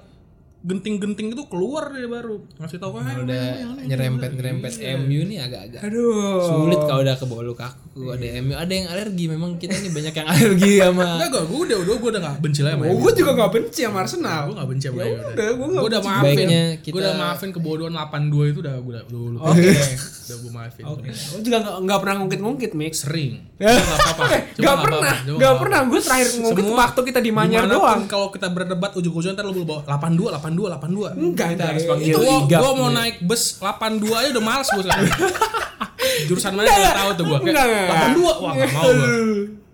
genting-genting 0.60 1.32
itu 1.32 1.44
keluar 1.46 1.88
dia 1.88 2.04
baru 2.04 2.44
ngasih 2.56 2.76
tahu 2.76 2.92
kan 2.94 3.16
udah 3.18 3.42
nyerempet 3.80 4.30
nyerempet 4.30 4.72
MU 4.98 5.20
nih 5.24 5.40
agak-agak 5.40 5.80
Aduh. 5.82 6.40
sulit 6.42 6.80
kalau 6.80 7.00
udah 7.00 7.16
ke 7.16 7.24
bawah 7.24 7.40
Lukaku 7.42 8.12
ada 8.12 8.26
MU 8.38 8.52
ada 8.52 8.68
yang 8.68 8.86
alergi 8.86 9.24
memang 9.26 9.56
kita 9.56 9.72
ini 9.74 9.88
banyak 9.88 10.12
yang 10.12 10.28
alergi 10.28 10.72
sama 10.84 11.04
Enggak, 11.16 11.28
gue, 11.30 11.42
gue 11.42 11.60
udah, 11.64 11.78
udah, 11.80 11.94
gue 11.96 12.10
udah 12.10 12.22
gak 12.22 12.36
benci 12.38 12.60
lagi 12.60 12.76
sama 12.76 12.84
Oh, 12.86 12.96
gue 12.98 13.12
juga 13.14 13.30
gak 13.34 13.50
benci 13.50 13.80
sama 13.80 13.98
Arsenal. 14.00 14.40
Gue 14.42 14.54
gak 14.54 14.68
benci 14.68 14.86
sama 14.86 15.00
MU. 15.00 15.14
udah, 15.30 15.48
gua 15.50 15.66
nggak 15.66 15.80
Gue 15.80 15.90
udah 15.90 16.02
maafin. 16.02 16.24
Baiknya 16.26 16.62
kita- 16.76 16.92
Gue 16.92 17.00
udah 17.00 17.14
maafin 17.14 17.50
kebodohan 17.50 17.92
82 17.94 18.50
itu 18.50 18.58
udah 18.60 18.74
gue 18.76 18.90
udah 18.90 19.02
udah 19.06 19.20
lupa. 19.32 19.48
Oke. 19.50 19.72
Udah 20.20 20.36
gue 20.36 20.50
maafin. 20.50 20.82
Gue 20.84 21.40
juga 21.40 21.56
gak, 21.60 21.74
nggak 21.80 21.98
pernah 21.98 22.14
ngungkit-ngungkit, 22.20 22.72
Mix. 22.74 22.92
Sering. 23.00 23.32
Gak 23.60 23.76
apa-apa. 23.76 24.24
Gak 24.28 24.40
nggak 24.56 24.76
pernah. 24.78 25.14
Cuma 25.18 25.30
gak 25.30 25.36
nggak 25.36 25.54
pernah. 25.56 25.80
Gue 25.82 26.00
terakhir 26.00 26.28
ngungkit 26.38 26.66
waktu 26.70 27.00
kita 27.02 27.20
di 27.20 27.30
Manyar 27.30 27.64
doang. 27.66 28.00
Kalau 28.04 28.28
kita 28.28 28.48
berdebat 28.48 28.92
ujung-ujungnya 28.94 29.34
ntar 29.34 29.46
lu 29.46 29.64
bawa 29.64 29.80
82, 29.84 30.32
82, 30.32 30.49
82. 30.52 31.14
Enggak, 31.14 31.48
Kita 31.50 31.64
harus 31.66 31.82
enggak. 31.82 31.92
panggil 31.92 32.08
Itu 32.08 32.18
Itu 32.18 32.28
gua, 32.48 32.58
gua 32.58 32.72
mau 32.74 32.90
naik 32.90 33.16
bus 33.20 33.42
82 33.56 34.10
aja 34.14 34.28
udah 34.30 34.44
males 34.44 34.68
gue 34.68 34.82
sekarang. 34.82 35.06
Jurusan 36.28 36.52
mana 36.52 36.66
gak 36.66 36.96
tahu 36.96 37.10
tuh 37.12 37.24
gue. 37.26 37.38
Enggak, 37.42 37.54
Kayak 37.56 37.82
enggak. 37.84 38.10
82, 38.16 38.42
wah 38.42 38.52
gak 38.54 38.70
mau 38.70 38.90
gue. 38.90 39.08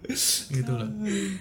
Gitu 0.54 0.72
loh. 0.72 0.88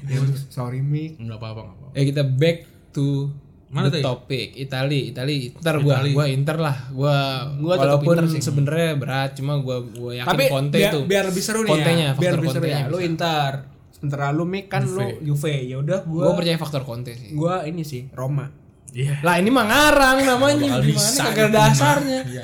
Ya, 0.04 0.18
sorry, 0.48 0.80
Mik. 0.80 1.12
Enggak 1.18 1.38
apa-apa, 1.38 1.62
enggak 1.64 1.78
apa-apa. 1.78 1.94
ya 1.94 2.04
kita 2.04 2.24
back 2.26 2.58
to 2.92 3.30
Mana 3.68 3.88
the 3.88 3.98
tadi? 3.98 4.04
topic 4.04 4.48
Itali 4.56 5.12
Itali 5.12 5.36
Ntar 5.54 5.78
gua 5.80 6.00
gua 6.08 6.26
Inter 6.26 6.56
lah 6.56 6.88
gua, 6.90 7.16
Gua 7.56 7.76
tetap 7.76 7.98
walaupun 7.98 8.14
Inter 8.16 8.26
sih. 8.30 8.40
sebenarnya 8.42 8.90
berat 8.96 9.30
cuma 9.34 9.54
gua 9.58 9.84
gua 9.84 10.12
yakin 10.16 10.32
Tapi 10.32 10.44
Conte 10.48 10.78
biar, 10.78 10.92
tuh 10.92 11.04
biar 11.04 11.24
lebih 11.26 11.44
seru 11.44 11.60
nih 11.60 11.72
Kontenya, 11.74 12.06
ya. 12.06 12.12
Biar 12.14 12.32
faktor 12.32 12.40
lebih 12.40 12.50
seru 12.54 12.66
ya. 12.66 12.80
Lu. 12.88 12.98
Inter. 13.00 13.52
Sementara 13.92 14.26
lu 14.32 14.44
Mik 14.46 14.66
kan 14.66 14.84
lu 14.86 15.02
Juve. 15.20 15.56
Ya 15.62 15.76
udah 15.78 16.00
gua 16.04 16.24
gua 16.24 16.34
percaya 16.34 16.56
faktor 16.56 16.82
Conte 16.82 17.12
sih 17.14 17.30
gua 17.32 17.66
ini 17.66 17.84
sih 17.84 18.08
Roma. 18.10 18.48
Iya. 18.96 19.20
lah 19.20 19.36
ini 19.38 19.52
mah 19.52 19.66
ngarang 19.68 20.18
namanya 20.24 20.80
Bakal 20.80 20.88
gimana 20.88 21.20
kagak 21.20 21.36
gitu, 21.36 21.52
dasarnya 21.52 22.20
Iya. 22.24 22.44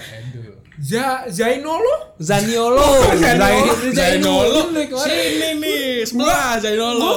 Ja 0.82 1.24
Zainolo? 1.30 2.18
Zaniolo 2.18 2.82
Zaniolo. 3.16 3.74
Zainolo 3.94 4.62
Sini 5.06 5.50
nih, 5.56 6.02
sebelah 6.04 6.58
Zainolo. 6.58 7.12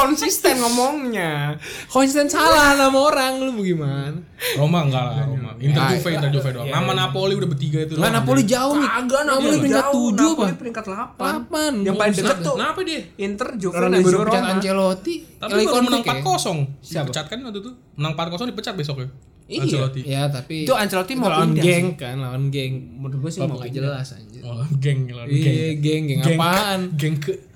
Konsisten 0.00 0.54
ngomongnya. 0.56 1.60
konsisten 1.86 2.26
salah 2.26 2.72
nama 2.72 2.94
orang 2.94 3.36
lu 3.38 3.52
mau 3.52 3.60
gimana 3.60 4.16
Roma 4.56 4.82
enggak 4.82 5.02
lah, 5.02 5.14
Roma. 5.22 5.50
Inter 5.58 5.76
Ah, 5.78 5.92
Juve, 5.92 6.08
Inter 6.10 6.30
Juve 6.30 6.48
doang. 6.50 6.66
Nama 6.66 6.92
Napoli 6.96 7.32
udah 7.36 7.48
bertiga 7.48 7.78
itu. 7.80 7.92
Nggak 7.92 8.00
doang. 8.02 8.16
Napoli 8.16 8.42
jauh 8.42 8.74
nih 8.74 8.88
Kagak 8.90 9.22
Napoli 9.22 9.56
peringkat 9.58 9.86
tujuh 9.90 10.32
apa 10.32 10.44
peringkat 10.56 10.84
8. 10.84 11.20
delapan 11.20 11.72
Yang 11.80 11.94
paling 11.94 12.14
dekat 12.16 12.36
tuh 12.40 12.54
Kenapa 12.56 12.80
dia? 12.80 13.00
Inter, 13.18 13.48
Juve, 13.54 13.74
pecat 13.76 14.00
Roma. 14.16 14.48
Ancelotti 14.50 15.14
Tapi 15.36 15.52
baru 15.60 15.82
menang 15.82 16.02
ya? 16.02 16.14
4-0. 16.16 16.80
Siapa? 16.80 17.04
Dipecat 17.04 17.26
kan 17.28 17.38
waktu 17.42 17.60
itu. 17.60 17.70
Menang 17.94 18.12
4-0 18.14 18.48
dipecat 18.48 18.74
besoknya. 18.74 19.08
Iya. 19.44 19.60
Ancelotti. 19.60 20.00
ya 20.06 20.22
tapi 20.30 20.56
Itu 20.62 20.72
Ancelotti 20.72 21.12
mau 21.14 21.26
lawan 21.26 21.52
geng 21.52 21.98
kan 21.98 22.16
lawan 22.16 22.48
geng 22.48 22.72
Menurut 22.96 23.18
gue 23.18 23.30
sih 23.30 23.42
mau 23.42 23.58
jelas 23.66 24.14
anjir 24.14 24.40
Oh, 24.40 24.62
geng 24.78 25.10
lawan 25.10 25.26
geng. 25.26 25.42
iya 25.42 25.68
geng 25.74 26.02
geng 26.06 26.20
apaan 26.24 26.80
Geng 26.94 27.18
ke 27.18 27.49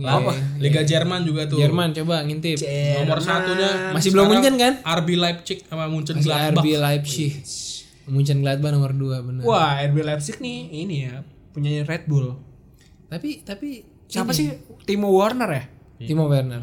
apa 0.00 0.30
Liga 0.56 0.82
Jerman 0.82 1.22
juga 1.22 1.46
tuh. 1.46 1.58
Jerman 1.58 1.90
coba 1.92 2.22
ngintip 2.22 2.58
Nomor 2.96 3.18
satunya 3.18 3.90
Masih 3.90 4.10
belum 4.10 4.26
Munchen 4.28 4.54
kan? 4.54 4.72
RB 4.80 5.08
Leipzig 5.14 5.58
sama 5.64 5.86
Munchen 5.86 6.16
Masih 6.16 6.26
Gladbach. 6.26 6.62
RB 6.62 6.66
Leipzig 6.76 7.32
Munchen 8.06 8.38
Gladbach 8.38 8.70
nomor 8.70 8.90
2 8.90 9.18
benar 9.20 9.42
Wah, 9.42 9.82
RB 9.82 9.96
Leipzig 10.00 10.38
nih 10.38 10.58
ini 10.76 10.96
ya 11.04 11.22
punyanya 11.50 11.82
Red 11.82 12.06
Bull. 12.06 12.36
tapi 13.06 13.40
tapi 13.40 13.82
Siapa 14.06 14.30
sih? 14.30 14.50
Timo 14.84 15.10
Werner 15.10 15.50
ya? 15.50 15.64
Timo 16.00 16.26
Werner 16.26 16.62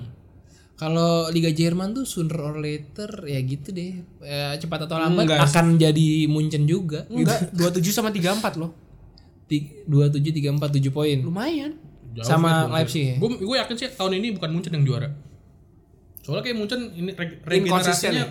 kalau 0.74 1.28
Liga 1.30 1.48
Jerman 1.50 1.94
tuh 1.94 2.04
sooner 2.04 2.36
or 2.36 2.56
later 2.58 3.08
ya 3.24 3.40
gitu 3.40 3.72
deh 3.72 3.94
Ya, 4.20 4.56
cepat 4.56 4.84
atau 4.84 4.98
lambat 4.98 5.24
Enggak. 5.26 5.40
akan 5.46 5.76
jadi 5.76 6.08
Munchen 6.26 6.64
juga 6.64 7.04
Enggak, 7.08 7.52
27 7.52 7.92
sama 7.92 8.10
34 8.10 8.56
loh. 8.56 8.72
Ti- 9.44 9.84
dua 9.84 10.08
tujuh 10.08 10.32
tiga 10.32 10.50
empat 10.50 10.72
tujuh 10.72 10.90
poin 10.90 11.20
Lumayan. 11.20 11.76
Jauh 12.14 12.24
sama 12.24 12.50
sih, 12.64 12.72
Leipzig 12.72 13.04
ya? 13.04 13.16
Gue 13.18 13.30
gue 13.38 13.58
yakin 13.58 13.76
sih 13.76 13.88
tahun 13.90 14.14
ini 14.16 14.28
bukan 14.32 14.50
Munchen 14.50 14.72
yang 14.72 14.84
juara. 14.84 15.10
Soalnya 16.20 16.44
kayak 16.44 16.56
Munchen 16.56 16.82
ini 16.94 17.12
re- 17.12 17.40
regenerasinya 17.42 18.26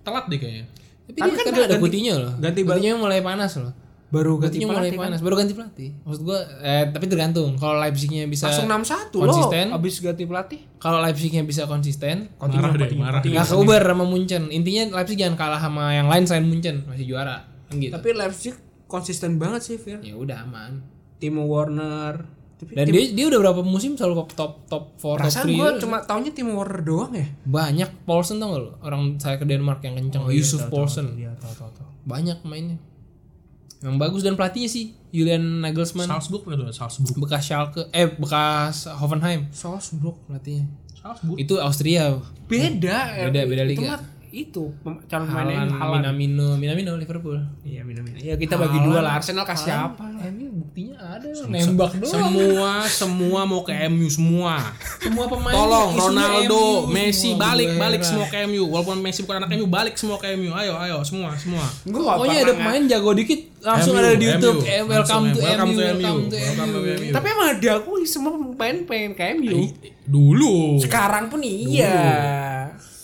telat 0.00 0.24
deh 0.26 0.38
kayaknya. 0.38 0.64
tapi, 1.02 1.18
Tapi 1.18 1.28
dia 1.28 1.34
kan 1.34 1.44
kan 1.44 1.52
ada 1.66 1.76
ganti- 1.76 2.12
loh 2.14 2.32
ganti 2.36 2.60
ba- 2.62 2.74
Coutinho 2.74 2.96
mulai 2.96 3.20
panas 3.20 3.52
loh 3.56 3.72
Baru 4.08 4.36
ganti 4.36 4.60
Coutinho 4.60 4.68
mulai 4.68 4.80
pelatih 4.84 4.94
kan. 4.94 5.04
panas 5.08 5.18
baru 5.20 5.34
ganti 5.34 5.52
pelatih 5.52 5.90
maksud 6.00 6.22
gua 6.22 6.38
eh 6.60 6.84
tapi 6.86 7.04
tergantung 7.06 7.50
kalau 7.56 7.76
Leipzignya 7.78 8.22
bisa 8.24 8.46
Langsung 8.46 8.68
6-1 8.68 9.10
loh 9.10 9.22
konsisten. 9.24 9.66
abis 9.72 9.94
ganti 9.98 10.24
pelatih. 10.24 10.60
kalau 10.76 10.98
Leipzignya 11.00 11.42
bisa 11.42 11.64
konsisten 11.64 12.30
Marah 12.36 12.70
deh, 12.72 12.92
marah. 12.94 13.20
nggak 13.20 13.46
keuber 13.48 13.82
sama 13.82 14.04
Munchen 14.04 14.42
intinya 14.48 14.82
Leipzig 14.94 15.16
jangan 15.16 15.34
kalah 15.34 15.58
sama 15.58 15.90
yang 15.90 16.06
lain 16.06 16.22
selain 16.22 16.44
Munchen 16.44 16.84
masih 16.84 17.06
juara 17.06 17.36
kan 17.66 17.74
gitu 17.74 17.90
Tapi 17.90 18.08
Leipzig 18.12 18.54
konsisten 18.84 19.34
banget 19.34 19.60
sih, 19.64 19.76
Fir. 19.76 19.98
ya 20.00 20.12
udah 20.12 20.44
aman 20.44 20.84
Timo 21.16 21.42
Werner. 21.44 22.22
Tapi 22.62 22.72
dan 22.72 22.84
dia 22.86 23.02
dia 23.10 23.24
udah 23.26 23.38
berapa 23.40 23.60
musim 23.60 23.92
selalu 23.92 24.14
top 24.30 24.52
top 24.64 24.82
4 24.94 25.00
top 25.00 25.16
perasaan 25.18 25.44
3 25.44 25.52
gue 25.52 25.68
cuma 25.78 25.96
taunya 26.00 26.30
Timo 26.30 26.54
Werner 26.54 26.80
doang 26.80 27.10
ya. 27.12 27.26
banyak 27.42 27.90
Paulsen 28.02 28.38
tau 28.38 28.48
gak 28.48 28.60
lo 28.60 28.70
orang 28.78 29.00
saya 29.16 29.34
ke 29.34 29.44
Denmark 29.44 29.80
yang 29.80 29.94
kencang 29.96 30.24
Yusuf 30.28 30.62
Paulsen 30.68 31.12
Iya, 31.14 31.34
tahu 31.36 31.52
tahu 31.52 31.70
tahu. 31.72 31.88
banyak 32.04 32.38
mainnya 32.42 32.78
yang 33.80 33.96
bagus 33.96 34.22
dan 34.22 34.32
pelatihnya 34.32 34.68
sih 34.68 34.84
Julian 35.10 35.58
Nagelsmann 35.60 36.06
Salzburg 36.06 36.46
gitu, 36.46 36.70
Salzburg. 36.70 37.18
bekas 37.18 37.42
Schalke 37.42 37.82
eh 37.90 38.06
bekas 38.08 38.86
Hoffenheim 38.88 39.50
Salzburg. 39.50 40.14
pelatihnya 40.24 40.70
Salzburg. 40.94 41.34
itu 41.36 41.54
Austria 41.56 42.14
Beda. 42.46 42.98
Beda, 43.20 43.38
eh, 43.38 43.44
beda 43.44 43.62
itu 43.64 43.70
liga. 43.76 43.90
mah 43.92 44.02
Itu 44.32 44.72
pem- 44.80 44.96
calon 45.04 45.28
pemainnya 45.28 45.68
Halan, 45.68 45.68
Halan. 45.74 46.00
Minamino 46.08 46.56
Minamino 46.56 46.96
Liverpool 46.96 47.36
Iya, 47.62 47.82
minum 47.82 48.06
Ya 48.14 48.32
kita 48.34 48.56
bagi 48.56 48.80
dua 48.80 49.02
lah. 49.02 49.18
Arsenal 49.18 49.44
kasih 49.44 49.68
apa? 49.68 50.08
Eh, 50.62 50.70
buktinya 50.70 50.96
ada 51.18 51.26
ada 51.26 51.50
nembak 51.50 51.92
doang. 51.98 52.14
Semua 52.14 52.72
semua 52.86 53.40
mau 53.42 53.60
ke 53.66 53.74
MU 53.90 54.06
semua. 54.06 54.70
Semua 55.02 55.26
pemain 55.26 55.54
Tolong 55.58 55.90
Ronaldo, 55.98 56.86
MU 56.86 56.94
Messi 56.94 57.34
semua. 57.34 57.42
balik 57.50 57.70
balik 57.74 58.02
semua 58.06 58.26
ke 58.30 58.38
MU. 58.46 58.62
Walaupun 58.70 59.02
Messi 59.02 59.26
bukan 59.26 59.42
anak 59.42 59.50
MU, 59.58 59.66
balik 59.66 59.94
semua 59.98 60.16
ke 60.22 60.30
MU. 60.38 60.54
Ayo 60.54 60.78
ayo 60.78 61.02
semua 61.02 61.34
semua. 61.34 61.66
Gue 61.82 61.98
Pokoknya 61.98 62.46
ada 62.46 62.54
pemain 62.54 62.82
jago 62.86 63.10
dikit 63.18 63.40
langsung 63.58 63.98
MU, 63.98 64.02
ada 64.06 64.14
di 64.14 64.26
YouTube. 64.30 64.60
MU. 64.62 64.70
Eh, 64.70 64.82
welcome 64.86 65.24
to 65.34 65.38
welcome 65.42 65.70
MU, 65.74 65.74
to 65.74 65.82
welcome 65.82 66.18
MU, 66.22 66.30
to 66.30 66.36
welcome 66.38 66.70
to 66.70 66.78
MU. 66.78 66.94
MU. 66.94 67.10
Tapi 67.10 67.26
emang 67.26 67.48
diakui 67.58 68.02
semua 68.06 68.30
pemain 68.38 68.76
pengen 68.86 69.12
ke 69.18 69.24
MU. 69.42 69.58
Dulu. 70.06 70.78
Sekarang 70.78 71.26
pun 71.26 71.42
iya. 71.42 71.98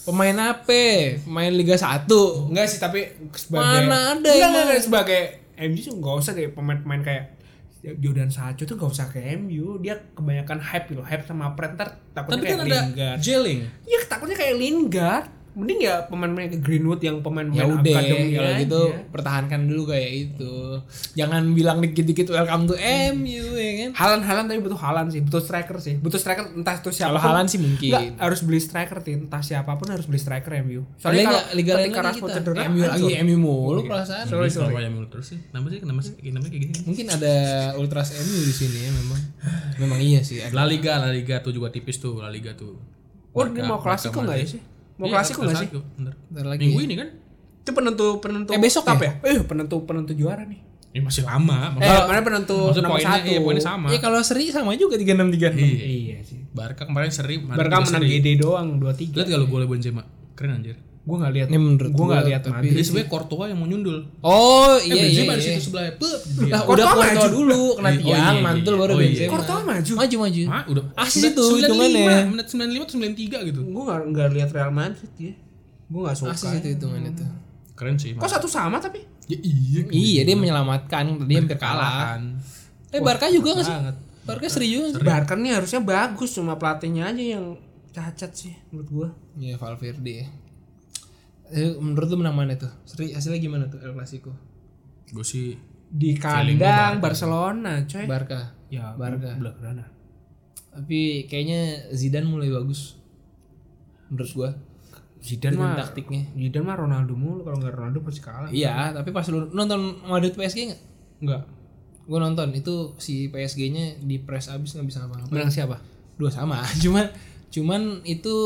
Pemain 0.06 0.54
apa? 0.54 0.82
Pemain 1.26 1.52
Liga 1.52 1.74
1. 1.74 2.06
Enggak 2.54 2.66
sih 2.70 2.78
tapi 2.78 3.12
sebagai 3.34 3.84
Mana 3.84 4.16
ada 4.16 4.30
enggak, 4.30 4.46
enggak, 4.46 4.64
enggak, 4.64 4.80
sebagai 4.80 5.22
MU 5.58 5.78
tuh 5.82 5.94
enggak 5.98 6.14
usah 6.22 6.32
deh 6.38 6.48
pemain-pemain 6.54 7.02
kayak 7.02 7.37
Jordan 7.78 8.30
Sancho 8.30 8.66
tuh 8.66 8.74
enggak 8.74 8.90
usah 8.90 9.06
ke 9.08 9.22
MU. 9.38 9.78
Dia 9.78 9.94
kebanyakan 10.12 10.58
hype 10.58 10.86
gitu, 10.90 11.02
hype 11.02 11.24
sama 11.24 11.54
Fred 11.54 11.78
ntar 11.78 11.94
takutnya 12.10 12.34
Tapi 12.34 12.44
kayak 12.44 12.58
kan 12.58 12.66
ada 12.66 12.78
Lingard. 12.82 13.18
Jelling. 13.22 13.60
Iya 13.86 13.98
takutnya 14.10 14.36
kayak 14.36 14.54
Lingard. 14.58 15.26
Mending 15.56 15.80
ya 15.80 16.04
pemain-pemain 16.06 16.48
ke 16.52 16.58
Greenwood 16.60 17.00
yang 17.00 17.24
pemain-pemain 17.24 17.56
Ya 17.56 17.64
udah 17.66 17.94
akademi 17.98 18.36
kalau 18.36 18.52
gitu 18.60 18.82
pertahankan 19.10 19.60
dulu 19.64 19.82
kayak 19.90 20.10
itu. 20.30 20.54
Jangan 21.16 21.42
bilang 21.56 21.78
dikit-dikit 21.80 22.28
welcome 22.30 22.68
to 22.68 22.74
MU 23.16 23.44
ya 23.56 23.72
kan. 23.86 23.90
Halan-halan 23.96 24.44
tapi 24.46 24.60
butuh 24.62 24.78
Halan 24.78 25.06
sih, 25.10 25.20
butuh 25.24 25.42
striker 25.42 25.76
sih. 25.80 25.98
Butuh 25.98 26.20
striker 26.20 26.52
entah 26.52 26.76
itu 26.78 26.90
siapa. 26.92 27.16
Kalau 27.16 27.22
Haaland 27.24 27.48
sih 27.48 27.58
mungkin. 27.58 27.90
Enggak, 27.90 28.20
harus 28.20 28.40
beli 28.44 28.60
striker 28.60 28.98
Tin. 29.00 29.26
entah 29.26 29.42
siapa 29.42 29.72
pun 29.74 29.88
harus 29.90 30.06
beli 30.06 30.20
striker 30.20 30.52
MU. 30.62 30.84
Liga, 30.84 31.00
Soalnya 31.00 31.24
kalau 31.26 31.42
Liga 31.56 31.72
lain 31.74 31.82
ketika 31.88 32.00
lagi 32.00 32.08
Rashford 32.08 32.30
kita. 32.30 32.38
cedera, 32.44 32.62
MU 32.68 32.80
lagi. 32.84 33.12
MU 33.24 33.36
mulu 33.38 33.80
perasaan. 33.88 34.24
Sorry, 34.28 34.50
sorry. 34.52 34.72
Kenapa 34.74 34.90
MU 34.94 35.02
terus 35.10 35.26
sih? 35.34 35.38
Kenapa 35.50 35.66
sih? 35.70 35.78
Kenapa 35.82 36.00
sih? 36.06 36.14
Kenapa 36.18 36.46
kayak 36.46 36.62
gini? 36.66 36.74
Mungkin 36.86 37.06
ada 37.10 37.34
ultras 37.76 38.08
MU 38.14 38.38
di 38.46 38.54
sini 38.54 38.78
ya 38.86 38.90
memang. 38.94 39.20
Memang 39.78 39.98
iya 39.98 40.20
sih. 40.22 40.38
La 40.54 40.64
Liga, 40.64 40.98
La 41.02 41.10
Liga 41.10 41.42
tuh 41.42 41.50
juga 41.50 41.70
tipis 41.74 41.98
tuh, 41.98 42.18
La 42.22 42.30
Liga 42.30 42.54
tuh. 42.54 42.78
Oh, 43.34 43.46
dia 43.46 43.62
mau 43.66 43.78
klasiko 43.78 44.22
enggak 44.24 44.38
ya 44.42 44.48
sih? 44.58 44.62
Mau 44.98 45.06
Iya, 45.06 45.14
klasiko 45.14 45.38
enggak 45.42 45.62
sih? 45.62 45.68
Bentar. 45.70 46.14
Bentar 46.28 46.46
lagi. 46.48 46.62
Minggu 46.64 46.80
ini 46.82 46.94
kan? 46.94 47.08
Itu 47.62 47.70
penentu 47.70 48.06
penentu 48.18 48.50
Eh, 48.50 48.58
besok 48.58 48.82
cup 48.82 48.98
ya? 48.98 49.14
ya? 49.16 49.30
Eh, 49.30 49.38
penentu 49.42 49.76
penentu 49.82 50.12
juara 50.12 50.42
nih. 50.42 50.58
Ini 50.88 51.04
masih 51.04 51.22
lama. 51.22 51.76
Eh, 51.76 51.84
Maksudnya, 51.84 52.08
mana 52.08 52.20
penentu 52.24 52.56
nomor 52.72 52.90
poinnya, 52.90 53.12
satu. 53.14 53.28
iya, 53.28 53.38
poinnya 53.38 53.62
sama. 53.62 53.86
Ya 53.88 53.98
kalau 54.00 54.18
seri 54.20 54.48
sama 54.48 54.72
juga 54.74 54.96
36 54.96 55.30
36. 55.30 55.54
Iya. 55.54 55.86
Iya 55.86 56.16
sih. 56.24 56.38
Barca 56.50 56.82
kemarin 56.82 57.12
seri, 57.12 57.38
Barca 57.38 57.60
menang 57.78 57.84
seri. 57.86 58.08
GD 58.10 58.40
doang 58.40 58.80
2-3. 58.80 59.14
Lihat 59.14 59.26
gak 59.28 59.38
lu 59.38 59.46
golnya 59.46 59.68
Benzema? 59.68 60.02
Keren 60.34 60.58
anjir. 60.58 60.76
Gua 61.08 61.16
enggak 61.16 61.32
lihat. 61.32 61.46
Ini 61.48 61.56
menurut 61.58 61.90
gua 61.90 62.04
enggak 62.04 62.20
gua, 62.20 62.28
lihat 62.28 62.40
tapi- 62.42 62.52
Madrid. 62.54 62.70
Jadi 62.70 62.82
sebenarnya 62.84 63.08
Courtois 63.08 63.48
yang 63.48 63.58
mau 63.58 63.66
nyundul. 63.66 63.98
Oh 64.20 64.76
Eh, 64.76 64.86
iya 64.86 65.02
iya. 65.02 65.22
Di 65.24 65.32
iya. 65.32 65.36
situ 65.40 65.60
sebelahnya. 65.64 65.92
Pup, 65.96 66.18
Lah, 66.44 66.60
dia. 66.60 66.68
udah 66.68 66.86
maju. 66.92 67.26
dulu 67.32 67.62
kena 67.72 67.88
Oh, 67.88 67.90
iya, 67.90 67.98
tiang, 67.98 68.20
iya, 68.30 68.44
mantul 68.44 68.72
iya. 68.72 68.78
baru 68.78 68.90
Oh, 68.90 68.94
iya, 68.94 69.02
Benzema. 69.02 69.18
iya. 69.18 69.30
Courtois 69.32 69.64
maju. 69.64 69.92
Maju 69.96 70.16
maju. 70.20 70.42
Hah, 70.46 70.64
udah. 70.68 70.84
Asis 70.94 71.22
itu 71.26 71.44
hitungannya. 71.56 72.04
Menit 72.28 72.46
95 72.46 72.84
atau 72.84 72.94
93 72.94 73.38
gitu. 73.42 73.60
Gua 73.66 73.82
enggak 73.82 73.98
enggak 74.04 74.28
lihat 74.30 74.48
Real 74.52 74.68
Madrid 74.70 75.12
ya. 75.16 75.32
Gua 75.88 76.00
enggak 76.04 76.16
suka. 76.18 76.30
Asis 76.30 76.50
itu 76.54 76.68
hitungan 76.70 77.00
itu. 77.02 77.24
Keren 77.72 77.96
sih. 77.96 78.10
Kok 78.12 78.28
satu 78.28 78.44
sama 78.46 78.76
tapi? 78.76 79.00
Ya 79.26 79.38
iya. 79.38 79.80
Iya 79.88 80.20
dia 80.24 80.36
menyelamatkan, 80.36 81.04
tadi 81.18 81.34
hampir 81.34 81.56
kalah. 81.56 82.20
Eh 82.88 82.98
Barca 82.98 83.28
juga 83.28 83.54
nggak 83.54 83.64
sih? 83.64 83.72
Banget. 83.74 83.96
Barca 84.22 84.46
seri 84.46 84.66
juga. 84.68 84.84
nggak 84.86 84.92
sih? 84.94 85.06
Barca 85.06 85.32
nih 85.34 85.52
harusnya 85.54 85.80
bagus 85.80 86.30
cuma 86.30 86.52
pelatihnya 86.54 87.04
aja 87.06 87.24
yang 87.30 87.56
cacat 87.88 88.30
sih 88.30 88.52
menurut 88.68 88.88
gua. 88.90 89.08
Iya 89.34 89.56
Valverde 89.56 90.12
ya. 90.14 90.26
Eh, 91.48 91.76
menurut 91.80 92.08
lu 92.12 92.16
menang 92.20 92.36
mana 92.36 92.54
tuh? 92.60 92.68
Seri 92.84 93.12
hasilnya 93.16 93.40
gimana 93.40 93.64
tuh 93.72 93.80
El 93.80 93.96
Clasico? 93.96 94.32
Gue 95.08 95.24
sih 95.24 95.56
Di 95.88 96.12
kandang. 96.20 97.00
Barcelona, 97.00 97.88
coy. 97.88 98.04
Barca. 98.04 98.52
Ya, 98.68 98.92
Barca. 98.92 99.32
Blaugrana. 99.40 99.88
Tapi 100.68 101.24
kayaknya 101.24 101.88
Zidane 101.96 102.28
mulai 102.28 102.52
bagus. 102.52 103.00
Menurut 104.12 104.30
gua. 104.36 104.50
Zidane 105.18 105.56
mah 105.56 105.80
taktiknya. 105.80 106.28
Zidane 106.36 106.64
mah 106.68 106.76
Ronaldo 106.76 107.16
mulu 107.16 107.40
kalau 107.42 107.56
nggak 107.58 107.72
Ronaldo 107.72 108.04
pasti 108.04 108.20
kalah. 108.20 108.52
Iya, 108.52 108.92
tapi 108.92 109.10
pas 109.10 109.24
lu 109.32 109.48
nonton 109.50 110.04
Madrid 110.04 110.36
PSG 110.36 110.68
nggak? 110.68 110.80
Enggak. 111.24 111.42
Gue 112.04 112.18
nonton 112.20 112.48
itu 112.52 112.92
si 113.00 113.32
PSG-nya 113.32 114.00
di 114.04 114.20
press 114.20 114.52
abis 114.52 114.76
nggak 114.76 114.86
bisa 114.86 114.98
ngapa-ngapain. 115.04 115.34
Menang 115.34 115.52
siapa? 115.52 115.76
Dua 116.20 116.28
sama. 116.28 116.60
Cuman 116.84 117.08
cuman 117.48 118.04
itu 118.04 118.36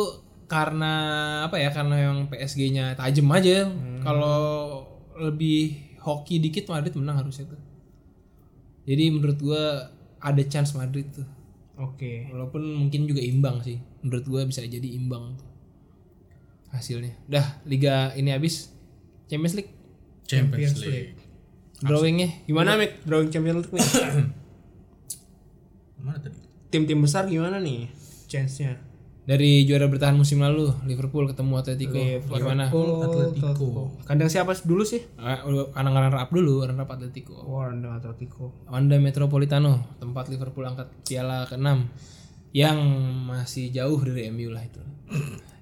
karena 0.52 0.92
apa 1.48 1.56
ya? 1.56 1.72
Karena 1.72 1.96
yang 1.96 2.28
PSG-nya 2.28 2.92
tajam 2.92 3.32
aja. 3.32 3.72
Kalau 4.04 4.40
lebih 5.16 5.96
hoki 6.04 6.44
dikit 6.44 6.68
Madrid 6.68 6.92
menang 6.92 7.24
harusnya 7.24 7.48
tuh. 7.48 7.60
Jadi 8.84 9.08
menurut 9.08 9.38
gua 9.40 9.88
ada 10.20 10.42
chance 10.44 10.76
Madrid 10.76 11.08
tuh. 11.08 11.24
Oke. 11.80 12.28
Walaupun 12.28 12.60
mungkin 12.68 13.08
juga 13.08 13.24
imbang 13.24 13.64
sih. 13.64 13.80
Menurut 14.04 14.28
gua 14.28 14.44
bisa 14.44 14.60
jadi 14.60 14.84
imbang 14.92 15.40
tuh. 15.40 15.48
Hasilnya. 16.76 17.16
Dah, 17.24 17.64
liga 17.64 18.12
ini 18.12 18.36
habis. 18.36 18.68
Champions 19.32 19.56
League 19.56 19.72
Champions 20.28 20.76
Champions 20.76 20.92
League. 20.92 21.16
drawingnya 21.80 22.28
Gimana 22.44 22.76
Mik? 22.76 23.00
Drawing 23.08 23.32
Champions 23.32 23.64
League 23.64 23.72
nih? 23.72 23.88
Mana 26.04 26.18
tadi? 26.20 26.36
Tim-tim 26.68 27.00
besar 27.00 27.24
gimana 27.32 27.56
nih? 27.56 27.88
Chance-nya. 28.28 28.91
Dari 29.22 29.62
juara 29.62 29.86
bertahan 29.86 30.18
musim 30.18 30.42
lalu 30.42 30.66
Liverpool 30.82 31.30
ketemu 31.30 31.54
Atletico 31.54 31.94
gimana? 32.26 32.66
Atletico. 32.66 33.94
Kandang 34.02 34.26
siapa 34.26 34.50
dulu 34.66 34.82
sih? 34.82 34.98
Eh, 34.98 35.38
Karena 35.70 35.90
runner 35.94 36.18
up 36.18 36.30
dulu, 36.34 36.66
runner 36.66 36.82
up 36.82 36.90
Atletico. 36.90 37.38
Oh, 37.38 37.62
kandang 37.62 37.94
Atletico. 38.02 38.50
Wanda 38.66 38.98
Metropolitano, 38.98 39.98
tempat 40.02 40.26
Liverpool 40.26 40.66
angkat 40.66 40.90
piala 41.06 41.46
ke-6 41.46 41.66
yang 42.52 42.78
masih 43.24 43.70
jauh 43.70 43.96
dari 44.02 44.28
MU 44.28 44.50
lah 44.50 44.66
itu. 44.66 44.82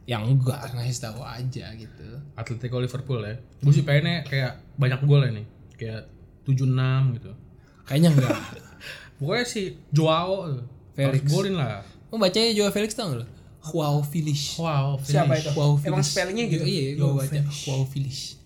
yang 0.08 0.26
enggak 0.26 0.74
ngasih 0.74 1.06
tahu 1.06 1.22
aja 1.22 1.70
gitu. 1.76 2.08
Atletico 2.34 2.80
Liverpool 2.80 3.20
ya. 3.22 3.36
Gue 3.62 3.70
sih 3.70 3.84
pengennya 3.86 4.26
kayak 4.26 4.58
banyak 4.74 5.04
gol 5.06 5.22
ya 5.22 5.30
nih. 5.30 5.46
Kayak 5.78 6.02
7-6 6.48 7.14
gitu. 7.20 7.30
Kayaknya 7.86 8.10
enggak. 8.18 8.38
Pokoknya 9.20 9.44
si 9.46 9.76
Joao. 9.92 10.48
Felix. 10.96 11.22
Harus 11.22 11.30
golin 11.30 11.54
lah. 11.54 11.84
Oh 12.10 12.18
bacanya 12.18 12.50
Joao 12.50 12.74
Felix 12.74 12.90
tau 12.96 13.14
gak 13.14 13.22
lo? 13.22 13.26
Wow 13.62 14.00
Felix. 14.02 14.56
Wow, 14.56 14.96
Siapa 14.98 15.36
itu? 15.36 15.52
Wow 15.52 15.76
Emang 15.78 16.00
Felix. 16.00 16.10
spellingnya 16.10 16.44
gitu? 16.46 16.64
Iya, 16.64 16.84
gue 16.90 16.98
Joao 16.98 17.14
baca 17.14 17.40
Wow 17.66 17.82
Felix. 17.84 18.40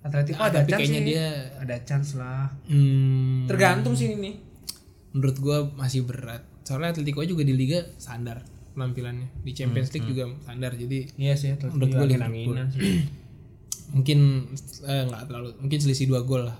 Atletico 0.00 0.38
Ah, 0.38 0.48
ada 0.48 0.58
tapi 0.58 0.70
chance 0.70 0.80
kayaknya 0.80 0.98
sih. 0.98 1.08
dia 1.10 1.26
ada 1.58 1.76
chance 1.82 2.10
lah. 2.14 2.48
hmm, 2.64 3.44
Tergantung 3.44 3.92
sih 3.92 4.08
ini. 4.08 4.32
menurut 5.10 5.36
gua 5.36 5.58
masih 5.74 6.02
berat. 6.02 6.40
Soalnya 6.62 6.94
Atletico 6.94 7.20
juga 7.22 7.42
di 7.42 7.50
liga 7.50 7.82
standar 7.96 8.40
penampilannya. 8.70 9.26
Di 9.40 9.52
Champions 9.52 9.90
League 9.90 10.06
juga 10.06 10.30
standar. 10.40 10.72
Jadi 10.72 11.10
Iya 11.16 11.34
sih, 11.34 11.50
Atletico 11.50 11.74
Menurut 11.74 11.90
gua 11.90 12.00
juga 12.00 12.16
Liverpool. 12.22 12.56
mungkin 13.90 14.18
eh, 14.84 15.02
nggak 15.04 15.22
terlalu 15.26 15.48
mungkin 15.58 15.78
selisih 15.78 16.06
dua 16.06 16.22
gol 16.22 16.46
lah. 16.46 16.54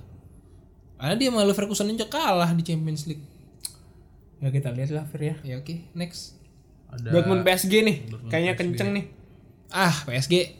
Karena 0.96 1.14
dia 1.14 1.30
malu 1.30 1.54
Ferguson 1.54 1.86
aja 1.86 2.06
kalah 2.06 2.50
di 2.50 2.60
Champions 2.60 3.06
League. 3.06 3.22
Ya 4.36 4.50
kita 4.50 4.68
lihat 4.68 4.90
lah 4.90 5.06
Fir 5.06 5.22
ya. 5.22 5.34
Ya 5.46 5.54
oke, 5.56 5.86
next. 5.94 6.39
Ada 6.90 7.08
Dortmund 7.14 7.42
PSG 7.46 7.72
nih, 7.86 7.96
kayaknya 8.26 8.52
kenceng 8.58 8.90
nih. 8.90 9.04
Ah, 9.70 9.94
PSG. 10.06 10.58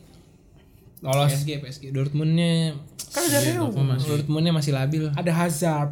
Lolos. 1.03 1.33
PSG, 1.33 1.65
PSG. 1.65 1.85
Dortmundnya 1.91 2.77
Kan 3.11 3.27
ada 3.27 3.39
Rio. 3.43 3.67
Dortmundnya 4.07 4.53
masih 4.55 4.71
labil. 4.71 5.11
Ada 5.11 5.33
Hazard, 5.35 5.91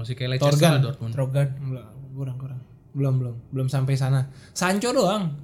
masih 0.00 0.16
kayak 0.16 0.38
Leicester 0.38 0.56
Torgan. 0.56 0.70
lah 0.72 0.80
Dortmund. 0.80 1.12
Belum, 1.12 1.84
kurang 2.16 2.36
kurang. 2.40 2.60
Belum 2.94 3.14
belum 3.20 3.34
belum 3.52 3.66
sampai 3.68 3.98
sana. 3.98 4.32
Sancho 4.56 4.94
doang. 4.94 5.34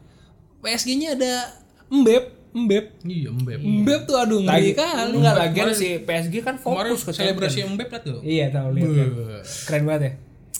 PSG-nya 0.64 1.18
ada 1.18 1.60
Mbep, 1.90 2.24
Mbep. 2.56 2.84
Iya, 3.04 3.30
Mbep. 3.34 3.58
Mbep 3.60 4.00
tuh 4.08 4.16
aduh 4.16 4.40
ngeri 4.40 4.72
kali. 4.72 5.12
Enggak 5.18 5.34
lagian 5.36 5.74
si 5.76 6.00
PSG 6.00 6.34
kan 6.40 6.56
Kemarin 6.56 6.94
fokus 6.96 7.02
ke 7.04 7.12
selebrasi. 7.12 7.66
Mbep 7.66 7.88
liat 7.90 8.02
tuh. 8.06 8.20
Iya 8.24 8.46
tahu 8.54 8.68
lihat. 8.78 8.88
lihat. 8.88 9.44
Keren 9.68 9.82
banget 9.84 10.02
ya. 10.02 10.12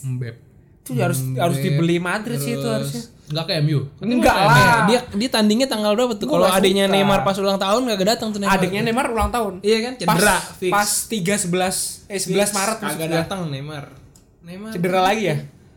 Mbep. 0.05 0.37
Itu 0.85 0.91
harus 0.99 1.21
harus 1.39 1.57
dibeli 1.63 1.97
Madrid 2.03 2.37
sih 2.37 2.59
itu 2.59 2.69
harusnya. 2.69 3.05
Enggak 3.31 3.45
ke 3.47 3.55
MU. 3.61 3.79
Enggak 4.01 4.35
Eh, 4.35 4.45
lah. 4.45 4.85
dia 4.85 5.01
dia 5.09 5.29
tandingnya 5.29 5.65
tanggal 5.65 5.95
berapa 5.95 6.13
tuh? 6.13 6.27
Kalau 6.27 6.45
adiknya. 6.45 6.85
Neymar 6.85 7.23
pas 7.23 7.37
ulang 7.37 7.57
tahun 7.57 7.81
gak 7.87 8.03
datang 8.05 8.29
tuh 8.29 8.39
Neymar. 8.39 8.59
Adiknya 8.59 8.81
Neymar 8.83 9.07
ulang 9.09 9.31
tahun. 9.31 9.53
Iya 9.61 9.79
kan? 9.81 9.93
Pas, 9.97 10.17
Cedera 10.17 10.37
fix. 10.59 10.73
pas 10.73 10.91
3 11.07 11.35
11 11.39 11.77
eh 12.09 12.19
11 12.19 12.51
Maret 12.51 12.77
kagak 12.81 12.99
gua. 13.01 13.17
datang 13.17 13.41
Neymar. 13.47 13.85
Neymar. 14.43 14.71
Cedera 14.71 15.01
lagi 15.01 15.23
ya? 15.25 15.37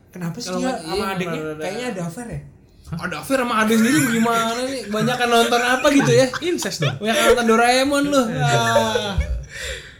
Kenapa 0.09 0.37
sih 0.37 0.49
dia 0.49 0.57
nggak- 0.59 0.79
sama 0.79 0.95
iya, 0.95 1.05
adiknya 1.11 1.41
kayaknya 1.55 1.85
ada 1.87 2.01
affair 2.03 2.27
ya? 2.27 2.41
Ada 2.93 3.17
Fir 3.19 3.39
sama 3.39 3.55
Ade 3.59 3.73
sendiri 3.73 3.99
gimana 4.11 4.53
nih? 4.59 4.81
Banyak 4.87 5.15
kan 5.15 5.25
nonton 5.27 5.61
apa 5.63 5.87
gitu 5.89 6.11
ya? 6.11 6.27
Incest 6.43 6.77
dong. 6.79 6.93
Banyak 6.99 7.15
nonton 7.27 7.45
Doraemon 7.47 8.03
lu. 8.05 8.21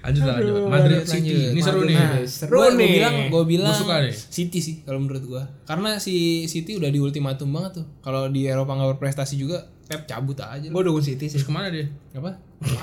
Lanjut 0.04 0.22
lah, 0.22 0.36
lanjut. 0.36 0.68
Madrid 0.68 0.96
Lanjut, 0.98 1.08
City. 1.08 1.32
lanjut. 1.32 1.50
Ini 1.50 1.62
seru 1.64 1.82
nih. 1.82 1.96
Nah, 1.96 2.12
Seru 2.26 2.52
gua, 2.54 2.68
nih. 2.68 2.76
Gua 2.76 2.92
bilang, 2.92 3.16
gua 3.30 3.44
bilang 3.48 3.72
Gua 3.72 3.80
suka 3.80 3.96
nih. 4.02 4.12
City 4.14 4.60
sih 4.60 4.76
kalau 4.84 5.00
menurut 5.00 5.24
gua. 5.24 5.44
Karena 5.64 5.96
si 5.96 6.14
City 6.46 6.76
udah 6.76 6.88
di 6.88 7.00
ultimatum 7.00 7.50
banget 7.50 7.72
tuh. 7.80 7.86
Kalau 8.00 8.28
di 8.28 8.44
Eropa 8.44 8.74
nggak 8.74 8.90
berprestasi 8.94 9.36
juga, 9.36 9.64
Pep 9.84 10.04
cabut 10.04 10.36
aja. 10.38 10.64
Gue 10.66 10.82
dukung 10.82 11.00
City 11.00 11.26
sih. 11.26 11.36
Terus 11.36 11.44
ke 11.44 11.52
mana 11.52 11.68
dia? 11.68 11.88
apa? 12.14 12.36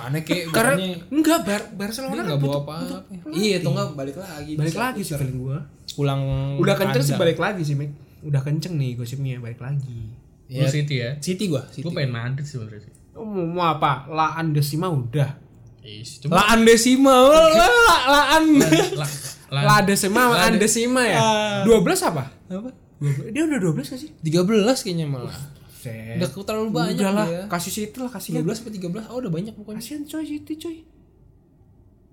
Aneh 0.03 0.21
kayak 0.21 0.49
Karena 0.57 0.77
enggak 1.09 1.39
Bar 1.43 1.63
Barcelona 1.75 2.13
kan 2.15 2.25
nggak 2.27 2.39
bawa 2.39 2.49
butuh- 2.51 2.65
apa-apa. 2.67 3.33
Iya, 3.33 3.55
atau 3.59 3.71
nggak 3.71 3.89
balik 3.95 4.17
lagi. 4.17 4.53
balik 4.55 4.73
Bisa. 4.73 4.81
lagi 4.83 5.01
sih 5.03 5.15
feeling 5.15 5.39
gua. 5.39 5.59
pulang 5.91 6.21
Udah 6.57 6.75
kenceng 6.75 7.03
sih 7.03 7.17
balik 7.17 7.37
lagi 7.37 7.63
sih, 7.63 7.75
Mik. 7.75 7.91
Udah 8.23 8.41
kenceng 8.41 8.77
nih 8.77 8.97
gosipnya 8.97 9.37
balik 9.39 9.59
lagi. 9.59 10.13
Ya, 10.47 10.65
City 10.67 10.99
ya. 10.99 11.17
City 11.17 11.47
gua, 11.47 11.63
City. 11.69 11.83
Gue 11.83 11.93
pengen 11.95 12.11
Madrid 12.13 12.43
sih 12.43 12.57
sebenarnya 12.57 12.85
sih. 12.85 12.93
Oh, 13.13 13.23
mau 13.23 13.45
mau 13.45 13.67
apa? 13.71 14.07
La 14.09 14.35
Andesima 14.35 14.87
udah. 14.87 15.50
Is, 15.81 16.21
cuma 16.21 16.37
Laan 16.39 16.61
Desima, 16.63 17.15
la, 17.25 17.69
laan. 18.05 18.45
la, 18.61 19.07
la, 19.49 19.61
La 19.65 19.73
Andesima 19.81 20.29
sama 20.29 20.37
La- 20.37 20.47
Andesima 20.47 21.03
ya. 21.03 21.19
Ah. 21.19 21.61
12 21.65 22.07
apa? 22.07 22.25
Apa? 22.47 22.71
12. 23.01 23.33
Dia 23.33 23.43
udah 23.49 23.59
12 23.59 23.89
gak 23.89 23.99
sih? 23.99 24.11
13 24.21 24.85
kayaknya 24.85 25.07
malah. 25.09 25.33
Set. 25.73 26.21
Udah 26.21 26.29
terlalu 26.45 26.69
banyak 26.71 27.01
Udah 27.01 27.11
lah, 27.11 27.27
dia. 27.27 27.43
kasih 27.49 27.73
situ 27.73 27.99
lah, 27.99 28.13
kasihan. 28.13 28.45
12 28.45 28.53
sampai 28.55 28.73
13. 28.77 29.09
Oh, 29.09 29.19
udah 29.19 29.33
banyak 29.33 29.57
pokoknya. 29.57 29.81
Kasihan 29.81 30.05
coy, 30.05 30.23
City 30.23 30.55
coy. 30.55 30.77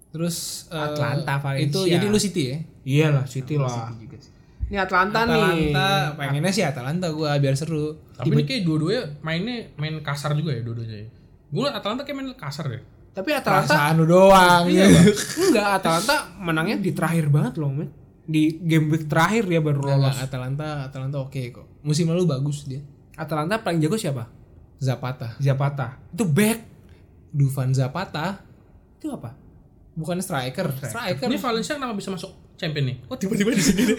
Terus 0.08 0.66
eh, 0.72 0.80
Atlanta, 0.80 1.34
Valencia. 1.38 1.68
Itu 1.68 1.80
jadi 1.84 2.06
lu 2.08 2.16
City 2.18 2.44
ya? 2.48 2.58
Iyalah, 2.88 3.26
City 3.28 3.60
lah. 3.60 3.92
Ini 4.68 4.78
Atlanta, 4.78 5.24
nih. 5.24 5.32
Atalanta, 5.72 5.88
pengennya 6.16 6.52
sih 6.52 6.64
Atalanta 6.64 7.08
gua 7.12 7.36
biar 7.38 7.56
seru. 7.56 7.96
Tapi 8.16 8.32
ini 8.32 8.44
kayak 8.44 8.64
dua-duanya 8.64 9.04
mainnya 9.22 9.72
main 9.76 9.96
kasar 10.00 10.32
juga 10.34 10.52
ya 10.52 10.60
dua-duanya. 10.60 11.04
ya. 11.04 11.08
Gue 11.48 11.64
liat 11.64 11.76
Atalanta 11.76 12.04
kayak 12.04 12.18
main 12.18 12.32
kasar 12.34 12.68
ya. 12.68 12.82
Tapi 13.18 13.34
Atalanta 13.34 13.74
Perasaan 13.74 13.94
lu 13.98 14.06
doang. 14.06 14.64
Iya. 14.70 14.86
Enggak, 15.50 15.68
Atalanta 15.82 16.16
menangnya 16.38 16.78
di 16.78 16.94
terakhir 16.94 17.34
banget 17.34 17.58
loh, 17.58 17.74
men. 17.74 17.90
Di 18.30 18.62
game 18.62 18.94
week 18.94 19.10
terakhir 19.10 19.50
dia 19.50 19.58
baru 19.58 19.90
lolos. 19.90 20.22
Atalanta, 20.22 20.86
Atalanta 20.86 21.18
oke 21.26 21.42
kok. 21.50 21.82
Musim 21.82 22.14
lalu 22.14 22.30
bagus 22.30 22.70
dia. 22.70 22.86
Atalanta 23.18 23.58
paling 23.66 23.82
jago 23.82 23.98
siapa? 23.98 24.30
Zapata. 24.78 25.34
Zapata. 25.42 25.98
Itu 26.14 26.30
back. 26.30 26.78
Dufan 27.28 27.76
Zapata 27.76 28.40
Itu 28.98 29.12
apa? 29.14 29.36
bukan 29.98 30.22
striker. 30.22 30.70
Striker. 30.78 31.26
Ini 31.26 31.42
Valencia 31.42 31.74
kenapa 31.74 31.98
bisa 31.98 32.14
masuk 32.14 32.30
champion 32.54 32.86
nih? 32.94 32.98
Kok 33.10 33.18
tiba-tiba 33.18 33.50
di 33.50 33.64
sini 33.66 33.82
nih? 33.90 33.98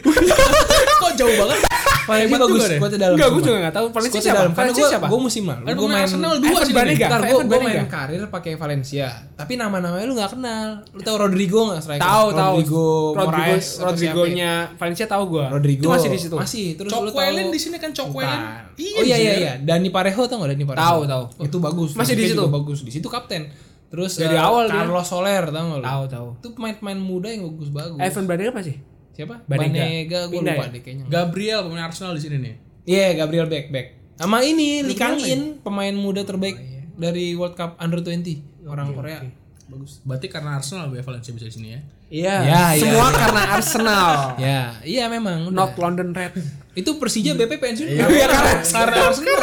Kok 1.02 1.12
jauh 1.18 1.34
banget? 1.34 1.58
Valencia 2.08 2.32
Hebat 2.32 2.40
bagus. 2.40 2.62
juga 2.64 2.96
dalam. 2.96 3.14
Enggak, 3.14 3.28
gue 3.28 3.42
juga 3.44 3.56
enggak 3.60 3.74
tahu. 3.76 3.86
Valencia 3.92 4.20
siapa? 4.20 4.36
dalam. 4.40 4.50
Karena 4.56 4.72
siapa? 4.72 5.06
gua 5.06 5.20
musim 5.20 5.42
lalu 5.44 5.64
pemain 5.68 5.88
main 5.92 6.04
Arsenal 6.08 6.32
dua 6.40 6.60
sih 6.64 6.74
Banega. 6.74 6.96
nih. 6.96 7.08
Ntar 7.12 7.22
Evan 7.22 7.28
gua, 7.28 7.42
gua 7.44 7.52
Banega. 7.52 7.76
main 7.76 7.88
karir 7.92 8.22
pakai 8.32 8.52
Valencia. 8.56 9.08
Tapi 9.36 9.52
nama-namanya 9.54 10.04
lu 10.08 10.14
gak 10.16 10.30
kenal. 10.32 10.68
Lu 10.96 11.00
tahu 11.04 11.16
Rodrigo 11.20 11.60
gak 11.68 11.80
striker? 11.84 12.00
Tahu, 12.02 12.26
tahu. 12.32 12.54
Rodrigo, 12.56 12.88
Moraes, 13.12 13.66
Rodrigonya 13.78 14.52
Valencia 14.80 15.04
tahu 15.04 15.22
ya? 15.36 15.48
Rodrigo. 15.52 15.82
Itu 15.84 15.90
masih 15.92 16.08
di 16.08 16.18
situ. 16.18 16.36
Masih. 16.40 16.66
Terus 16.80 16.90
lu 16.90 16.96
tahu 16.96 17.04
Cokwelin 17.12 17.48
di 17.52 17.60
sini 17.60 17.76
kan 17.76 17.90
Cokwelin. 17.92 18.40
Bukan. 18.72 18.96
oh 18.98 19.04
iya 19.04 19.16
iya 19.20 19.32
iya. 19.36 19.52
Dani 19.60 19.88
Parejo 19.92 20.24
tau 20.24 20.40
gak 20.40 20.56
Dani 20.56 20.64
Parejo? 20.64 20.80
Tahu, 20.80 21.00
tahu. 21.04 21.24
Itu 21.44 21.56
bagus. 21.60 21.90
Masih 21.92 22.14
di 22.16 22.24
Dia 22.24 22.32
situ? 22.32 22.44
bagus. 22.48 22.78
Di 22.80 22.92
situ 22.96 23.08
kapten. 23.12 23.52
Terus 23.88 24.20
Dari 24.20 24.36
eh, 24.36 24.40
awal 24.40 24.68
dia. 24.68 24.84
Carlos 24.84 25.08
Soler 25.08 25.44
tau 25.48 25.64
gak 25.72 25.78
lu? 25.80 25.84
Tahu, 25.84 26.02
tahu. 26.08 26.28
Itu 26.40 26.48
pemain-pemain 26.56 27.00
muda 27.00 27.28
yang 27.32 27.48
bagus-bagus. 27.48 28.00
Evan 28.00 28.24
Banega 28.28 28.50
apa 28.52 28.60
sih? 28.60 28.76
Siapa? 29.18 29.42
Banega. 29.50 29.82
Banega, 29.82 30.20
gue 30.30 30.38
lupa 30.38 30.62
ya? 30.62 30.70
deh 30.70 30.80
kayaknya. 30.86 31.04
Gabriel 31.10 31.60
pemain 31.66 31.90
Arsenal 31.90 32.14
di 32.14 32.22
sini 32.22 32.36
nih. 32.38 32.54
Iya, 32.86 33.18
Gabriel 33.18 33.50
Beck 33.50 33.66
Beck. 33.74 33.86
Sama 34.14 34.46
ini 34.46 34.86
Lee 34.86 34.94
Kang 34.94 35.18
In, 35.18 35.58
pemain 35.58 35.90
muda 35.90 36.22
terbaik 36.22 36.54
dari 36.94 37.34
World 37.34 37.58
Cup 37.58 37.74
Under 37.82 37.98
20 37.98 38.70
orang 38.70 38.94
Korea. 38.94 39.26
Bagus. 39.66 40.00
Berarti 40.06 40.30
karena 40.30 40.56
Arsenal 40.56 40.88
ya 40.94 41.02
Valencia 41.02 41.34
bisa 41.34 41.50
di 41.50 41.54
sini 41.58 41.68
ya. 41.74 41.80
Iya. 42.08 42.36
Ya, 42.40 42.62
iya. 42.72 42.80
Semua 42.80 43.10
karena 43.10 43.42
Arsenal. 43.58 44.10
Ya, 44.48 44.62
iya 44.86 45.04
memang. 45.10 45.50
udah. 45.50 45.66
Not 45.66 45.72
London 45.76 46.14
Red. 46.14 46.38
Itu 46.78 46.94
Persija 47.02 47.34
BP 47.34 47.58
pensiun. 47.58 47.90
Iya, 47.90 48.06
karena 48.06 48.62
karena 48.62 48.96
Arsenal. 49.10 49.38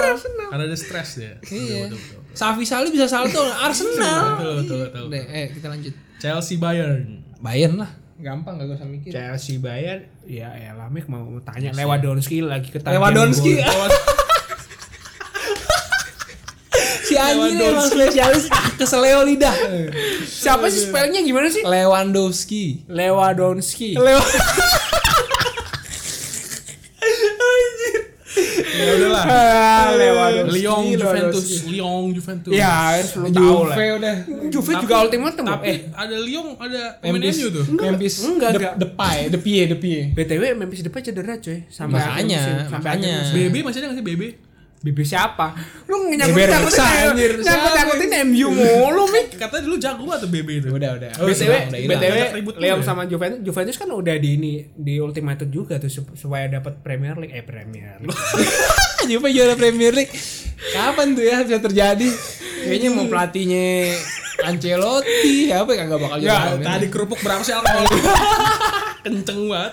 Karena 0.56 0.64
ada 0.72 0.78
stres 0.80 1.10
dia. 1.20 1.36
Iya. 1.52 1.92
Safi 2.32 2.64
Sali 2.64 2.96
bisa 2.96 3.12
salto 3.12 3.44
Arsenal. 3.68 4.40
Betul 4.40 4.54
betul 4.64 4.78
betul. 4.88 5.04
Udah, 5.12 5.24
eh 5.36 5.48
kita 5.52 5.68
lanjut. 5.68 5.94
Chelsea 6.18 6.56
Bayern. 6.56 7.22
Bayern 7.44 7.76
lah. 7.76 7.92
Gampang 8.26 8.58
gak 8.58 8.82
usah 8.82 8.90
mikir. 8.90 9.14
Chelsea 9.14 9.62
Bayern 9.62 10.02
ya 10.26 10.50
elah 10.50 10.90
Mik 10.90 11.06
mau 11.06 11.30
tanya 11.46 11.70
Lewandowski 11.78 12.42
lagi 12.42 12.74
ketagihan 12.74 12.98
Lewandowski. 12.98 13.62
si 17.06 17.14
anjing 17.22 17.62
emang 17.62 17.86
spesialis 17.86 18.50
keseleo 18.82 19.22
lidah. 19.30 19.54
Siapa 20.26 20.74
sih 20.74 20.90
spellnya 20.90 21.22
gimana 21.22 21.54
sih? 21.54 21.62
Lewandowski. 21.62 22.90
Lewandowski. 22.90 23.94
Lew 23.94 24.18
Ya 29.16 29.24
udahlah. 29.24 29.64
Ah, 29.76 29.92
Lewandowski. 29.96 30.56
Lyon 30.60 30.84
Juventus. 30.98 31.48
Lyon 31.68 32.04
Juventus. 32.16 32.52
Ya, 32.54 32.76
lu 33.00 33.28
tahu 33.32 33.60
lah. 33.68 33.76
Juve 33.76 33.86
udah. 34.00 34.16
Juve 34.52 34.72
juga 34.82 34.96
ultimatum. 35.06 35.46
Tapi 35.46 35.68
eh, 35.68 35.78
ada 35.94 36.16
Lyon, 36.16 36.48
ada 36.58 36.82
Memphis, 37.04 37.38
tuh. 37.48 37.66
Memphis, 37.70 38.16
enggak, 38.24 38.50
enggak. 38.56 38.74
Depay, 38.80 39.18
Depay, 39.30 39.62
Depay. 39.70 40.00
BTW 40.16 40.44
Memphis 40.58 40.82
Depay 40.82 41.02
cedera 41.04 41.36
coy 41.38 41.60
akhir 41.66 41.88
Makanya, 41.92 42.42
makanya. 42.72 43.16
BB 43.32 43.56
masih 43.62 43.80
ada 43.84 43.88
nggak 43.92 44.00
sih 44.00 44.06
BB? 44.06 44.22
BB 44.86 45.02
siapa? 45.02 45.58
Lu 45.86 46.06
nyangkut 46.08 46.46
Reksa, 46.46 46.86
anjir. 47.10 47.42
nyangkut 47.42 47.72
nyangkutin 47.74 48.12
MU 48.24 48.54
mulu 48.54 49.10
Mik. 49.10 49.34
Katanya 49.34 49.66
dulu 49.66 49.78
jago 49.78 50.06
atau 50.08 50.30
BB 50.30 50.50
itu. 50.56 50.68
Udah, 50.70 50.94
udah. 50.94 51.10
Oh, 51.18 51.26
BTW, 51.26 51.74
udah. 51.74 51.80
BTW 52.38 52.62
ya. 52.62 52.78
sama 52.80 53.04
Juventus, 53.04 53.42
Juventus 53.42 53.76
kan 53.76 53.90
udah 53.90 54.14
di 54.14 54.30
ini 54.32 54.54
di 54.72 54.98
ultimatum 54.98 55.50
juga 55.50 55.76
tuh 55.76 55.90
sup- 55.90 56.14
supaya 56.14 56.46
dapat 56.48 56.80
Premier 56.80 57.18
League 57.18 57.34
eh 57.34 57.42
Premier 57.42 57.98
League. 57.98 58.14
Juve 59.10 59.28
juara 59.28 59.54
Premier 59.54 59.90
League. 59.92 60.14
Kapan 60.68 61.14
tuh 61.14 61.24
ya 61.24 61.42
bisa 61.42 61.58
terjadi? 61.60 62.10
Kayaknya 62.62 62.90
mau 62.92 63.06
pelatihnya 63.06 63.94
Ancelotti, 64.44 65.50
apa 65.50 65.70
ya 65.72 65.78
kagak 65.82 66.00
bakal 66.00 66.18
Ya, 66.20 66.30
juara. 66.52 66.62
tadi 66.62 66.86
kerupuk 66.88 67.20
berapa 67.20 67.42
sih 67.42 67.54
alkohol? 67.54 67.86
Kenceng 69.04 69.42
banget. 69.48 69.72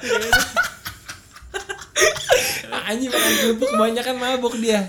Anjing 2.88 3.10
makan 3.12 3.32
kerupuk 3.40 3.68
kebanyakan 3.72 4.14
mabuk 4.18 4.54
dia. 4.58 4.88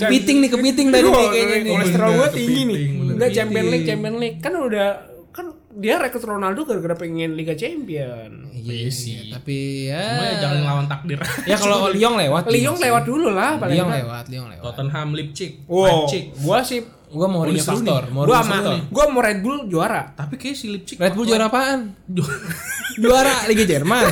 Kepiting 0.00 0.38
nih, 0.42 0.50
kepiting 0.50 0.88
tadi 0.90 1.06
nih 1.06 1.26
kayaknya 1.30 1.56
nih. 1.60 1.72
Kolesterol 1.74 2.10
gue 2.14 2.28
tinggi 2.34 2.62
nih. 2.66 2.82
Enggak 3.14 3.30
Champions 3.34 3.68
League. 3.70 3.86
Champions 3.86 4.18
League 4.18 4.38
kan 4.40 4.52
udah 4.58 4.88
kan 5.34 5.46
dia 5.74 5.98
rekrut 5.98 6.22
Ronaldo 6.22 6.62
gara-gara 6.62 6.94
pengen 6.94 7.34
Liga 7.34 7.58
Champion. 7.58 8.54
Iya 8.54 8.88
sih. 8.88 9.34
Tapi 9.34 9.90
ya. 9.90 10.02
Cuma 10.14 10.24
ya 10.24 10.34
jangan 10.40 10.60
lawan 10.62 10.86
takdir. 10.86 11.18
Ya 11.44 11.56
kalau 11.58 11.90
Lyon 11.90 12.14
lewat. 12.14 12.42
Lyon 12.48 12.76
lewat 12.78 13.02
dulu 13.02 13.28
lah 13.34 13.58
paling 13.58 13.76
Lyon 13.82 13.90
lewat, 13.90 14.24
Lyon 14.30 14.46
lewat. 14.54 14.62
Tottenham 14.62 15.08
Leipzig. 15.12 15.52
Wow, 15.66 16.06
gua 16.40 16.62
sih 16.62 16.86
Gua 17.14 17.26
mau 17.30 17.46
faktor, 17.46 18.02
nih. 18.04 18.12
Mourinho 18.12 18.28
gua 18.34 18.38
sama 18.42 18.56
gua 18.90 19.04
mau 19.14 19.22
Red 19.22 19.38
Bull 19.40 19.58
juara. 19.70 20.02
Tapi 20.18 20.34
kayak 20.34 20.56
si 20.58 20.66
Leipzig. 20.66 20.98
Red 20.98 21.14
Bull 21.14 21.30
juara 21.30 21.46
apaan? 21.46 21.94
Juara 22.94 23.50
Liga 23.50 23.64
Jerman. 23.66 24.06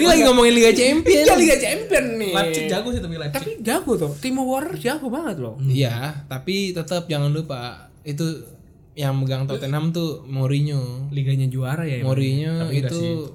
Ini 0.00 0.06
lagi 0.08 0.22
ngomongin 0.24 0.54
Liga 0.56 0.72
Champion. 0.72 1.24
Iya 1.28 1.34
Liga 1.36 1.56
Champion 1.60 2.04
nih. 2.16 2.32
Leipzig 2.32 2.64
jago 2.68 2.88
sih 2.92 3.00
tapi 3.04 3.14
Leipzig. 3.20 3.36
Tapi 3.36 3.50
jago 3.60 3.92
tuh. 3.96 4.12
Timo 4.20 4.42
Werner 4.48 4.76
jago 4.80 5.06
banget 5.12 5.36
loh. 5.40 5.60
Iya, 5.60 6.24
tapi 6.24 6.72
tetap 6.72 7.08
jangan 7.08 7.28
lupa 7.28 7.92
itu 8.06 8.24
yang 8.96 9.20
megang 9.20 9.44
Tottenham 9.44 9.92
tuh 9.92 10.24
Mourinho. 10.24 11.12
Liganya 11.12 11.44
juara 11.52 11.84
ya. 11.84 12.00
Mourinho 12.00 12.72
itu 12.72 13.28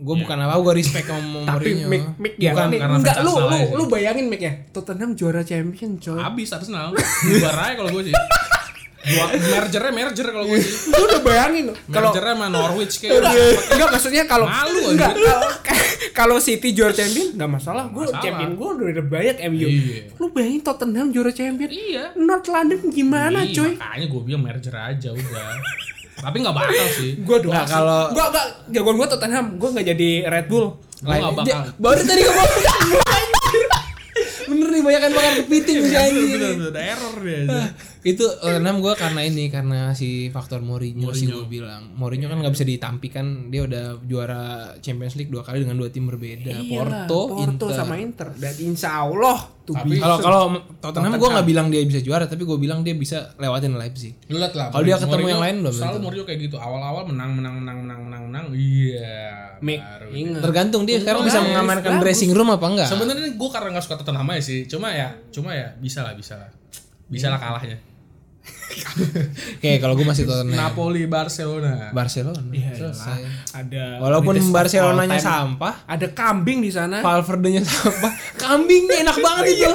gue 0.00 0.14
bukan 0.16 0.36
apa 0.38 0.54
gue 0.58 0.74
respect 0.74 1.06
sama 1.06 1.44
Tapi 1.44 1.76
Mourinho. 1.76 1.86
Mick 1.86 2.02
Mick 2.16 2.34
ya. 2.36 2.50
bukan 2.50 2.66
nih, 2.66 2.78
karena 2.80 2.96
enggak 2.96 3.16
lu 3.20 3.30
lu 3.30 3.32
aja 3.36 3.56
sih. 3.60 3.76
lu 3.76 3.84
bayangin 3.86 4.26
Mick 4.26 4.40
ya. 4.40 4.52
Tottenham 4.70 5.10
juara 5.12 5.42
champion 5.42 5.90
coy. 5.96 6.16
Habis 6.16 6.50
Arsenal. 6.50 6.96
Bubar 6.96 7.54
aja 7.54 7.74
kalau 7.76 7.90
gue 7.92 8.04
sih. 8.08 8.14
Dua 9.00 9.24
mergernya 9.32 9.92
merger 9.94 10.26
kalau 10.28 10.44
gue 10.44 10.58
sih. 10.58 10.72
Lu 10.88 11.02
udah 11.02 11.20
bayangin 11.20 11.64
kalau 11.88 12.12
Mergernya 12.12 12.34
sama 12.36 12.46
Norwich 12.48 12.94
kayak. 12.98 13.12
enggak 13.72 13.88
maksudnya 13.90 14.24
kalau 14.24 14.44
Malu, 14.44 14.80
enggak 14.92 15.12
kalau 15.16 15.40
kalau 16.20 16.36
City 16.36 16.68
juara 16.70 16.92
champion 16.92 17.32
enggak 17.32 17.50
masalah. 17.50 17.88
Gue 17.88 18.04
champion 18.14 18.50
gue 18.52 18.68
udah 18.68 19.06
banyak 19.06 19.36
MU. 19.48 19.68
Iya. 19.68 20.00
Lu 20.16 20.26
bayangin 20.28 20.60
Tottenham 20.60 21.08
juara 21.10 21.32
champion. 21.32 21.68
Iya. 21.68 22.12
North 22.14 22.48
London 22.48 22.80
gimana 22.88 23.40
Iya, 23.40 23.56
coy? 23.56 23.72
Makanya 23.76 24.06
gue 24.06 24.20
bilang 24.20 24.42
merger 24.44 24.74
aja 24.76 25.08
udah. 25.12 25.48
Tapi 26.20 26.36
nggak 26.38 26.52
bakal 26.54 26.86
sih. 26.92 27.10
Gue 27.18 27.36
doa 27.40 27.52
Nah, 27.52 27.64
kalau- 27.64 28.08
gue 28.10 28.22
enggak 28.22 28.46
jagoan 28.70 28.96
gue 28.96 29.08
Tottenham, 29.08 29.46
gue 29.56 29.68
enggak 29.68 29.86
jadi 29.88 30.10
Red 30.26 30.46
Bull. 30.46 30.66
Gue 30.98 31.10
nggak 31.10 31.32
bakal. 31.34 31.44
Dia- 31.44 31.64
baru 31.76 32.00
tadi 32.02 32.20
gue 32.22 32.34
Bener 34.50 34.68
nih 34.68 34.82
banyak 34.82 35.00
makan 35.10 35.32
kepiting 35.40 35.78
si 35.80 35.94
anjing. 35.94 36.26
Bener, 36.32 36.50
bener, 36.52 36.70
ada 36.70 36.80
error 36.82 37.14
dia. 37.20 37.40
Itu 38.00 38.24
Tottenham 38.24 38.80
gue 38.80 38.92
karena 38.96 39.20
ini 39.28 39.52
karena 39.52 39.92
si 39.92 40.32
faktor 40.32 40.64
Mourinho, 40.64 41.12
sih 41.12 41.28
gue 41.28 41.44
bilang 41.44 41.92
Mourinho 41.94 42.32
kan 42.32 42.40
nggak 42.40 42.54
bisa 42.56 42.64
ditampikan 42.64 43.52
dia 43.52 43.68
udah 43.68 44.00
juara 44.08 44.72
Champions 44.80 45.20
League 45.20 45.28
dua 45.28 45.44
kali 45.44 45.60
dengan 45.60 45.76
dua 45.76 45.92
tim 45.92 46.08
berbeda 46.08 46.48
Iyalah, 46.64 47.04
Porto, 47.04 47.20
Porto 47.36 47.66
Inter 47.68 47.68
sama 47.76 47.94
Inter 48.00 48.28
dan 48.40 48.54
insya 48.56 49.04
Allah 49.04 49.36
tuh 49.68 49.76
Tapi- 49.76 50.00
kalau 50.00 50.16
kalau 50.18 50.40
Tottenham 50.80 51.12
gue 51.20 51.28
nggak 51.28 51.46
bilang 51.46 51.66
dia 51.68 51.84
bisa 51.84 52.00
juara 52.00 52.24
tapi 52.24 52.48
gue 52.48 52.56
bilang 52.56 52.80
dia 52.80 52.96
bisa 52.96 53.36
lewatin 53.36 53.76
Leipzig 53.76 54.16
Lu 54.32 54.40
liat 54.40 54.54
lah. 54.56 54.72
Kalau 54.72 54.84
dia 54.86 54.96
ketemu 54.96 55.10
Mourinho 55.10 55.30
yang 55.30 55.42
lain 55.42 55.56
belum 55.60 55.74
Selalu. 55.74 55.98
Mourinho 56.00 56.24
kayak 56.24 56.40
gitu. 56.46 56.56
Awal-awal 56.56 57.02
menang 57.10 57.30
menang 57.36 57.54
menang 57.60 57.76
menang 57.84 58.00
menang 58.06 58.22
menang. 58.30 58.44
Iya. 58.54 59.58
Tergantung 60.40 60.82
dia 60.88 60.96
sekarang 61.02 61.26
bisa 61.26 61.42
mengamankan 61.42 62.00
dressing 62.00 62.32
room 62.32 62.48
apa 62.48 62.66
enggak 62.66 62.88
Sebenarnya 62.88 63.28
gue 63.34 63.48
karena 63.52 63.68
nggak 63.76 63.84
suka 63.84 63.96
Tottenham 64.00 64.30
aja 64.30 64.42
sih. 64.42 64.64
Cuma 64.70 64.88
ya, 64.94 65.12
cuma 65.34 65.52
ya 65.52 65.74
bisa 65.76 66.00
lah, 66.06 66.14
bisa 66.16 66.38
lah. 66.38 66.50
Bisa 67.10 67.26
lah 67.26 67.42
kalahnya. 67.42 67.89
Oke, 69.58 69.70
kalau 69.82 69.94
gue 69.98 70.06
masih 70.06 70.24
Tottenham. 70.24 70.56
Napoli 70.56 71.04
Barcelona. 71.06 71.90
Barcelona. 71.90 72.40
Iya, 72.50 72.70
Selesai. 72.76 73.20
Ada 73.54 73.98
Walaupun 74.00 74.36
Barcelonanya 74.50 75.20
sampah, 75.20 75.84
Ada 75.86 76.10
kambing 76.14 76.62
di 76.62 76.70
sana. 76.70 77.02
Valverde-nya 77.02 77.62
sampah, 77.66 78.12
kambingnya 78.38 79.06
enak 79.06 79.16
banget 79.18 79.44
itu. 79.58 79.72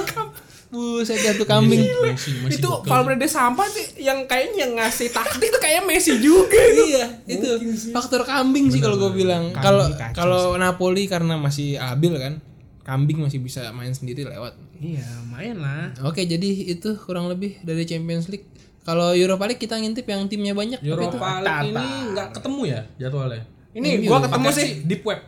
Buset 0.75 1.15
dah 1.23 1.33
tuh 1.39 1.47
kambing. 1.47 1.79
Masih, 1.79 2.33
masih 2.43 2.59
itu. 2.59 2.71
Valverde 2.83 3.27
sampah 3.31 3.63
sih 3.71 4.03
yang 4.03 4.27
kayaknya 4.27 4.67
yang 4.67 4.71
ngasih 4.75 5.07
taktik 5.13 5.47
itu 5.47 5.59
kayak 5.61 5.87
Messi 5.87 6.19
juga. 6.19 6.59
iya, 6.59 7.05
itu 7.29 7.47
faktor 7.95 8.27
kambing 8.27 8.67
sih 8.67 8.83
kalau 8.83 8.99
gue 8.99 9.11
bilang. 9.15 9.55
Kalau 9.55 9.87
kalau 10.11 10.43
Napoli 10.59 11.07
karena 11.07 11.39
masih 11.39 11.79
abil 11.79 12.19
kan, 12.19 12.43
kambing 12.83 13.23
masih 13.23 13.39
bisa 13.39 13.71
main 13.71 13.95
sendiri 13.95 14.27
lewat. 14.27 14.57
Iya, 14.75 15.05
lumayan 15.23 15.63
lah. 15.63 15.95
Oke, 16.03 16.27
jadi 16.27 16.75
itu 16.75 16.99
kurang 16.99 17.31
lebih 17.31 17.55
dari 17.63 17.87
Champions 17.87 18.27
League. 18.27 18.45
Kalau 18.85 19.11
Europa 19.11 19.43
League 19.45 19.57
kita 19.57 19.75
ngintip 19.75 20.05
yang 20.05 20.23
timnya 20.25 20.53
banyak. 20.53 20.77
tapi 20.77 20.85
itu 20.85 20.93
Europa 20.93 21.27
League 21.35 21.49
Tata. 21.49 21.65
ini 21.65 21.85
nggak 22.13 22.27
ketemu 22.31 22.61
ya 22.63 22.81
jadwalnya. 22.97 23.43
Ini 23.73 23.87
MU, 23.97 24.07
gua 24.07 24.19
ketemu 24.21 24.47
sih. 24.51 24.69
deep 24.83 25.01
web. 25.03 25.19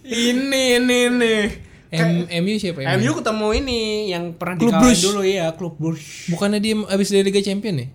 Ini 0.04 0.62
ini 0.78 1.00
nih. 1.10 1.42
M- 1.90 2.28
MU 2.38 2.56
siapa 2.56 2.80
ya? 2.80 2.96
MU 2.96 3.12
ketemu 3.14 3.46
ini 3.54 3.80
yang 4.08 4.32
pernah 4.32 4.56
Klub 4.56 4.68
dikalahin 4.70 4.88
Brugge. 4.90 5.04
dulu 5.04 5.22
ya, 5.22 5.46
klub 5.52 5.74
Brugge. 5.76 6.04
Bukannya 6.28 6.58
dia 6.58 6.74
abis 6.82 7.08
dari 7.08 7.24
Liga 7.24 7.40
Champion 7.40 7.76
ya? 7.78 7.88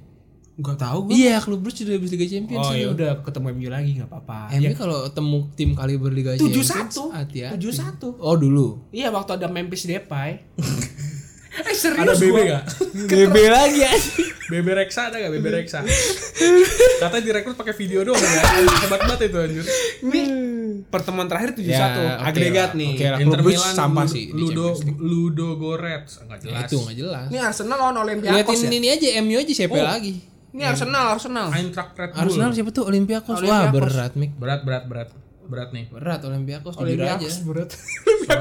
Enggak 0.53 0.77
tahu 0.79 0.97
gua. 1.05 1.13
Iya, 1.13 1.35
klub 1.39 1.59
Brugge 1.59 1.81
sudah 1.81 1.95
abis 1.95 2.09
Liga 2.09 2.27
Champion 2.27 2.57
Oh 2.59 2.69
sih. 2.69 2.77
ya 2.79 2.87
udah 2.89 3.21
ketemu 3.21 3.45
MU 3.51 3.69
lagi 3.69 3.91
nggak 3.95 4.05
apa-apa. 4.07 4.53
MU 4.55 4.73
kalau 4.75 5.09
temu 5.09 5.49
tim 5.53 5.73
kaliber 5.73 6.09
Liga 6.09 6.33
Tujuh 6.35 6.61
Champions 6.61 6.89
satu. 6.91 7.03
hati-hati. 7.09 7.53
Tujuh 7.53 7.71
satu. 7.71 8.07
Oh 8.17 8.33
dulu. 8.33 8.81
Iya 8.89 9.09
waktu 9.09 9.33
ada 9.35 9.45
Memphis 9.47 9.85
Depay. 9.85 10.41
eh 11.63 11.63
Ada 11.63 11.73
serius 11.75 12.17
BB 12.17 12.31
gua. 12.31 12.43
nggak? 12.43 12.63
BB 13.11 13.35
lagi 13.47 13.79
ya. 13.79 13.93
BB 14.45 14.67
Reksa 14.73 15.01
ada 15.07 15.15
nggak 15.15 15.31
BB 15.33 15.45
Reksa? 15.57 15.79
Katanya 16.99 17.23
direkrut 17.23 17.53
pakai 17.53 17.73
video 17.73 18.01
doang 18.03 18.17
ya. 18.17 18.41
Hebat 18.79 18.99
banget 19.01 19.19
itu 19.27 19.37
anjir. 19.37 19.65
Ini 20.01 20.21
pertemuan 20.85 21.25
terakhir 21.25 21.53
7-1 21.53 21.63
Ya, 21.63 21.85
oke 21.85 22.03
agregat 22.23 22.69
lah. 22.69 22.79
nih. 22.79 22.91
Oke 22.91 23.05
lah. 23.05 23.19
Inter 23.19 23.39
Milan 23.41 23.71
sampah 23.71 24.03
Ludo- 24.03 24.11
sih 24.11 24.23
di 24.25 24.41
Ludo. 24.43 24.67
Ludo 24.97 25.47
Gorets 25.55 26.11
enggak 26.19 26.39
Ya, 26.39 26.45
jelas. 26.49 26.65
itu 26.65 26.77
nggak 26.79 26.97
jelas. 26.97 27.25
Ini 27.27 27.39
Arsenal 27.39 27.77
lawan 27.79 27.97
Olympiakos 27.99 28.37
Liatin 28.55 28.65
ya. 28.65 28.75
ini 28.75 28.87
aja 28.89 29.07
MU 29.19 29.35
aja 29.35 29.53
siapa 29.53 29.73
Oh. 29.73 29.85
lagi? 29.85 30.13
Ini 30.51 30.63
Arsenal, 30.63 31.05
Arsenal. 31.09 31.47
Eintracht 31.49 31.93
Red 31.93 32.11
Bull. 32.11 32.21
Arsenal 32.23 32.49
siapa 32.51 32.69
tuh 32.71 32.83
Olympiakos? 32.85 33.37
Wah 33.39 33.41
Olympiakos. 33.63 33.81
berat 33.87 34.13
Mik. 34.13 34.31
Berat 34.35 34.61
berat 34.61 34.83
berat. 34.85 35.09
Berat 35.43 35.69
nih. 35.71 35.85
Berat 35.87 36.21
Olympiakos 36.23 36.73
jujur 36.73 36.87
aja. 36.95 37.17
Olympiakos 37.17 37.35
berat. 37.43 37.69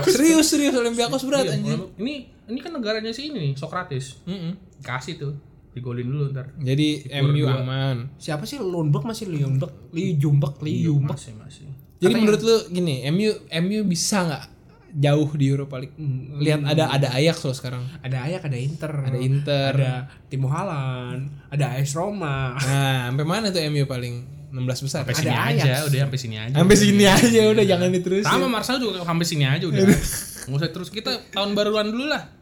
Serius 0.07 0.47
serius 0.47 0.73
Olympiakos 0.73 1.23
berat 1.25 1.45
Iya, 1.47 1.57
anjir. 1.57 1.79
Ini 1.97 2.15
ini 2.53 2.61
kan 2.61 2.77
negaranya 2.77 3.11
si 3.11 3.33
ini 3.33 3.51
nih, 3.51 3.53
Socrates. 3.57 4.21
Mm-mm. 4.29 4.53
Kasih 4.85 5.17
tuh. 5.17 5.35
Digolin 5.73 6.05
dulu 6.05 6.29
ntar. 6.37 6.53
Jadi 6.61 7.09
MU 7.25 7.49
dua. 7.49 7.65
aman. 7.65 8.13
Siapa 8.21 8.45
sih 8.45 8.61
Lundberg 8.61 9.09
masih 9.09 9.33
Lundberg? 9.33 9.73
Liu 9.97 10.21
Jumbek, 10.21 10.61
Liu 10.61 10.93
Jumbek. 10.93 11.17
Masih 11.17 11.33
masih. 11.41 11.69
Jadi 11.97 12.13
menurut 12.13 12.43
lu 12.45 12.57
gini, 12.69 13.01
MU 13.09 13.33
MU 13.65 13.81
bisa 13.89 14.27
nggak 14.29 14.45
jauh 14.93 15.31
di 15.33 15.49
Europa 15.49 15.81
League? 15.81 15.97
Lihat 16.45 16.61
ada 16.69 16.93
ada 16.93 17.09
Ajax 17.17 17.41
loh 17.49 17.57
sekarang. 17.57 17.81
Ada 18.05 18.29
Ayak, 18.29 18.53
ada 18.53 18.59
Inter. 18.61 18.93
Ada 18.93 19.19
Inter. 19.19 19.73
Ada 19.73 19.93
Timo 20.29 20.53
Haaland, 20.53 21.49
ada 21.49 21.81
AS 21.81 21.97
Roma. 21.97 22.53
Nah, 22.61 23.09
sampai 23.09 23.25
mana 23.25 23.49
tuh 23.49 23.65
MU 23.73 23.89
paling 23.89 24.15
16 24.53 24.85
besar? 24.85 25.01
Sampai 25.09 25.17
Ada 25.17 25.23
sini 25.25 25.33
Ajax. 25.33 25.65
aja, 25.65 25.75
udah 25.89 25.99
sampai 26.05 26.19
sini 26.21 26.37
aja. 26.37 26.55
Sampai 26.61 26.77
sini 26.77 27.05
aja 27.09 27.41
udah 27.49 27.65
jangan 27.65 27.89
diterusin. 27.89 28.29
Sama 28.29 28.47
Marcel 28.53 28.77
juga 28.77 29.01
sampai 29.01 29.25
sini 29.25 29.45
aja 29.49 29.65
udah. 29.65 29.81
Nggak 30.53 30.59
usah 30.59 30.71
terus 30.75 30.91
kita 30.93 31.13
tahun 31.33 31.57
baruan 31.57 31.89
dulu 31.89 32.13
lah. 32.13 32.42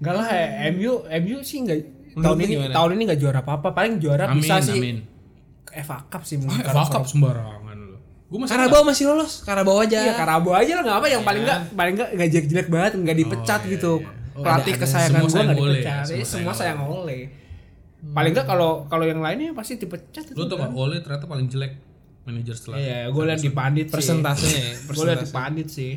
Enggak 0.00 0.14
lah, 0.18 0.26
eh, 0.32 0.70
MU 0.72 0.92
MU 1.04 1.38
sih 1.42 1.58
enggak 1.64 1.78
tahun 2.12 2.38
ini 2.44 2.52
gimana? 2.56 2.72
tahun 2.76 2.90
ini 2.96 3.02
enggak 3.08 3.20
juara 3.20 3.40
apa-apa, 3.40 3.68
paling 3.72 3.96
juara 3.98 4.24
Amin, 4.28 4.40
bisa 4.40 4.60
sih 4.60 4.78
amin. 4.78 4.98
FA 5.72 5.98
Cup 6.08 6.22
sih 6.28 6.36
mungkin. 6.36 6.60
FA 6.60 6.84
Cup 6.88 7.04
sembarangan 7.08 7.76
lu. 7.80 7.98
Gue 8.28 8.38
masih 8.44 8.52
Karabau 8.56 8.82
masih 8.84 9.04
lolos, 9.08 9.32
Karabau 9.44 9.76
aja. 9.80 9.98
Iya, 10.04 10.12
Karabo 10.16 10.50
aja 10.52 10.72
lah 10.80 10.82
enggak 10.84 10.98
apa 11.00 11.06
yang 11.08 11.22
paling 11.24 11.42
enggak 11.44 11.60
paling 11.72 11.94
enggak 11.96 12.08
enggak 12.12 12.28
jelek-jelek 12.32 12.68
banget, 12.68 12.92
enggak 13.00 13.16
dipecat 13.16 13.60
iya, 13.64 13.72
gitu. 13.76 13.92
iya. 14.00 14.20
Oh, 14.32 14.40
Pelatih 14.40 14.74
kesayangan 14.80 15.22
gua 15.28 15.40
enggak 15.44 15.58
oleh, 15.60 15.80
dipecat. 15.84 16.04
semua 16.04 16.08
Jadi 16.08 16.22
semua 16.24 16.52
sayang 16.56 16.80
oleh. 16.84 17.22
Paling 18.02 18.32
enggak 18.34 18.46
kalau 18.48 18.70
kalau 18.88 19.04
yang 19.04 19.20
lainnya 19.20 19.52
pasti 19.52 19.76
dipecat 19.76 20.24
itu. 20.32 20.36
Lu 20.36 20.48
tau 20.48 20.56
gak 20.60 20.72
Ole 20.72 21.04
ternyata 21.04 21.24
paling 21.28 21.46
jelek 21.48 21.72
manajer 22.24 22.54
setelah. 22.54 22.76
Iya, 22.78 22.98
gue 23.10 23.22
liat 23.26 23.40
di 23.42 23.52
pandit. 23.52 23.86
Persentasenya, 23.90 24.60
ya, 24.62 24.72
Gue 24.86 25.04
liat 25.06 25.22
di 25.26 25.30
pandit 25.30 25.68
sih. 25.68 25.92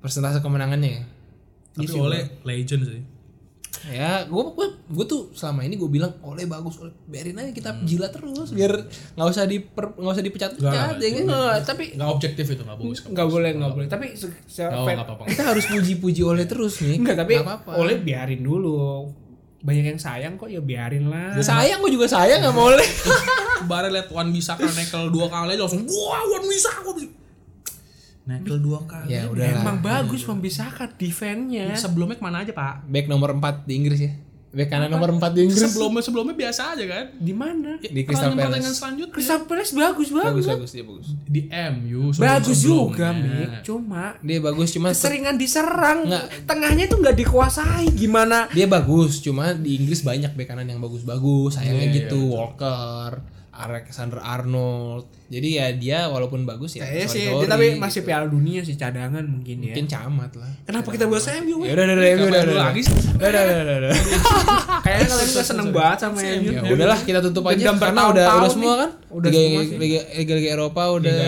Persentase 0.00 0.40
kemenangannya 0.40 0.90
ya. 0.90 1.02
Tapi 1.76 1.92
Ole 2.00 2.20
legend 2.44 2.82
sih. 2.88 3.02
Ya, 3.86 4.24
gua 4.26 4.50
gua, 4.50 4.66
gua 4.88 5.04
tuh 5.04 5.30
selama 5.30 5.62
ini 5.62 5.76
gue 5.76 5.86
bilang 5.86 6.10
oleh 6.20 6.44
bagus, 6.44 6.80
oleh 6.80 6.90
biarin 7.06 7.36
aja 7.36 7.52
kita 7.52 7.70
jilat 7.84 8.10
terus 8.10 8.50
biar 8.50 8.72
nggak 9.14 9.28
usah 9.28 9.44
diper 9.44 9.94
nggak 9.94 10.14
usah 10.16 10.24
dipecat-pecat 10.24 10.96
ya 10.96 11.10
kan. 11.12 11.22
Enggak, 11.22 11.56
tapi 11.62 11.84
Nggak 11.94 12.10
objektif 12.10 12.46
itu 12.48 12.62
nggak 12.64 12.78
bagus. 12.78 12.98
enggak 13.04 13.28
boleh 13.28 13.50
enggak 13.54 13.72
boleh. 13.72 13.86
Tapi 13.86 14.06
Oh, 14.16 14.84
nggak. 14.86 15.28
Kita 15.28 15.42
harus 15.44 15.64
puji-puji 15.68 16.22
oleh 16.24 16.44
terus 16.48 16.80
nih. 16.80 16.96
Enggak, 16.98 17.16
tapi 17.22 17.38
apa-apa. 17.38 17.76
oleh 17.76 17.96
biarin 18.00 18.42
dulu. 18.42 19.06
Banyak 19.62 19.96
yang 19.96 20.00
sayang 20.00 20.38
kok 20.38 20.46
ya 20.46 20.62
biarin 20.62 21.10
lah. 21.10 21.34
sayang 21.38 21.82
gue 21.82 21.90
juga 21.90 22.06
sayang 22.06 22.38
nggak 22.42 22.54
mau 22.54 22.70
oleh. 22.70 22.86
Kemarin 23.56 23.90
liat 23.90 24.08
Wan 24.12 24.28
Bisa 24.30 24.52
kan 24.54 24.68
nekel 24.68 25.08
dua 25.10 25.26
kali 25.26 25.56
aja 25.56 25.64
langsung 25.64 25.82
wah 25.88 26.22
Wan 26.22 26.44
Bisa 26.44 26.70
Bisa. 26.84 27.08
Nekel 28.26 28.58
dua 28.58 28.82
kali. 28.82 29.06
ya 29.08 29.26
udah. 29.26 29.62
Emang 29.62 29.78
bagus 29.78 30.22
membisahkan 30.22 30.94
defense-nya. 30.94 31.72
Sebelumnya 31.72 32.14
ke 32.14 32.22
mana 32.22 32.42
aja 32.42 32.50
pak? 32.50 32.82
Back 32.84 33.06
nomor 33.06 33.30
4 33.32 33.62
di 33.62 33.74
Inggris 33.76 34.00
ya. 34.00 34.12
Back 34.48 34.66
kanan 34.68 34.88
nomor 34.88 35.12
4 35.12 35.30
di 35.30 35.44
Inggris. 35.44 35.62
Sebelumnya 35.62 36.00
sebelumnya 36.00 36.32
biasa 36.32 36.72
aja 36.72 36.84
kan? 36.84 37.04
Di 37.14 37.30
mana? 37.30 37.76
Di 37.76 37.92
Crystal 38.02 38.02
Pertandingan- 38.02 38.32
Palace. 38.32 38.40
pertandingan 38.40 38.74
selanjutnya 38.74 39.12
Crystal 39.12 39.40
Palace 39.44 39.70
bagus 39.70 40.08
Bagus 40.08 40.10
bagus. 40.16 40.46
bagus 40.48 40.70
dia 40.72 40.84
bagus. 40.84 41.06
di 41.24 41.40
MU. 41.46 42.02
Bagus 42.10 42.58
juga. 42.58 43.08
Mik. 43.12 43.62
Cuma 43.62 44.04
Dia 44.18 44.38
bagus 44.40 44.68
cuma 44.70 44.88
keseringan 44.90 45.36
diserang. 45.36 45.98
Nggak. 46.02 46.24
Tengahnya 46.48 46.84
tuh 46.88 46.98
nggak 46.98 47.16
dikuasai. 47.16 47.86
Gimana? 47.94 48.48
dia 48.50 48.66
bagus 48.66 49.20
cuma 49.20 49.52
di 49.52 49.76
Inggris 49.76 50.00
banyak 50.00 50.32
bek 50.32 50.48
kanan 50.48 50.66
yang 50.66 50.80
bagus-bagus 50.80 51.54
sayangnya 51.54 51.84
Iya, 51.84 51.96
gitu 52.02 52.20
Walker 52.32 53.35
Alexander 53.58 54.18
Arnold 54.18 55.04
jadi 55.26 55.48
ya 55.50 55.66
dia 55.72 55.98
walaupun 56.06 56.44
bagus 56.44 56.74
ya 56.74 56.82
Kayaknya 56.82 57.06
sih, 57.08 57.24
dia 57.26 57.48
tapi 57.48 57.66
masih 57.76 58.00
Piala 58.00 58.26
Dunia 58.26 58.60
sih 58.60 58.74
cadangan 58.74 59.20
mungkin 59.22 59.58
ya. 59.58 59.72
mungkin 59.72 59.84
camat 59.84 60.32
lah 60.34 60.52
Kenapa 60.62 60.88
kita 60.88 61.04
bahas 61.04 61.26
MU? 61.38 61.62
ya 61.62 61.72
udah 61.72 61.84
udah 61.84 61.94
udah 61.94 62.06
udah 62.06 62.26
udah 62.26 62.42
udah 62.44 62.56
lagi 62.62 62.80
udah 62.86 63.28
udah 63.28 63.42
udah 63.42 63.76
udah 63.80 63.92
Kayaknya 64.86 65.06
kalian 65.08 65.28
nggak 65.28 65.46
seneng 65.46 65.68
banget 65.70 65.98
sama 65.98 66.18
MU. 66.20 66.50
ya 66.52 66.60
udahlah 66.68 66.98
kita 67.00 67.18
tutup 67.20 67.44
aja 67.44 67.58
Dendam 67.58 67.76
karena 67.76 68.02
udah 68.06 68.26
udah 68.36 68.50
semua 68.50 68.74
kan 68.76 68.90
Udah 69.08 69.28
liga, 69.28 69.40
semua 69.42 69.62
sih. 69.64 69.76
liga, 69.76 70.00
liga 70.14 70.32
liga 70.36 70.50
Eropa 70.52 70.82
udah 70.92 71.18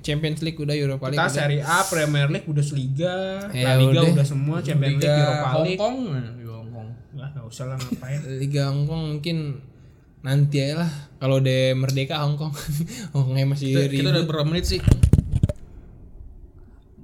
Champions 0.00 0.40
League 0.40 0.58
udah 0.58 0.74
Europa 0.74 1.04
League 1.06 1.18
Kita 1.18 1.24
udah. 1.24 1.36
Serie 1.36 1.60
A, 1.60 1.78
Premier 1.84 2.26
League, 2.28 2.46
Bundesliga, 2.46 3.14
Ya 3.50 3.66
La 3.68 3.74
Liga 3.76 4.00
udah. 4.00 4.14
udah 4.14 4.26
semua, 4.26 4.56
Champions 4.60 4.96
League, 4.96 5.04
Liga 5.04 5.16
Europa 5.18 5.48
Hong 5.50 5.64
League. 5.66 5.76
Kong. 5.76 5.96
nah, 6.06 6.32
Liga 6.32 6.52
Hong 6.54 6.70
Kong. 6.70 6.88
Lah, 7.12 7.28
nggak 7.28 7.44
usah 7.44 7.64
lah 7.66 7.76
ngapain. 7.76 8.18
Liga 8.38 8.62
Hongkong 8.70 9.02
mungkin 9.10 9.36
nanti 10.22 10.62
aja 10.62 10.86
lah 10.86 10.92
kalau 11.18 11.42
udah 11.42 11.74
merdeka 11.74 12.22
Hongkong 12.22 12.54
Hongkongnya 13.14 13.46
masih 13.46 13.74
Kita, 13.74 13.90
kita 13.90 14.08
udah 14.14 14.24
berapa 14.26 14.46
menit 14.46 14.64
sih? 14.70 14.80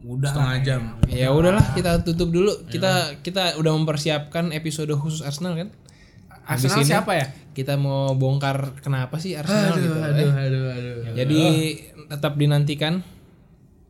Udah 0.09 0.31
Setengah 0.33 0.55
lah, 0.57 0.65
jam. 0.65 0.83
Ya 1.11 1.29
udahlah 1.35 1.67
kita 1.77 2.01
tutup 2.01 2.33
dulu. 2.33 2.65
Kita 2.71 3.21
kita 3.21 3.61
udah 3.61 3.73
mempersiapkan 3.77 4.57
episode 4.57 4.89
khusus 4.97 5.21
Arsenal 5.21 5.59
kan. 5.59 5.69
Habis 6.49 6.73
Arsenal 6.73 6.81
ini 6.81 6.89
siapa 6.89 7.13
ya? 7.13 7.27
Kita 7.53 7.77
mau 7.77 8.17
bongkar 8.17 8.81
kenapa 8.81 9.21
sih 9.21 9.37
Arsenal 9.37 9.77
gitu. 9.77 9.93
eh. 9.93 10.09
aduh, 10.09 10.33
aduh, 10.33 10.65
aduh. 10.73 10.95
Jadi 11.13 11.43
tetap 12.09 12.41
dinantikan 12.41 13.05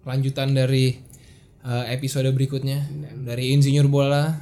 lanjutan 0.02 0.56
dari 0.56 0.98
eh, 1.62 1.84
episode 1.94 2.26
berikutnya 2.34 2.82
dari 3.22 3.54
Insinyur 3.54 3.86
Bola. 3.86 4.34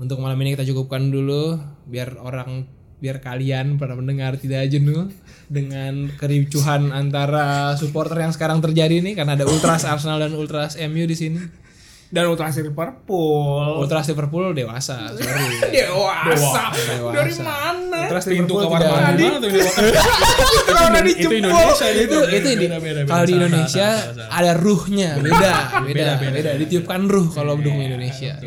Untuk 0.00 0.16
malam 0.24 0.40
ini 0.40 0.56
kita 0.56 0.64
cukupkan 0.64 1.12
dulu 1.12 1.60
biar 1.84 2.16
orang 2.16 2.79
biar 3.00 3.18
kalian 3.18 3.74
para 3.74 3.96
pendengar 3.96 4.36
tidak 4.36 4.68
jenuh 4.68 5.08
dengan 5.48 6.12
kericuhan 6.14 6.92
antara 6.92 7.74
supporter 7.74 8.20
yang 8.20 8.30
sekarang 8.30 8.60
terjadi 8.60 9.00
nih 9.00 9.16
karena 9.16 9.34
ada 9.34 9.44
Ultras 9.44 9.82
Arsenal 9.82 10.20
dan 10.20 10.32
Ultras 10.32 10.76
MU 10.78 11.04
di 11.04 11.16
sini. 11.16 11.40
Dan 12.10 12.26
Ultras 12.26 12.58
Liverpool. 12.58 13.78
Ultras 13.78 14.10
Liverpool 14.10 14.50
dewasa, 14.50 15.14
sorry. 15.14 15.46
Dewasa. 15.78 16.74
Dewasa. 16.74 17.14
Dari 17.14 17.34
mana? 17.38 17.98
Ultras 18.02 18.24
Pintu 18.26 18.54
Liverpool 18.58 18.82
kamar 18.82 18.98
mandi 19.14 19.24
mana 19.24 19.38
tuh 19.38 19.48
udah 20.90 21.02
Itu. 21.06 21.28
Indonesia 21.30 21.86
itu 21.88 22.18
itu 22.34 22.48
di, 22.58 22.66
kalau 23.06 23.24
di 23.24 23.34
Indonesia 23.34 23.88
ada 24.26 24.52
ruhnya 24.54 25.10
beda 25.16 25.30
beda 25.30 25.86
Beda, 25.86 26.12
beda, 26.18 26.30
beda. 26.34 26.50
ditiupkan 26.58 27.00
ruh 27.06 27.30
kalau 27.30 27.54
dukung 27.54 27.78
Indonesia 27.78 28.42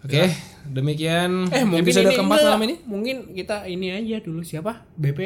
oke 0.00 0.24
demikian 0.70 1.48
Eh 1.50 1.62
mungkin 1.62 1.86
episode 1.86 2.06
ini 2.10 2.16
keempat 2.18 2.40
malam 2.42 2.60
ini. 2.66 2.74
Mungkin 2.84 3.16
kita 3.32 3.66
ini 3.70 3.94
aja 3.94 4.22
dulu. 4.22 4.42
Siapa? 4.42 4.86
BP 4.98 5.20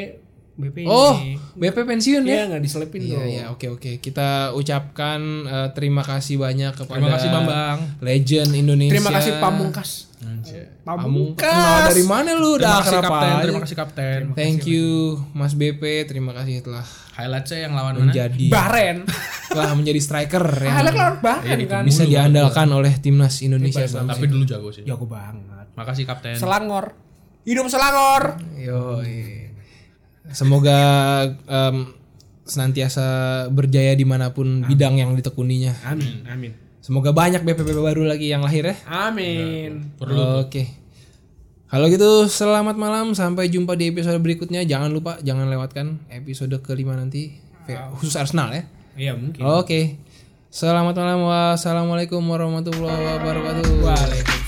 BP 0.53 0.83
Oh, 0.83 1.15
ini. 1.15 1.39
BP 1.53 1.77
pensiun 1.81 2.21
ya? 2.21 2.33
Iya 2.33 2.43
nggak 2.47 2.61
diselipin 2.61 3.01
Iya 3.01 3.15
dong. 3.15 3.25
iya 3.25 3.43
oke 3.49 3.67
oke 3.71 3.91
kita 3.97 4.51
ucapkan 4.51 5.19
eh, 5.43 5.69
terima 5.71 6.01
kasih 6.01 6.35
banyak 6.35 6.75
kepada 6.75 6.97
Terima 6.97 7.09
kasih, 7.11 7.29
Bambang. 7.29 7.77
legend 7.99 8.51
Indonesia 8.51 8.93
Terima 8.93 9.11
kasih 9.11 9.31
Pamungkas. 9.37 9.91
Pamungkas 10.81 11.39
Kenal 11.41 11.89
dari 11.89 12.03
mana 12.03 12.31
lu 12.35 12.55
Terima 12.55 12.77
kasih 12.79 12.99
kapten, 12.99 13.33
terima 13.41 13.59
kasih 13.59 13.75
kapten. 13.75 14.19
Thank 14.33 14.65
you 14.65 14.87
Mas 15.31 15.53
BP 15.53 15.81
terima 16.05 16.31
kasih 16.31 16.61
telah 16.61 16.85
Highlightnya 17.11 17.57
yang 17.61 17.73
lawan 17.73 17.93
mana? 17.93 18.01
menjadi 18.07 18.45
Baren. 18.47 18.97
telah 19.47 19.73
menjadi 19.73 19.99
striker 19.99 20.45
yang 20.59 20.73
Highlight 20.73 20.95
lawan 20.95 21.17
Baren 21.19 21.59
kan. 21.65 21.83
bisa 21.83 22.03
diandalkan 22.03 22.67
oleh 22.69 22.93
timnas 22.97 23.39
Indonesia 23.39 23.83
Tapi 23.83 24.25
dulu 24.25 24.43
jago 24.43 24.69
sih. 24.69 24.83
Jago 24.83 25.05
banget. 25.05 25.73
Makasih 25.73 26.03
kapten. 26.03 26.35
Selangor. 26.35 26.93
Hidup 27.41 27.65
Selangor. 27.65 28.37
Yo, 28.53 29.01
semoga 30.29 30.77
em, 31.49 31.97
senantiasa 32.45 33.05
berjaya 33.49 33.97
di 33.97 34.05
mana 34.05 34.29
pun 34.29 34.61
bidang 34.67 35.01
yang 35.01 35.17
ditekuninya. 35.17 35.73
Amin. 35.87 36.25
Amin. 36.29 36.51
Semoga 36.81 37.13
banyak 37.13 37.45
BPP 37.45 37.77
baru 37.77 38.05
lagi 38.05 38.29
yang 38.29 38.41
lahir 38.41 38.73
ya. 38.73 38.75
Amin. 38.89 39.93
Oke. 40.41 40.81
Kalau 41.71 41.87
gitu 41.87 42.27
selamat 42.27 42.75
malam 42.75 43.15
sampai 43.15 43.47
jumpa 43.47 43.79
di 43.79 43.93
episode 43.95 44.19
berikutnya. 44.19 44.67
Jangan 44.67 44.91
lupa 44.91 45.21
jangan 45.23 45.47
lewatkan 45.47 46.03
episode 46.11 46.51
kelima 46.59 46.97
nanti 46.99 47.39
khusus 47.95 48.17
Arsenal 48.19 48.51
ya. 48.51 48.63
Iya 48.97 49.13
mungkin. 49.15 49.39
Oke. 49.45 50.01
Selamat 50.51 50.99
malam. 50.99 51.23
Wassalamualaikum 51.23 52.19
warahmatullahi 52.27 53.03
wabarakatuh. 53.15 53.87
Waalaikumsalam. 53.87 54.40